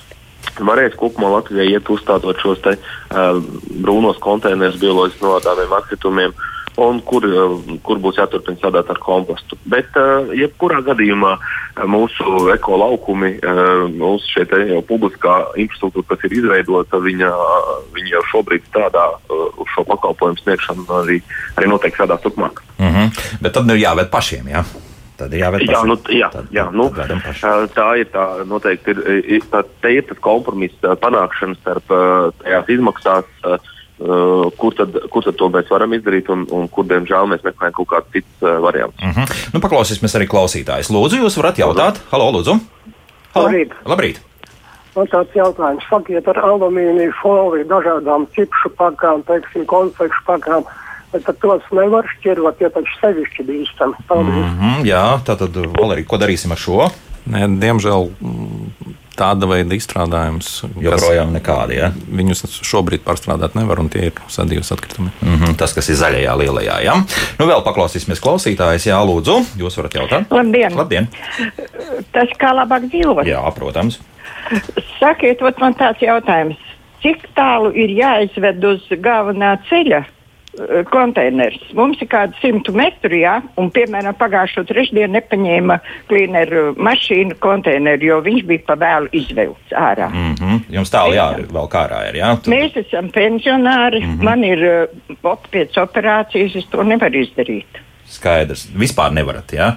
Varēs 0.60 0.96
kopumā 1.00 1.30
Latvijai 1.32 1.70
iet 1.72 1.88
uzstādot 1.90 2.40
šos 2.42 2.60
te, 2.64 2.76
uh, 2.76 3.38
brūnos 3.84 4.20
konteinerus 4.22 4.80
bioloģiski 4.82 5.24
novadāmiem 5.24 5.76
atkritumiem, 5.78 6.34
un 6.80 7.00
kur, 7.04 7.24
uh, 7.26 7.56
kur 7.84 8.00
būs 8.00 8.18
jāturpina 8.20 8.56
strādāt 8.58 8.90
ar 8.92 9.00
kompostu. 9.02 9.58
Bet, 9.68 9.90
uh, 9.98 10.30
jebkurā 10.36 10.80
gadījumā, 10.86 11.32
uh, 11.36 11.84
mūsu 11.90 12.46
ekolaukumi, 12.54 13.34
uh, 13.40 13.88
mūsu 13.92 14.36
šeit 14.36 14.54
jau 14.70 14.80
publiskā 14.88 15.36
infrastruktūra, 15.60 16.08
kas 16.12 16.24
ir 16.28 16.38
izveidota, 16.40 17.00
viņa, 17.02 17.32
uh, 17.32 17.74
viņa 17.96 18.14
jau 18.16 18.22
šobrīd 18.32 18.64
strādā 18.70 19.08
uh, 19.12 19.42
uz 19.60 19.74
šo 19.74 19.84
pakalpojumu 19.90 20.40
sniegšanu, 20.44 20.86
arī, 21.02 21.20
arī 21.56 21.68
noteikti 21.68 22.00
strādās 22.00 22.24
turpmāk. 22.24 22.64
Mm 22.78 22.94
-hmm. 22.94 23.20
Bet 23.42 23.52
tad 23.52 23.66
nu 23.66 23.74
ir 23.74 23.84
jāved 23.84 24.10
pašiem. 24.10 24.48
Jā? 24.48 24.64
Tad 25.16 25.34
ir 25.34 25.44
jāved 25.44 25.60
jā, 25.68 25.82
nu, 25.86 25.96
jā, 26.08 26.28
tad, 26.32 26.46
jā, 26.50 26.64
nu, 26.72 26.88
tā 27.76 27.88
ir 28.00 28.08
tā, 28.10 28.24
noteikti 28.48 28.90
ir, 28.90 29.24
ir, 29.36 29.42
tā, 29.52 29.62
ir 29.90 30.02
tas 30.08 30.18
kompromiss 30.18 30.74
panākšana 30.80 31.54
starp 31.60 31.92
tajās 32.42 32.68
izmaksās, 32.68 33.24
kur 34.58 34.74
tad, 34.78 34.98
kur 35.12 35.24
tad 35.24 35.38
to 35.38 35.48
mēs 35.52 35.70
varam 35.70 35.94
izdarīt 35.96 36.30
un, 36.32 36.44
un 36.50 36.68
kur, 36.72 36.86
diemžēl, 36.90 37.30
mēs 37.30 37.44
meklējam 37.46 37.76
kaut 37.78 37.90
kādu 37.94 38.16
citu 38.16 38.52
variantu. 38.64 38.98
Mm 39.02 39.14
-hmm. 39.16 39.46
nu, 39.54 39.60
paklausīsimies 39.60 40.18
arī 40.18 40.28
klausītājus. 40.34 40.90
Lūdzu, 40.90 41.22
jūs 41.22 41.38
varat 41.38 41.58
jautāt? 41.58 42.02
Halo, 42.10 42.30
lūdzu! 42.38 42.58
Halo. 43.34 43.46
Labrīt! 43.46 43.72
Labrīt. 43.86 44.20
Man 44.96 45.06
tāds 45.08 45.32
jautājums, 45.34 45.84
sakiet 45.88 46.28
ar 46.28 46.38
alumīniju 46.38 47.12
foliju, 47.22 47.64
dažādām 47.64 48.26
cipšu 48.34 48.68
pakām, 48.76 49.22
teiksim, 49.24 49.64
konfekšu 49.66 50.20
pakām. 50.26 50.62
Uh, 50.62 50.82
Bet 51.12 51.28
tos 51.44 51.64
nevar 51.76 52.06
šķirot, 52.08 52.60
ja 52.64 52.70
taču 52.72 52.92
sevišķi 53.02 53.44
bīstami. 53.44 53.98
Mm 54.08 54.30
-hmm, 54.32 54.84
jā, 54.88 55.20
tātad, 55.26 55.56
Valerija, 55.76 56.08
ko 56.08 56.16
darīsim 56.16 56.54
ar 56.54 56.60
šo? 56.60 56.88
Nē, 57.28 57.44
diemžēl 57.60 58.08
mm, 58.20 58.94
tāda 59.18 59.48
veida 59.50 59.76
izstrādājums 59.76 60.50
joprojām 60.82 61.32
nekādi. 61.34 61.78
Ja? 61.80 61.90
Viņus 61.92 62.44
šobrīd 62.66 63.04
pārstrādāt 63.06 63.56
nevar, 63.58 63.80
un 63.82 63.90
tie 63.92 64.08
ir 64.10 64.22
sadījus 64.32 64.72
atkritumi. 64.74 65.12
Mm 65.20 65.36
-hmm, 65.36 65.56
tas, 65.60 65.74
kas 65.76 65.88
ir 65.92 65.98
zaļajā, 66.00 66.36
lielajā. 66.42 66.78
Ja? 66.84 66.96
Nu, 67.38 67.46
vēl 67.46 67.64
paklausīsimies 67.66 68.22
klausītājus. 68.22 68.86
Jā, 68.86 69.00
lūdzu, 69.04 69.38
jūs 69.60 69.76
varat 69.80 69.94
jautāt. 70.00 70.30
Labdien! 70.30 70.76
Labdien. 70.76 71.08
Tas 72.12 72.32
kā 72.38 72.54
labāk 72.56 72.88
dzīvot? 72.88 73.26
Jā, 73.26 73.42
protams. 73.56 74.00
Sakiet, 74.98 75.40
man 75.60 75.74
tāds 75.74 76.02
jautājums. 76.02 76.58
Cik 77.02 77.24
tālu 77.34 77.72
ir 77.74 77.90
jāizved 77.90 78.64
uz 78.64 78.84
galvenā 79.02 79.56
ceļa? 79.68 80.04
Eh, 80.60 80.84
konteiners. 80.90 81.58
Mums 81.74 82.00
ir 82.02 82.08
kādi 82.08 82.34
simtu 82.40 82.72
metri, 82.76 83.22
jā, 83.24 83.42
un, 83.56 83.70
piemēram, 83.70 84.14
pagājušo 84.20 84.64
trešdienu 84.68 85.12
nepaņēma 85.16 85.78
klīneru 86.08 86.74
mašīnu 86.76 87.38
konteineru, 87.42 88.04
jo 88.04 88.20
viņš 88.24 88.42
bija 88.50 88.66
pa 88.66 88.74
vēlu 88.74 89.08
izvilkts 89.12 89.72
ārā. 89.72 90.08
Mm 90.12 90.34
-hmm. 90.34 90.60
Jums 90.78 90.90
tālu 90.90 91.14
jā, 91.14 91.28
vēl 91.52 91.68
kā 91.68 91.86
ārā 91.88 92.08
ir. 92.08 92.14
Jā? 92.22 92.36
Tur- 92.42 92.54
Mēs 92.54 92.76
esam 92.76 93.10
pensionāri, 93.10 94.00
mm 94.00 94.18
-hmm. 94.18 94.22
man 94.24 94.44
ir 94.44 94.58
uh, 94.58 95.16
op 95.22 95.46
pēc 95.52 95.78
operācijas, 95.78 96.56
es 96.56 96.66
to 96.70 96.82
nevaru 96.82 97.18
izdarīt. 97.22 97.80
Skaidrs. 98.06 98.68
Vispār 98.76 99.12
nevarat, 99.12 99.52
jā? 99.52 99.72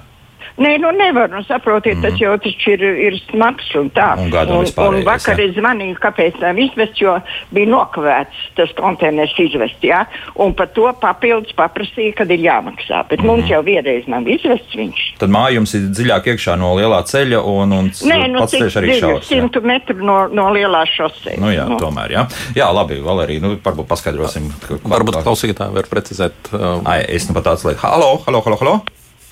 Nē, 0.55 0.77
nu 0.79 0.87
nevar, 0.95 1.27
nu 1.29 1.41
saprotiet, 1.43 1.97
mm. 1.97 2.03
tas 2.05 2.19
jau 2.21 2.31
taču 2.39 2.71
ir, 2.77 2.83
ir 3.09 3.15
smags 3.25 3.67
un 3.75 3.89
tā. 3.91 4.13
Un 4.23 4.31
un, 4.31 4.69
un 4.85 4.97
vakar 5.03 5.41
es 5.43 5.51
zvanīju, 5.57 5.97
kāpēc 5.99 6.37
nav 6.39 6.59
izvest, 6.63 6.95
jo 7.01 7.17
bija 7.51 7.67
nokavēts 7.73 8.45
tas 8.55 8.71
konteiners 8.77 9.33
izvest, 9.41 9.83
jā. 9.83 10.05
Un 10.39 10.55
par 10.55 10.71
to 10.71 10.87
papildus 11.01 11.51
paprasīja, 11.59 12.13
kad 12.21 12.31
ir 12.31 12.45
jāmaksā. 12.45 13.01
Bet 13.09 13.19
mm. 13.19 13.27
mums 13.27 13.51
jau 13.51 13.59
vienreiz 13.67 14.07
nav 14.11 14.29
izvests 14.31 14.79
viņš. 14.79 15.03
Tad 15.19 15.35
māja 15.35 15.57
jums 15.57 15.75
ir 15.75 15.89
dziļāk 15.91 16.31
iekšā 16.31 16.55
no 16.61 16.71
lielā 16.79 17.01
ceļa, 17.11 17.43
un, 17.43 17.75
un 17.75 17.91
Nē, 17.91 18.23
nu 18.31 18.45
pats 18.45 18.55
ceļš 18.55 18.79
arī 18.79 18.95
šaurs. 19.01 19.27
jā. 19.27 19.41
simtu 19.41 19.59
metru 19.67 19.99
no, 20.07 20.21
no 20.31 20.47
lielās 20.55 20.95
šosejas. 20.95 21.39
Nu, 21.43 21.51
jā, 21.51 21.67
tomēr, 21.83 22.15
jā. 22.15 22.27
Jā, 22.55 22.71
labi, 22.71 23.03
Valērija, 23.03 23.43
nu, 23.43 23.57
varbūt 23.65 23.91
paskaidrosim. 23.91 24.47
ka- 24.63 24.79
Varbūt 24.95 25.19
klausītāji 25.19 25.81
var 25.81 25.91
precizēt. 25.91 26.53
Uh, 26.55 26.79
Ai, 26.87 27.01
es 27.11 27.27
nu 27.27 27.35
pat 27.35 27.51
tāds 27.51 27.67
lietu. 27.67 27.83
Halo, 27.83 28.21
halo, 28.23 28.45
halo, 28.47 28.61
halo. 28.63 28.77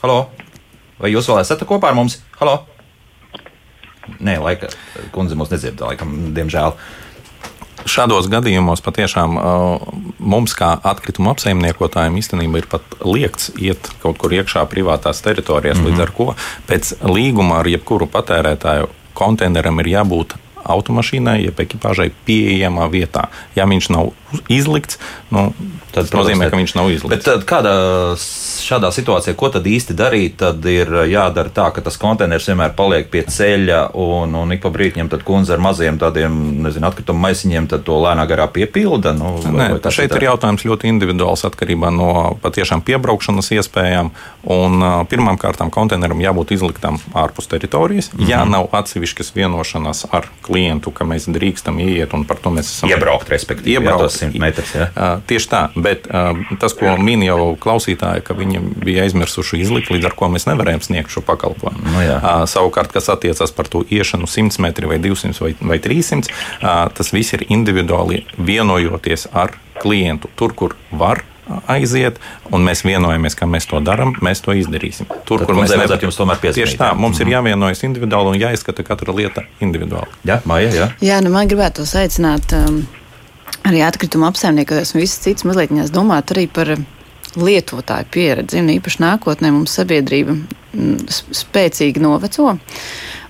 halo. 0.04 0.43
Vai 1.04 1.12
jūs 1.12 1.28
vēl 1.28 1.42
esat 1.42 1.66
kopā 1.68 1.92
ar 1.92 1.98
mums? 1.98 2.22
Halo. 2.40 2.62
Nē, 4.24 4.38
laika, 4.40 4.70
kundze 5.12 5.36
mūs 5.36 5.52
nedzird, 5.52 5.82
laikam, 5.84 6.32
diemžēl. 6.36 6.78
Šādos 7.84 8.30
gadījumos 8.32 8.80
patiešām 8.84 9.36
uh, 9.36 9.88
mums, 10.24 10.54
kā 10.56 10.70
atkrituma 10.88 11.34
apsaimniekotājiem, 11.36 12.16
īstenībā 12.22 12.62
ir 12.62 12.68
pat 12.72 12.96
liekts 13.04 13.52
iet 13.60 13.90
kaut 14.00 14.22
kur 14.22 14.32
iekšā 14.32 14.64
privātās 14.72 15.20
teritorijās, 15.26 15.82
mm 15.82 15.84
-hmm. 15.84 15.92
līdz 15.92 16.06
ar 16.06 16.14
ko 16.16 16.30
pēc 16.72 16.94
līguma 17.04 17.60
ar 17.60 17.68
jebkuru 17.68 18.08
patērētāju 18.08 18.88
konteineram 19.14 19.84
ir 19.84 19.92
jābūt 19.98 20.38
automašīnai, 20.64 21.44
jeb 21.46 21.60
ekipāžai 21.60 22.12
pieejamā 22.28 22.90
vietā. 22.92 23.30
Ja 23.56 23.68
viņš 23.70 23.90
nav 23.94 24.14
izlikts, 24.50 25.00
nu, 25.32 25.52
Tad, 25.94 26.08
tas 26.10 26.14
nozīmē, 26.18 26.48
ka 26.50 26.58
viņš 26.58 26.72
nav 26.74 26.88
izlikts. 26.90 27.12
Bet 27.14 27.26
tad 27.28 27.44
kādā 27.46 27.74
šādā 28.18 28.90
situācijā, 28.96 29.36
ko 29.38 29.52
tad 29.54 29.68
īsti 29.70 29.94
darīt? 29.94 30.40
Tad 30.42 30.66
ir 30.66 30.90
jādara 31.12 31.52
tā, 31.54 31.68
ka 31.76 31.84
tas 31.86 32.00
konteiners 32.02 32.48
vienmēr 32.50 32.74
paliek 32.74 33.12
pie 33.14 33.22
ceļa, 33.30 33.92
un, 34.02 34.34
un 34.40 34.56
ik 34.56 34.64
pa 34.64 34.72
brīdim 34.74 35.12
tad 35.12 35.22
kundze 35.28 35.54
ar 35.54 35.62
maziem 35.62 36.00
tādiem, 36.02 36.34
nezinu, 36.66 36.90
atkritumu 36.90 37.22
maisiņiem 37.28 37.70
to 37.76 38.00
lēnā 38.02 38.26
garā 38.30 38.48
piepilda. 38.50 39.14
Nu, 39.14 39.36
vai- 39.44 39.54
Nē, 39.54 39.68
vai 39.76 39.84
kas 39.86 40.00
šeit 40.00 40.16
ir 40.18 40.26
jautājums 40.32 40.66
ļoti 40.66 40.90
individuāls 40.90 41.46
atkarībā 41.46 41.94
no 41.94 42.10
patiešām 42.42 42.82
piebraukšanas 42.82 43.54
iespējām. 43.60 44.10
Un, 44.44 44.82
uh, 44.82 45.06
pirmām 45.06 45.38
kārtām 45.38 45.70
konteineram 45.70 46.18
jābūt 46.26 46.56
izliktam 46.58 46.98
ārpus 47.14 47.48
teritorijas. 47.54 48.10
Mm 48.14 48.20
-hmm. 48.20 48.30
Ja 48.30 48.46
nav 48.46 48.68
atsevišķas 48.72 49.32
vienošanās 49.36 50.06
ar 50.12 50.26
klientu, 50.42 50.53
ka 50.96 51.08
mēs 51.08 51.28
drīkstam 51.34 51.80
ieiet 51.84 52.14
un 52.18 52.26
par 52.30 52.40
to 52.44 52.52
mēs 52.54 52.70
esam 52.72 52.92
Iebraukt, 52.92 53.30
respektīvi, 53.34 53.76
jā, 53.76 53.82
iebraukt. 53.82 54.06
tos 54.06 54.20
100 54.22 54.42
metrus, 54.44 54.74
jā. 54.78 54.88
Uh, 54.94 55.24
Tieši 55.30 55.50
tā, 55.52 55.62
bet 55.76 56.08
uh, 56.10 56.38
tas, 56.62 56.76
ko 56.78 56.96
min 57.02 57.26
jau 57.26 57.54
klausītāji, 57.64 58.24
ka 58.28 58.38
viņi 58.38 58.62
bija 58.84 59.08
aizmirsuši 59.08 59.62
izlikt, 59.64 59.92
līdz 59.94 60.10
ar 60.12 60.18
to 60.20 60.32
mēs 60.36 60.48
nevarējām 60.50 60.86
sniegt 60.86 61.14
šo 61.14 61.26
pakalpojumu. 61.26 61.84
Nu 61.96 62.06
jā. 62.06 62.20
Uh, 62.22 62.46
Savukārt, 62.50 62.94
kas 62.96 63.10
attiecas 63.14 63.54
par 63.56 63.70
to 63.72 63.84
iešanu 63.90 64.30
100 64.30 64.62
metri 64.64 64.90
vai 64.90 65.00
200 65.04 65.42
vai, 65.44 65.54
vai 65.74 65.80
300, 65.84 66.32
uh, 66.62 66.88
tas 66.94 67.14
viss 67.16 67.36
ir 67.38 67.46
individuāli 67.50 68.24
vienojoties 68.38 69.30
ar 69.34 69.56
klientu. 69.82 70.30
Tur, 70.40 70.54
kur 70.58 70.78
var 70.92 71.24
aiziet, 71.68 72.20
un 72.54 72.64
mēs 72.66 72.84
vienojamies, 72.88 73.36
ka 73.40 73.48
mēs 73.50 73.68
to 73.70 73.82
darām, 73.84 74.16
mēs 74.24 74.44
to 74.46 74.56
izdarīsim. 74.58 75.10
Tur, 75.28 75.44
Tad 75.44 75.52
kundzei 75.52 75.80
vajadzētu 75.82 76.08
jums 76.08 76.20
tomēr 76.20 76.42
piezvanīt, 76.42 76.72
Tieši 76.72 76.80
tā, 76.80 76.92
mums 76.98 77.22
ir 77.24 77.32
jāvienojas 77.34 77.84
individuāli 77.88 78.34
un 78.34 78.42
jāizskata 78.42 78.86
katra 78.88 79.16
lieta 79.16 79.46
individuāli. 79.64 80.12
Jā, 80.30 80.40
Maija, 80.50 80.74
jā. 80.78 80.90
Jā, 81.04 81.22
nu 81.26 81.34
man 81.34 81.52
gribētu 81.52 81.86
aicināt 82.00 82.56
um, 82.58 82.84
arī 83.68 83.84
atkritumu 83.86 84.28
apsaimniekotājus 84.30 84.96
un 84.96 85.04
visas 85.04 85.24
citas 85.24 85.48
mazliet 85.48 85.74
domāt 85.94 86.36
arī 86.36 86.48
par 86.52 86.76
lietotāju 87.40 88.10
pieredzi. 88.14 88.62
Un 88.62 88.72
īpaši 88.76 89.02
nākotnē 89.04 89.52
mums 89.54 89.74
sabiedrība 89.80 90.36
mm, 90.36 91.00
spēcīgi 91.44 92.04
noveco. 92.04 92.54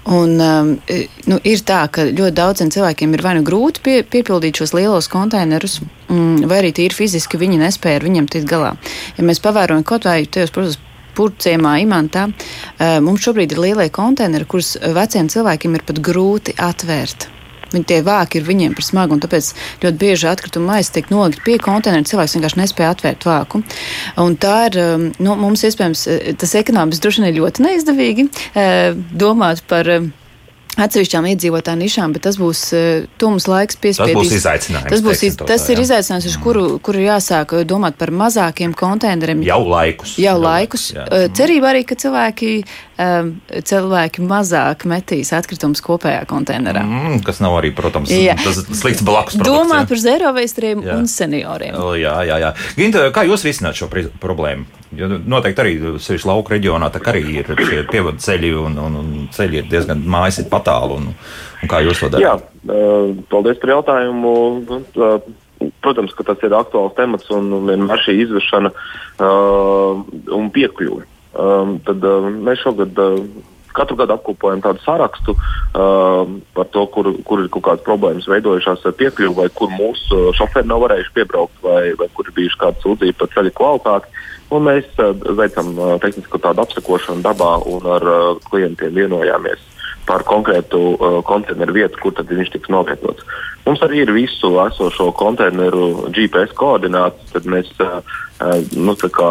Un, 0.06 0.40
um, 0.42 0.72
i- 0.92 1.08
nu, 1.32 1.38
ir 1.48 1.58
tā, 1.64 1.88
ka 1.92 2.04
ļoti 2.10 2.34
daudziem 2.36 2.70
cilvēkiem 2.70 3.14
ir 3.14 3.22
vai 3.24 3.36
nu 3.38 3.44
grūti 3.48 3.80
pie, 3.82 4.04
piepildīt 4.04 4.60
šos 4.60 4.74
lielos 4.76 5.08
konteinerus, 5.08 5.78
mm, 6.10 6.44
vai 6.50 6.58
arī 6.62 6.74
tīri 6.76 6.92
fiziski 6.98 7.40
viņi 7.40 7.60
nespēja 7.62 8.02
ar 8.02 8.08
viņiem 8.10 8.28
tikt 8.28 8.50
galā. 8.50 8.74
Ja 9.18 9.24
mēs 9.24 9.40
pavērojam 9.40 9.84
kaut 9.88 10.04
vai 10.04 10.26
tajos, 10.26 10.52
protams, 10.52 10.78
Purciemā, 11.14 11.76
Imantā, 11.86 12.34
eh, 12.80 13.00
mums 13.00 13.22
šobrīd 13.22 13.52
ir 13.52 13.60
lielie 13.60 13.90
konteineri, 13.94 14.48
kurus 14.50 14.76
veciem 14.82 15.28
cilvēkiem 15.30 15.76
ir 15.76 15.84
pat 15.86 16.00
grūti 16.02 16.56
atvērt. 16.58 17.28
Viņi 17.74 17.90
tie 17.90 18.00
vāki 18.06 18.40
ir 18.40 18.48
viņiem 18.48 18.76
par 18.78 18.88
smagu, 18.88 19.16
un 19.16 19.24
tāpēc 19.24 19.52
ļoti 19.84 20.02
bieži 20.02 20.30
atkrituma 20.30 20.76
maize 20.76 20.94
tiek 20.94 21.10
nolikt 21.14 21.44
pie 21.46 21.60
konteineru. 21.62 22.08
Cilvēks 22.10 22.38
vienkārši 22.38 22.62
nespēja 22.62 22.94
atvērt 22.96 23.28
vāku. 23.28 23.64
Un 24.22 24.38
tā 24.40 24.58
ir, 24.70 24.80
um, 24.84 25.08
nu, 25.20 25.38
mums 25.40 25.66
iespējams, 25.68 26.08
eh, 26.08 26.34
tas 26.40 26.56
ekonomiski 26.60 27.04
droši 27.04 27.24
vien 27.24 27.32
ir 27.32 27.40
ļoti 27.42 27.68
neizdevīgi 27.68 28.30
eh, 28.54 28.92
domāt 29.14 29.66
par. 29.68 29.90
Eh, 30.78 30.84
Atsevišķām 30.84 31.28
iedzīvotāju 31.34 31.78
nišām, 31.84 32.14
bet 32.16 32.24
tas 32.26 32.38
būs 32.42 32.62
uh, 32.74 33.06
tums 33.22 33.46
laiks 33.48 33.78
piespiedīs. 33.78 34.16
būs 34.18 34.32
izaicinājums, 34.40 34.90
Tas, 34.90 35.04
būs, 35.06 35.22
iz, 35.28 35.36
tas 35.38 35.62
tā, 35.68 35.72
ir 35.74 35.78
jā. 35.82 35.86
izaicinājums, 35.86 36.26
uz 36.32 36.38
kuru, 36.42 36.64
kuru 36.84 37.04
jāsāk 37.06 37.54
eh, 37.60 37.66
domāt 37.70 37.98
par 38.00 38.10
mazākiem 38.12 38.74
konteineriem. 38.78 39.44
Jau 39.46 39.62
laikus. 39.70 40.16
Jau 40.18 40.36
laikus. 40.42 40.90
jā. 40.96 41.06
Uh, 41.08 41.28
Cerība 41.34 41.72
arī, 41.74 41.84
ka 41.86 41.96
cilvēki, 42.00 42.54
cilvēki 43.66 44.22
mazāk 44.26 44.86
metīs 44.90 45.32
atkritumus 45.36 45.82
kopējā 45.84 46.26
konteinerā. 46.30 46.84
Mm, 46.86 47.24
kas 47.26 47.42
nav 47.44 47.56
arī, 47.60 47.74
protams, 47.76 48.12
Jā. 48.14 48.36
tas 48.42 48.62
slikts 48.80 49.04
blakus. 49.06 49.38
Domāt 49.40 49.88
produkts, 49.88 49.90
par 49.90 50.04
zero 50.04 50.34
veistariem 50.36 50.84
Jā. 50.86 50.98
un 51.00 51.10
senioriem. 51.10 51.74
jā. 51.76 51.98
Jā, 52.04 52.16
jā, 52.28 52.38
jā. 52.44 52.54
Ginta, 52.78 53.08
kā 53.16 53.24
jūs 53.28 53.46
risināt 53.48 53.78
šo 53.80 53.90
problēmu? 54.22 54.66
Jo 54.98 55.10
noteikti 55.10 55.64
arī 55.64 55.74
sevišķi 56.02 56.30
lauka 56.30 56.56
reģionā 56.56 56.90
tā 56.94 57.02
arī 57.12 57.24
ir 57.40 57.48
šie 57.58 57.84
pievadu 57.90 58.22
ceļi 58.24 58.52
un, 58.62 58.76
un, 58.82 58.98
un 59.00 59.14
ceļi 59.34 59.62
ir 59.62 59.70
diezgan 59.72 60.04
mājas 60.06 60.42
ir 60.44 60.50
patālu. 60.52 61.00
Un, 61.02 61.14
un 61.64 61.72
kā 61.72 61.82
jūs 61.86 62.04
to 62.04 62.12
darāt? 62.14 62.26
Jā, 62.26 62.76
eh, 62.76 63.14
paldies 63.32 63.62
par 63.62 63.76
jautājumu. 63.78 64.36
Nu, 64.68 64.82
Protams, 65.84 66.12
ka 66.18 66.26
tas 66.28 66.42
ir 66.44 66.52
aktuāls 66.58 66.96
temats 66.98 67.30
un 67.32 67.46
vienmēr 67.70 68.02
šī 68.04 68.18
izvešana 68.26 68.72
uh, 68.74 70.02
un 70.36 70.50
piekļuve. 70.52 71.06
Um, 71.40 71.78
tad 71.88 72.04
uh, 72.04 72.26
mēs 72.28 72.60
šogad 72.66 73.00
uh, 73.00 73.22
katru 73.76 73.98
gadu 74.00 74.16
apkopojam 74.16 74.62
tādu 74.64 74.84
sarakstu 74.86 75.36
uh, 75.36 76.24
par 76.58 76.70
to, 76.76 76.86
kur, 76.94 77.12
kur 77.28 77.44
ir 77.44 77.50
kaut 77.54 77.66
kādas 77.68 77.86
problēmas 77.88 78.30
veidojušās 78.30 78.86
ar 78.88 78.96
piekļuvi, 79.02 79.36
vai 79.42 79.50
kur 79.58 79.74
mūsu 79.74 80.20
uh, 80.20 80.32
šoferi 80.38 80.70
nav 80.70 80.86
varējuši 80.86 81.16
piebraukt, 81.18 81.60
vai, 81.66 81.92
vai 82.00 82.10
kur 82.14 82.30
ir 82.30 82.38
bijuši 82.38 82.62
kāda 82.64 82.86
sūdzība 82.86 83.20
par 83.20 83.34
ceļa 83.36 83.58
kvalitāti. 83.60 84.24
Un 84.54 84.68
mēs 84.70 84.90
uh, 85.02 85.14
veicam 85.40 85.76
uh, 85.76 85.94
tehnisko 86.04 86.42
tādu 86.42 86.66
apsakošanu 86.66 87.26
dabā 87.26 87.56
un 87.74 87.94
ar 87.98 88.10
uh, 88.10 88.42
klientiem 88.50 88.94
vienojāmies 89.02 89.73
par 90.08 90.26
konkrētu 90.28 90.80
uh, 90.94 91.18
konteineru 91.28 91.76
vietu, 91.76 92.00
kur 92.02 92.14
tad 92.18 92.32
viņš 92.32 92.54
tiks 92.56 92.72
novietots. 92.74 93.24
Mums 93.64 93.84
arī 93.86 94.02
ir 94.04 94.12
visu 94.12 94.52
esošo 94.66 95.12
konteineru 95.16 96.10
GPS 96.12 96.52
koordinācijas, 96.60 97.32
tad 97.36 97.48
mēs, 97.48 97.70
uh, 97.84 98.02
uh, 98.44 98.60
nu, 98.76 98.96
kā, 98.96 99.30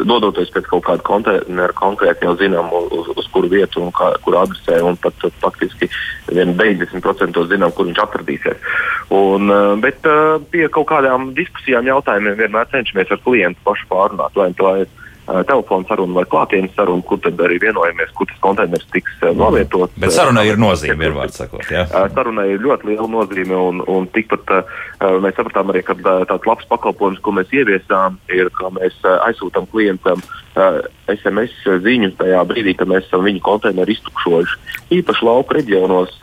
dodoties 0.00 0.52
pēc 0.54 0.70
kaut 0.70 0.86
kāda 0.86 1.04
konteineru, 1.06 1.76
konkrēti 1.76 2.26
jau 2.26 2.32
zinām, 2.40 2.72
uz, 2.72 3.12
uz 3.16 3.28
kuru 3.34 3.50
vietu 3.52 3.82
un 3.84 3.92
kā, 3.96 4.12
kur 4.24 4.38
adresē, 4.40 4.80
un 4.86 4.96
pat 5.02 5.28
uh, 5.28 5.34
faktiski 5.44 5.90
vien 6.32 6.56
90% 6.56 7.44
zinām, 7.52 7.76
kur 7.76 7.90
viņš 7.90 8.02
atradīsies. 8.06 8.72
Un, 9.12 9.52
uh, 9.52 9.76
bet 9.82 10.08
uh, 10.08 10.40
pie 10.54 10.64
kaut 10.72 10.88
kādām 10.94 11.34
diskusijām, 11.36 11.90
jautājumiem 11.92 12.40
vienmēr 12.40 12.72
cenšamies 12.72 13.12
ar 13.12 13.22
klientu 13.26 13.68
pašu 13.68 13.88
pārunāt, 13.92 14.36
vai 14.38 14.50
tā 14.56 14.74
ir 14.86 14.98
uh, 15.26 15.40
telefona 15.48 15.88
saruna 15.88 16.18
vai 16.20 16.24
klātienes 16.30 16.74
saruna, 16.76 17.04
kur 17.06 17.20
tad 17.22 17.40
arī 17.44 17.58
vienojamies, 17.62 18.12
kur 18.16 18.28
tas 18.30 18.40
konteiners 18.44 18.86
tiks 18.94 19.14
uh, 19.22 19.32
novietots. 19.36 19.94
Bet 20.02 20.14
sarunai 20.14 20.46
ir 20.50 20.60
nozīme, 20.60 20.98
vienmēr 21.04 21.32
sakot. 21.34 21.64
Jā. 21.72 21.86
Uh, 21.90 22.08
Sarunai 22.12 22.48
ir 22.52 22.62
ļoti 22.64 22.90
liela 22.90 23.08
nozīme, 23.10 23.56
un, 23.56 23.82
un 23.90 24.08
tikpat 24.14 24.52
uh, 24.56 24.76
mēs 25.22 25.38
sapratām 25.38 25.72
arī, 25.72 25.84
ka 25.86 25.96
uh, 25.98 26.26
tāds 26.28 26.48
labs 26.48 26.68
pakalpojums, 26.70 27.22
ko 27.24 27.34
mēs 27.38 27.54
ieviesām, 27.54 28.18
ir, 28.32 28.50
ka 28.58 28.72
mēs 28.76 28.98
uh, 29.06 29.18
aizsūtām 29.28 29.66
klientam 29.72 30.22
uh, 30.22 30.82
SMS 31.10 31.56
ziņu 31.86 32.14
tajā 32.20 32.44
brīdī, 32.48 32.76
kad 32.78 32.90
mēs 32.90 33.08
esam 33.08 33.24
viņu 33.26 33.42
konteineru 33.46 33.96
iztukšojuši. 33.96 34.62
Īpaši 35.00 35.28
lauku 35.28 35.60
reģionos. 35.60 36.22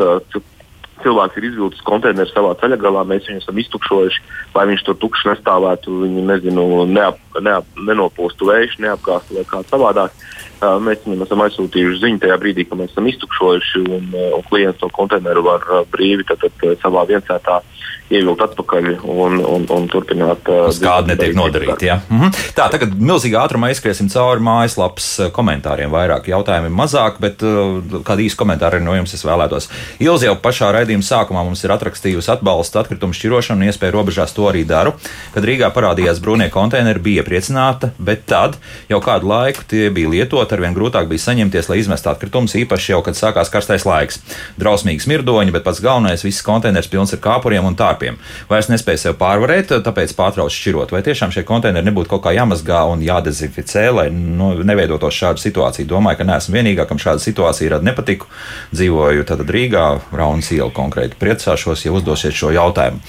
Cilvēks 1.03 1.39
ir 1.39 1.47
izvilcis 1.47 1.85
konteineru 1.87 2.27
savā 2.33 2.51
ceļa 2.59 2.77
galā, 2.81 3.05
mēs 3.07 3.27
viņu 3.29 3.39
esam 3.43 3.59
iztukšojuši, 3.61 4.23
lai 4.55 4.65
viņš 4.71 4.85
tur 4.87 4.97
tukšs 4.99 5.29
nestāvētu, 5.29 5.95
viņu 6.03 6.25
nezinu, 6.27 6.65
neap, 6.91 7.21
neap, 7.39 7.67
nenopūstu 7.87 8.49
vējš, 8.49 8.79
neapgāstu 8.83 9.39
vai 9.39 9.45
kā 9.47 9.63
savādāk. 9.69 10.15
Mēs 10.59 11.05
viņam 11.05 11.25
esam 11.25 11.43
aizsūtījuši 11.45 12.01
ziņu 12.03 12.21
tajā 12.23 12.37
brīdī, 12.41 12.65
kad 12.67 12.81
mēs 12.81 12.91
esam 12.91 13.07
iztukšojuši, 13.11 13.83
un, 13.95 14.09
un 14.39 14.47
klients 14.49 14.81
to 14.81 14.89
konteineru 14.95 15.45
var 15.45 15.67
brīvi 15.93 16.27
tad, 16.27 16.43
tad, 16.43 16.79
savā 16.83 17.05
viensētā 17.09 17.61
ievilkt 18.09 18.41
atpakaļ 18.41 18.87
un, 19.03 19.37
un, 19.37 19.65
un 19.69 19.87
turpināt. 19.89 20.47
Kāda 20.81 21.11
netiek 21.11 21.35
nodarīta. 21.37 21.77
Ja? 21.85 21.99
Mhm. 22.09 22.33
Tā, 22.57 22.67
tagad 22.73 22.95
milzīgā 22.97 23.43
ātrumā 23.45 23.69
izskriesim 23.73 24.09
cauri 24.11 24.43
mājaslapas 24.45 25.09
komentāriem. 25.35 25.91
Vairāk 25.93 26.29
jautājumu 26.31 26.71
mazāk, 26.73 27.19
bet 27.21 27.43
kādu 27.43 28.25
īsu 28.25 28.39
komentāru 28.39 28.81
no 28.83 28.95
jums 28.97 29.13
es 29.15 29.25
vēlētos. 29.25 29.69
Ilzi 30.01 30.29
jau 30.29 30.35
pašā 30.41 30.71
raidījuma 30.75 31.05
sākumā 31.05 31.45
mums 31.45 31.63
ir 31.65 31.73
atrakstījusi 31.75 32.33
atbalstu 32.33 32.81
atkritumu 32.81 33.15
šķirošanu 33.17 33.61
un 33.61 33.69
iespēju 33.69 33.95
robežās 33.95 34.33
to 34.35 34.49
arī 34.49 34.65
daru. 34.67 34.95
Kad 35.35 35.45
Rīgā 35.45 35.69
parādījās 35.75 36.21
brūnie 36.23 36.49
konteineri, 36.53 37.03
bija 37.03 37.23
iepriecināta, 37.23 37.91
bet 38.01 38.25
tad 38.29 38.57
jau 38.89 39.01
kādu 39.05 39.29
laiku 39.29 39.67
tie 39.69 39.87
bija 39.93 40.15
lietoti, 40.15 40.48
arvien 40.55 40.77
grūtāk 40.77 41.11
bija 41.11 41.25
saņemties, 41.27 41.69
lai 41.69 41.81
izmestu 41.83 42.13
atkritumus, 42.13 42.55
īpaši 42.55 42.95
jau, 42.95 43.03
kad 43.03 43.19
sākās 43.19 43.51
karstais 43.51 43.85
laiks. 43.85 44.21
Drausmīgi 44.59 45.03
smirdoņi, 45.03 45.51
bet 45.51 45.67
pats 45.67 45.83
galvenais- 45.83 46.23
viss 46.27 46.45
konteiners 46.45 46.87
pilns 46.87 47.13
ar 47.13 47.19
kāpuriem 47.19 47.65
un 47.65 47.75
tā 47.75 47.89
dārpiem. 47.89 48.19
Vairs 48.49 48.69
nespēja 48.71 49.03
sev 49.05 49.17
pārvarēt, 49.19 49.73
tāpēc 49.85 50.13
pārtrauc 50.17 50.53
šķirot. 50.53 50.93
Vai 50.93 51.01
tiešām 51.05 51.33
šie 51.33 51.43
konteineri 51.47 51.87
nebūtu 51.89 52.13
kaut 52.13 52.23
kā 52.25 52.33
jāmazgā 52.35 52.83
un 52.91 53.03
jādezinficē, 53.05 53.85
lai 53.95 54.07
nu, 54.13 54.51
neveidotos 54.63 55.15
šāda 55.15 55.41
situācija? 55.41 55.87
Domāju, 55.89 56.21
ka 56.21 56.27
neesmu 56.29 56.57
vienīgā, 56.57 56.87
kam 56.89 57.01
šāda 57.01 57.23
situācija 57.23 57.75
rada 57.75 57.87
nepatiku. 57.87 58.29
Dzīvoju 58.73 59.25
tad 59.29 59.45
Rīgā, 59.49 59.85
Raunas 60.15 60.51
iela 60.55 60.71
konkrēti. 60.75 61.17
Priecāšos, 61.19 61.85
ja 61.85 61.93
uzdosiet 61.95 62.37
šo 62.37 62.53
jautājumu. 62.55 63.01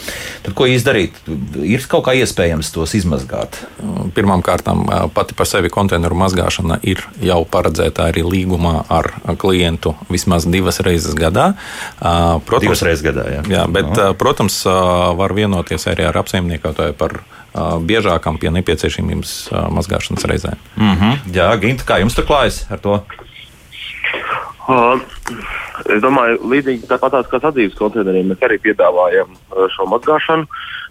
Tad 0.46 0.56
ko 0.56 0.68
izdarīt? 0.70 1.20
Ir 1.64 1.84
kaut 1.90 2.06
kā 2.08 2.16
iespējams 2.20 2.72
tos 2.74 2.96
izmazgāt? 2.98 3.60
Pirmkārt, 4.16 4.68
pati 5.14 5.36
par 5.36 5.48
sevi 5.48 5.72
konteineru 5.72 6.16
mazgāšana 6.18 6.80
ir 6.86 7.02
jau 7.30 7.40
paredzēta 7.48 8.08
arī 8.10 8.24
līgumā 8.26 8.84
ar 8.92 9.10
klientu 9.40 9.94
vismaz 10.10 10.46
divas 10.50 10.80
reizes 10.84 11.16
gadā. 11.18 11.52
Protams, 12.00 12.66
divas 12.66 12.84
reizes 12.86 13.04
gadā, 13.06 13.26
jā. 13.38 13.42
jā 13.50 13.66
bet, 13.72 13.90
no. 13.94 14.10
protams, 14.20 14.62
var 15.20 15.34
vienoties 15.36 15.86
arī 15.90 16.08
ar 16.10 16.20
apsaimniekotāju 16.22 16.96
par 16.98 17.20
biežākām 17.86 18.38
pie 18.38 18.52
nepieciešamības 18.60 19.34
mazgāšanas 19.74 20.26
reizēm. 20.30 20.58
Mm 20.76 20.94
-hmm. 20.94 21.34
Jā, 21.34 21.50
Ginte, 21.60 21.84
kā 21.86 21.98
jums 22.00 22.14
tur 22.14 22.26
klājas 22.26 22.64
ar 22.70 22.78
to? 22.78 23.00
Uh, 24.68 25.00
es 25.90 26.02
domāju, 26.02 26.38
līdzīgi 26.46 26.86
tāpat 26.86 27.26
kā 27.26 27.40
sadzīves 27.40 27.74
konteineriem, 27.74 28.28
mēs 28.30 28.44
arī 28.46 28.58
piedāvājam 28.62 29.34
šo 29.74 29.86
mazgāšanu, 29.90 30.46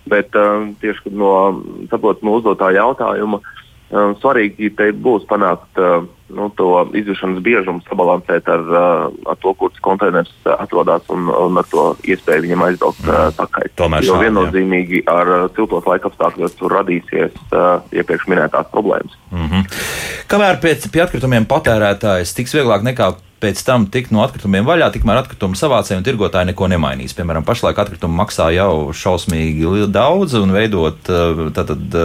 bet 0.05 0.35
uh, 0.35 0.67
tieši 0.81 0.99
no, 1.11 1.61
saprot, 1.89 2.23
no 2.23 2.31
uzdotā 2.31 2.73
jautājuma, 2.75 3.37
uh, 3.37 3.59
Um, 3.89 4.11
svarīgi 4.21 4.69
te 4.77 4.91
būs 4.93 5.23
panākt 5.25 5.79
uh, 5.81 6.03
nu, 6.29 6.49
to 6.53 6.83
izvešanas 6.93 7.39
biežumu, 7.41 7.81
sabalansēt 7.87 8.49
ar, 8.53 8.65
uh, 8.69 9.05
ar 9.31 9.39
to, 9.41 9.53
kur 9.57 9.71
tas 9.73 9.81
konteiners 9.81 10.29
atrodas 10.45 11.07
un, 11.09 11.25
un 11.25 11.57
ar 11.57 11.65
to 11.71 11.85
iespēju 12.05 12.45
viņam 12.45 12.65
aizbraukt 12.67 13.01
uh, 13.07 13.15
mm. 13.15 13.37
pakaļ. 13.39 13.71
Tomēr 13.81 14.05
jo 14.05 14.19
viennozīmīgi 14.21 15.01
jā. 15.01 15.15
ar 15.15 15.47
siltos 15.55 15.89
laika 15.89 16.11
apstākļos 16.11 16.59
tur 16.59 16.75
radīsies 16.77 17.33
uh, 17.49 17.79
iepriekš 17.95 18.29
minētās 18.29 18.69
problēmas. 18.75 19.17
Mm 19.33 19.47
-hmm. 19.47 19.81
Kamēr 20.29 20.61
pēc, 20.61 20.85
pie 20.93 21.01
atkritumiem 21.07 21.49
patērētājs 21.49 22.35
tiks 22.37 22.53
vieglāk 22.53 22.85
nekā 22.85 23.15
pēc 23.39 23.61
tam 23.65 23.85
tikt 23.91 24.11
no 24.15 24.21
atkritumiem 24.23 24.67
vaļā, 24.67 24.89
tikmēr 24.93 25.21
atkritumu 25.21 25.57
savācēji 25.59 25.99
un 25.99 26.05
tirgotāji 26.05 26.51
neko 26.51 26.67
nemainīs. 26.71 27.15
Piemēram, 27.17 27.45
pašlaik 27.47 27.79
atkritumu 27.81 28.19
maksā 28.19 28.49
jau 28.55 28.91
šausmīgi 28.95 29.87
daudz, 29.93 30.35
un 30.39 30.53
veidot 30.55 31.11
tātad, 31.55 31.97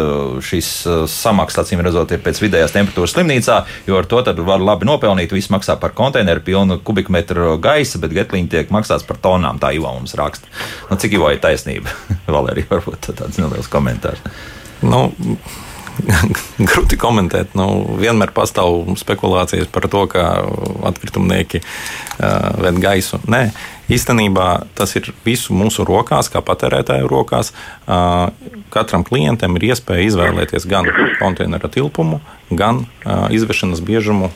šīs 0.45 0.71
samaksas, 1.11 1.65
acīm 1.65 1.83
redzot, 1.85 2.15
ir 2.15 2.23
pēc 2.25 2.41
vidējās 2.45 2.75
temperatūras 2.77 3.17
slimnīcā, 3.17 3.61
jo 3.89 3.99
ar 3.99 4.09
to 4.11 4.23
var 4.47 4.63
labi 4.63 4.89
nopelnīt. 4.89 5.35
Viss 5.35 5.53
maksā 5.53 5.77
par 5.81 5.95
konteineru 5.97 6.45
pilnu 6.47 6.79
kubikmetru 6.87 7.59
gaisa, 7.63 8.01
bet 8.03 8.15
getliņi 8.15 8.51
tiek 8.55 8.73
maksāts 8.75 9.07
par 9.07 9.19
tonām. 9.23 9.61
Tā 9.63 9.75
Ivo 9.75 9.91
mums 9.97 10.15
raksta. 10.19 10.51
Nu, 10.91 10.99
cik 11.01 11.19
Ivo 11.19 11.31
ir 11.35 11.43
taisnība? 11.43 11.93
Valērija, 12.35 12.71
varbūt 12.71 13.11
tāds 13.13 13.41
neliels 13.43 13.71
komentārs. 13.73 14.23
Nu, 14.85 15.09
grūti 16.71 16.99
komentēt. 17.01 17.55
Nu, 17.59 17.69
vienmēr 18.01 18.33
pastāv 18.35 18.83
spekulācijas 19.01 19.71
par 19.73 19.89
to, 19.91 20.05
ka 20.11 20.25
atkritumnieki 20.91 21.63
uh, 21.63 22.53
ved 22.63 22.81
gaisu. 22.83 23.21
Nē, 23.31 23.47
īstenībā 23.93 24.49
tas 24.79 24.95
ir 24.99 25.11
visu 25.27 25.57
mūsu 25.57 25.87
rokās, 25.89 26.31
kā 26.33 26.43
patērētāju 26.45 27.11
rokās. 27.11 27.53
Uh, 27.87 28.31
katram 28.75 29.07
klientam 29.07 29.59
ir 29.59 29.71
iespēja 29.71 30.09
izvēlēties 30.11 30.69
gan 30.71 30.89
konteineru 31.21 31.71
tilpumu, 31.73 32.23
gan 32.51 32.85
uh, 32.85 33.29
izvešanas 33.35 33.85
biežumu 33.85 34.33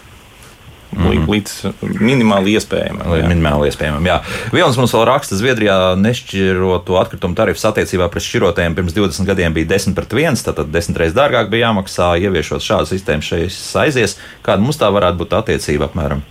Mm. 0.96 1.26
Līdz 1.28 1.54
minimāli 2.00 2.54
iespējamam. 2.56 3.10
Līdz 3.12 3.28
minimāli 3.28 3.68
iespējamam, 3.68 4.06
jā. 4.08 4.16
Viens 4.54 4.78
mums 4.80 4.94
vēl 4.96 5.04
raksta, 5.10 5.36
Zviedrijā 5.36 5.76
nešķiroto 6.00 6.96
atkritumu 7.02 7.36
tarifs 7.38 7.66
attiecībā 7.68 8.08
pret 8.12 8.24
šķirotējiem 8.24 8.78
pirms 8.78 8.96
20 8.96 9.28
gadiem 9.28 9.56
bija 9.56 9.68
10 9.74 9.98
pret 9.98 10.16
1, 10.16 10.40
tātad 10.48 10.72
10 10.72 10.98
reizes 11.02 11.18
dārgāk 11.18 11.52
bija 11.52 11.68
jāmaksā, 11.68 12.14
ieviešot 12.24 12.64
šādu 12.64 12.92
sistēmu 12.94 13.28
šeit 13.28 13.60
aizies. 13.84 14.16
Kāda 14.46 14.64
mums 14.64 14.80
tā 14.80 14.88
varētu 14.94 15.20
būt 15.20 15.38
attiecība 15.42 15.90
apmēram? 15.90 16.24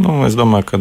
Nu, 0.00 0.22
es 0.24 0.36
domāju, 0.38 0.64
ka 0.72 0.78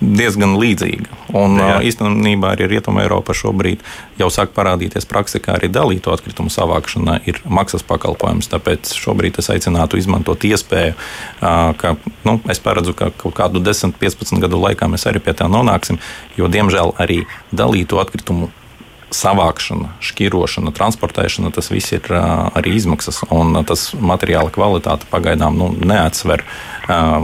diezgan 0.00 0.56
līdzīga. 0.60 1.08
Un 1.36 1.56
Jā. 1.60 1.78
īstenībā 1.86 2.52
arī 2.54 2.68
Rietumē 2.70 3.04
Eiropā 3.06 3.34
šobrīd 3.36 3.82
jau 4.20 4.28
sāk 4.32 4.52
parādīties 4.56 5.08
praksa, 5.08 5.40
kā 5.42 5.56
arī 5.56 5.70
dalīto 5.72 6.12
atkritumu 6.12 6.52
savākšana 6.52 7.20
ir 7.30 7.40
maksas 7.48 7.86
pakalpojums. 7.86 8.50
Tāpēc 8.52 8.92
šobrīd 8.96 9.40
es 9.40 9.50
aicinātu 9.54 10.00
izmantot 10.00 10.44
iespēju, 10.44 10.98
ka 11.40 11.96
nu, 12.26 12.36
es 12.52 12.60
paredzu, 12.62 12.96
ka 12.96 13.10
kaut 13.16 13.38
kādu 13.38 13.62
10, 13.62 13.96
15 14.02 14.42
gadu 14.44 14.60
laikā 14.60 14.90
mēs 14.90 15.08
arī 15.08 15.22
pie 15.24 15.36
tā 15.38 15.48
nonāksim, 15.50 16.00
jo 16.36 16.50
diemžēl 16.52 16.96
arī 17.00 17.24
dalīto 17.54 18.02
atkritumu 18.02 18.52
savākšana, 19.16 19.92
šķirošana, 20.02 20.72
transportēšana, 20.74 21.52
tas 21.54 21.70
viss 21.70 21.94
ir 21.94 22.10
arī 22.10 22.74
izmaksas. 22.76 23.22
Un 23.32 23.54
tas 23.64 23.92
materiāla 23.94 24.50
kvalitāte 24.52 25.06
pagaidām 25.12 25.56
nu, 25.56 25.70
neatsver 25.78 26.42
uh, 26.42 26.75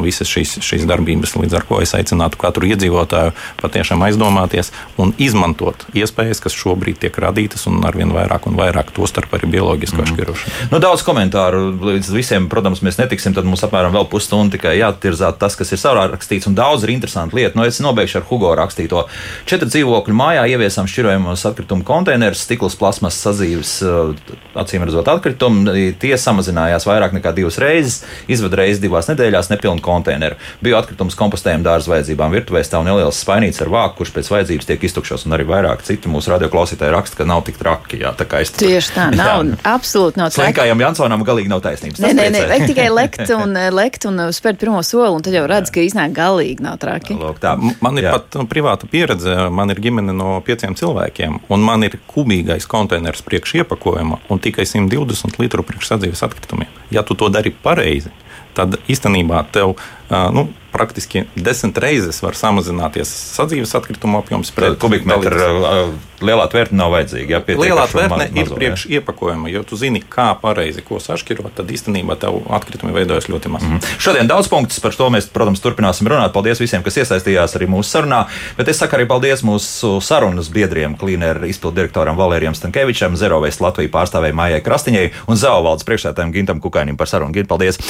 visas 0.03 0.31
šīs, 0.31 0.57
šīs 0.65 0.87
darbības. 0.89 1.37
Līdz 1.39 1.59
ar 1.59 1.67
to 1.69 1.81
es 1.85 1.95
aicinātu 1.97 2.41
katru 2.41 2.69
iedzīvotāju 2.71 3.35
patiešām 3.63 4.03
aizdomāties 4.07 4.73
un 5.01 5.15
izmantot 5.23 5.87
iespējas, 5.97 6.43
kas 6.43 6.57
šobrīd 6.57 7.01
tiek 7.03 7.19
radītas, 7.23 7.67
un 7.71 7.83
arvien 7.87 8.13
vairāk 8.15 8.49
un 8.51 8.59
vairāk 8.59 8.93
to 8.97 9.07
starp 9.09 9.35
arī 9.37 9.51
bioloģisko 9.57 10.03
mm. 10.03 10.11
šķirošanu. 10.13 10.69
Nu, 10.73 10.81
daudz 10.83 11.05
komentāru 11.07 11.65
līdz 11.93 12.11
visiem, 12.15 12.49
protams, 12.53 12.83
mēs 12.85 12.99
netiksim. 13.01 13.37
Tad 13.37 13.47
mums 13.49 13.63
apmēram 13.65 13.95
vēl 13.95 14.09
pusstundu 14.13 14.57
tikai 14.57 14.75
jāattirzāt 14.79 15.39
tas, 15.41 15.57
kas 15.59 15.73
ir 15.73 15.81
savā 15.81 16.09
rakstīts, 16.13 16.49
un 16.51 16.57
daudz 16.59 16.85
ir 16.85 16.93
interesanti 16.95 17.39
lietas. 17.39 17.57
Nu, 17.59 17.65
es 17.69 17.81
nobeigšu 17.85 18.21
ar 18.21 18.27
Hugo 18.29 18.53
rakstīto. 18.59 19.07
Četru 19.49 19.71
dzīvokļu 19.71 20.17
mājā 20.19 20.45
ieviesām 20.53 20.91
šķirojumos 20.91 21.47
atkritumu 21.49 21.87
konteinerus, 21.87 22.45
stikls, 22.47 22.77
plasmas, 22.79 23.19
sadzīves, 23.23 23.75
eh, 23.87 24.35
acīm 24.59 24.87
redzot, 24.87 25.09
atkritumi. 25.13 25.95
Tie 26.03 26.15
samazinājās 26.19 26.87
vairāk 26.89 27.17
nekā 27.17 27.35
divas 27.37 27.59
reizes. 27.63 28.03
Izved 28.33 28.55
reizes 28.59 28.83
divās 28.83 29.09
nedēļās 29.11 29.52
nepilnu 29.53 29.83
konteineru. 29.85 30.37
Bija 30.61 30.83
atkritumus 30.83 31.17
kompostējuma 31.19 31.65
dārza 31.67 31.93
vajadzībām. 31.95 32.35
Virtuvē 32.37 32.61
stāv 32.67 32.85
neliels 32.87 33.23
spainīts 33.25 33.63
ar 33.65 33.73
vāku, 33.73 34.03
kurš 34.03 34.13
pēc 34.19 34.31
vajadzības 34.35 34.69
tiek 34.69 34.87
iztukšos. 34.89 35.27
Un 35.29 35.37
arī 35.39 35.47
vairāk 35.49 35.85
citu 35.87 36.13
mūsu 36.13 36.35
radioklausītāji 36.35 36.95
raksta, 36.95 37.21
ka 37.23 37.29
nav 37.29 37.45
tik 37.49 37.61
traki. 37.63 38.03
Jā, 38.03 38.13
tā 38.19 38.29
es, 38.43 38.53
Tieši 38.59 38.95
tā, 38.97 39.09
nav. 39.23 39.47
Jā. 39.49 39.59
Absolūti 39.73 40.21
nav 40.21 40.33
traki. 40.35 40.51
Slinkājam 40.53 40.85
Jansonam 40.87 41.25
galīgi 41.27 41.53
nav 41.53 41.65
taisnības. 41.65 42.03
Nē, 42.05 42.13
nē, 42.19 42.29
nē, 42.37 42.45
vajag 42.53 42.69
tikai 42.75 42.89
lekt 42.93 43.25
un, 43.41 43.57
eh, 43.57 43.71
lekt 43.73 44.07
un 44.11 44.27
eh, 44.27 44.33
spērt 44.37 44.61
pirmo 44.61 44.85
soli, 44.87 45.09
un 45.17 45.25
tad 45.25 45.37
jau 45.37 45.47
redz, 45.49 45.73
ka 45.73 45.85
iznāk 45.85 46.13
galīgi 46.17 46.65
nav 46.65 46.77
traki. 46.83 47.17
Lūk, 47.17 47.41
tā. 47.43 47.57
Man 47.57 48.01
ir 48.01 48.11
jā. 48.11 48.17
pat 48.19 48.41
nu, 48.41 48.47
privāta 48.51 48.91
pieredze. 48.91 49.49
Man 49.53 49.73
ir 49.73 49.81
ģimene 49.83 50.15
no 50.17 50.37
pieciem 50.45 50.77
cilvēkiem. 50.79 51.41
Un 51.53 51.63
un 51.63 51.69
man 51.69 51.87
ir 51.87 51.95
kubīgais 52.11 52.67
konteiners 52.67 53.23
priekš 53.23 53.61
iepakojuma 53.63 54.19
un 54.33 54.43
tikai 54.43 54.67
120 54.67 55.39
litru 55.39 55.63
priekš 55.67 55.93
sadzīves 55.93 56.25
atkritumiem. 56.27 56.71
Ja 56.91 57.05
tu 57.07 57.15
to 57.19 57.31
dari 57.33 57.55
pareizi, 57.55 58.11
tad 58.57 58.79
īstenībā 58.91 59.45
tev 59.55 59.77
nu, 60.35 60.47
praktiski 60.73 61.27
desmit 61.37 61.79
reizes 61.83 62.23
var 62.25 62.39
samazināties 62.39 63.13
sadzīves 63.37 63.77
atkritumu 63.79 64.23
apjoms. 64.23 64.53
Kubikmetru 64.83 65.93
lielā 66.23 66.47
tvērtne 66.51 66.79
nav 66.79 66.93
vajadzīga. 66.95 67.35
Jā, 67.35 67.41
Lielā 67.59 67.85
tvērtne 67.91 68.27
ir 68.31 68.37
mazo, 68.37 68.55
jā. 68.55 68.59
priekš 68.59 68.85
iepakojuma. 68.99 69.51
Ja 69.53 69.63
tu 69.67 69.79
zini, 69.79 70.03
kā 70.03 70.31
pareizi 70.39 70.85
ko 70.87 71.01
sašķirot, 71.03 71.53
tad 71.59 71.71
īstenībā 71.75 72.17
tev 72.23 72.41
atkritumi 72.55 72.95
veidojas 72.95 73.29
ļoti 73.31 73.53
maz. 73.53 73.67
Mm. 73.67 73.83
Šodien 74.03 74.31
daudz 74.31 74.51
punktus 74.53 74.81
par 74.83 74.95
to 74.97 75.09
mēs, 75.13 75.29
protams, 75.33 75.63
turpināsim 75.65 76.09
runāt. 76.11 76.33
Paldies 76.35 76.63
visiem, 76.63 76.85
kas 76.87 77.01
iesaistījās 77.03 77.57
arī 77.59 77.69
mūsu 77.71 77.97
sarunā. 77.97 78.25
Bet 78.59 78.71
es 78.73 78.81
saku 78.83 78.99
arī 78.99 79.09
paldies 79.11 79.45
mūsu 79.47 79.97
sarunas 80.05 80.51
biedriem, 80.53 80.97
klīneru 81.01 81.51
izpildu 81.51 81.83
direktoram 81.83 82.19
Valērijam 82.21 82.57
Stankevičam, 82.59 83.19
Zerovēs 83.21 83.61
Latviju 83.63 83.93
pārstāvēja 83.93 84.39
Mājai 84.39 84.63
Krastiņai 84.65 85.07
un 85.27 85.41
Zauvaldes 85.41 85.87
priekšsētājiem 85.89 86.35
Gintam 86.37 86.63
Kukainim 86.63 86.99
par 87.01 87.11
sarunu. 87.11 87.35
Gint, 87.35 87.51
paldies! 87.51 87.81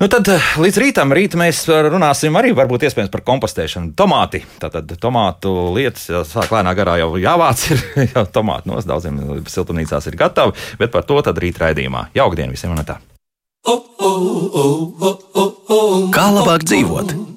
Nu 0.00 0.08
tad 0.08 0.28
līdz 0.56 0.80
rītam, 0.80 1.12
rīt 1.12 1.36
mēs 1.36 1.66
runāsim 2.00 2.36
arī 2.40 2.54
varbūt 2.56 2.86
iespējams 2.88 3.12
par 3.12 3.22
kompostēšanu. 3.26 3.92
Tomāti, 3.98 4.40
tātad 4.62 4.88
tomātu 5.00 5.52
lietas 5.76 6.08
jau 6.08 6.24
sāk 6.24 6.52
lēnā 6.54 6.72
garā 6.78 6.96
jau 7.02 7.12
jāvāc, 7.20 7.66
ir 7.74 7.84
jau 8.14 8.24
tomāti 8.32 8.72
nos, 8.72 8.88
daudziem 8.88 9.20
siltumnīcās 9.44 10.08
ir 10.08 10.16
gatavi, 10.20 10.56
bet 10.80 10.94
par 10.94 11.04
to 11.08 11.20
tad 11.26 11.40
rīt 11.42 11.60
raidījumā. 11.60 12.08
Jaukdien 12.16 12.52
visiem 12.54 12.72
un 12.74 12.86
tā! 12.88 13.00
Kā 16.14 16.30
labāk 16.32 16.64
dzīvot? 16.64 17.29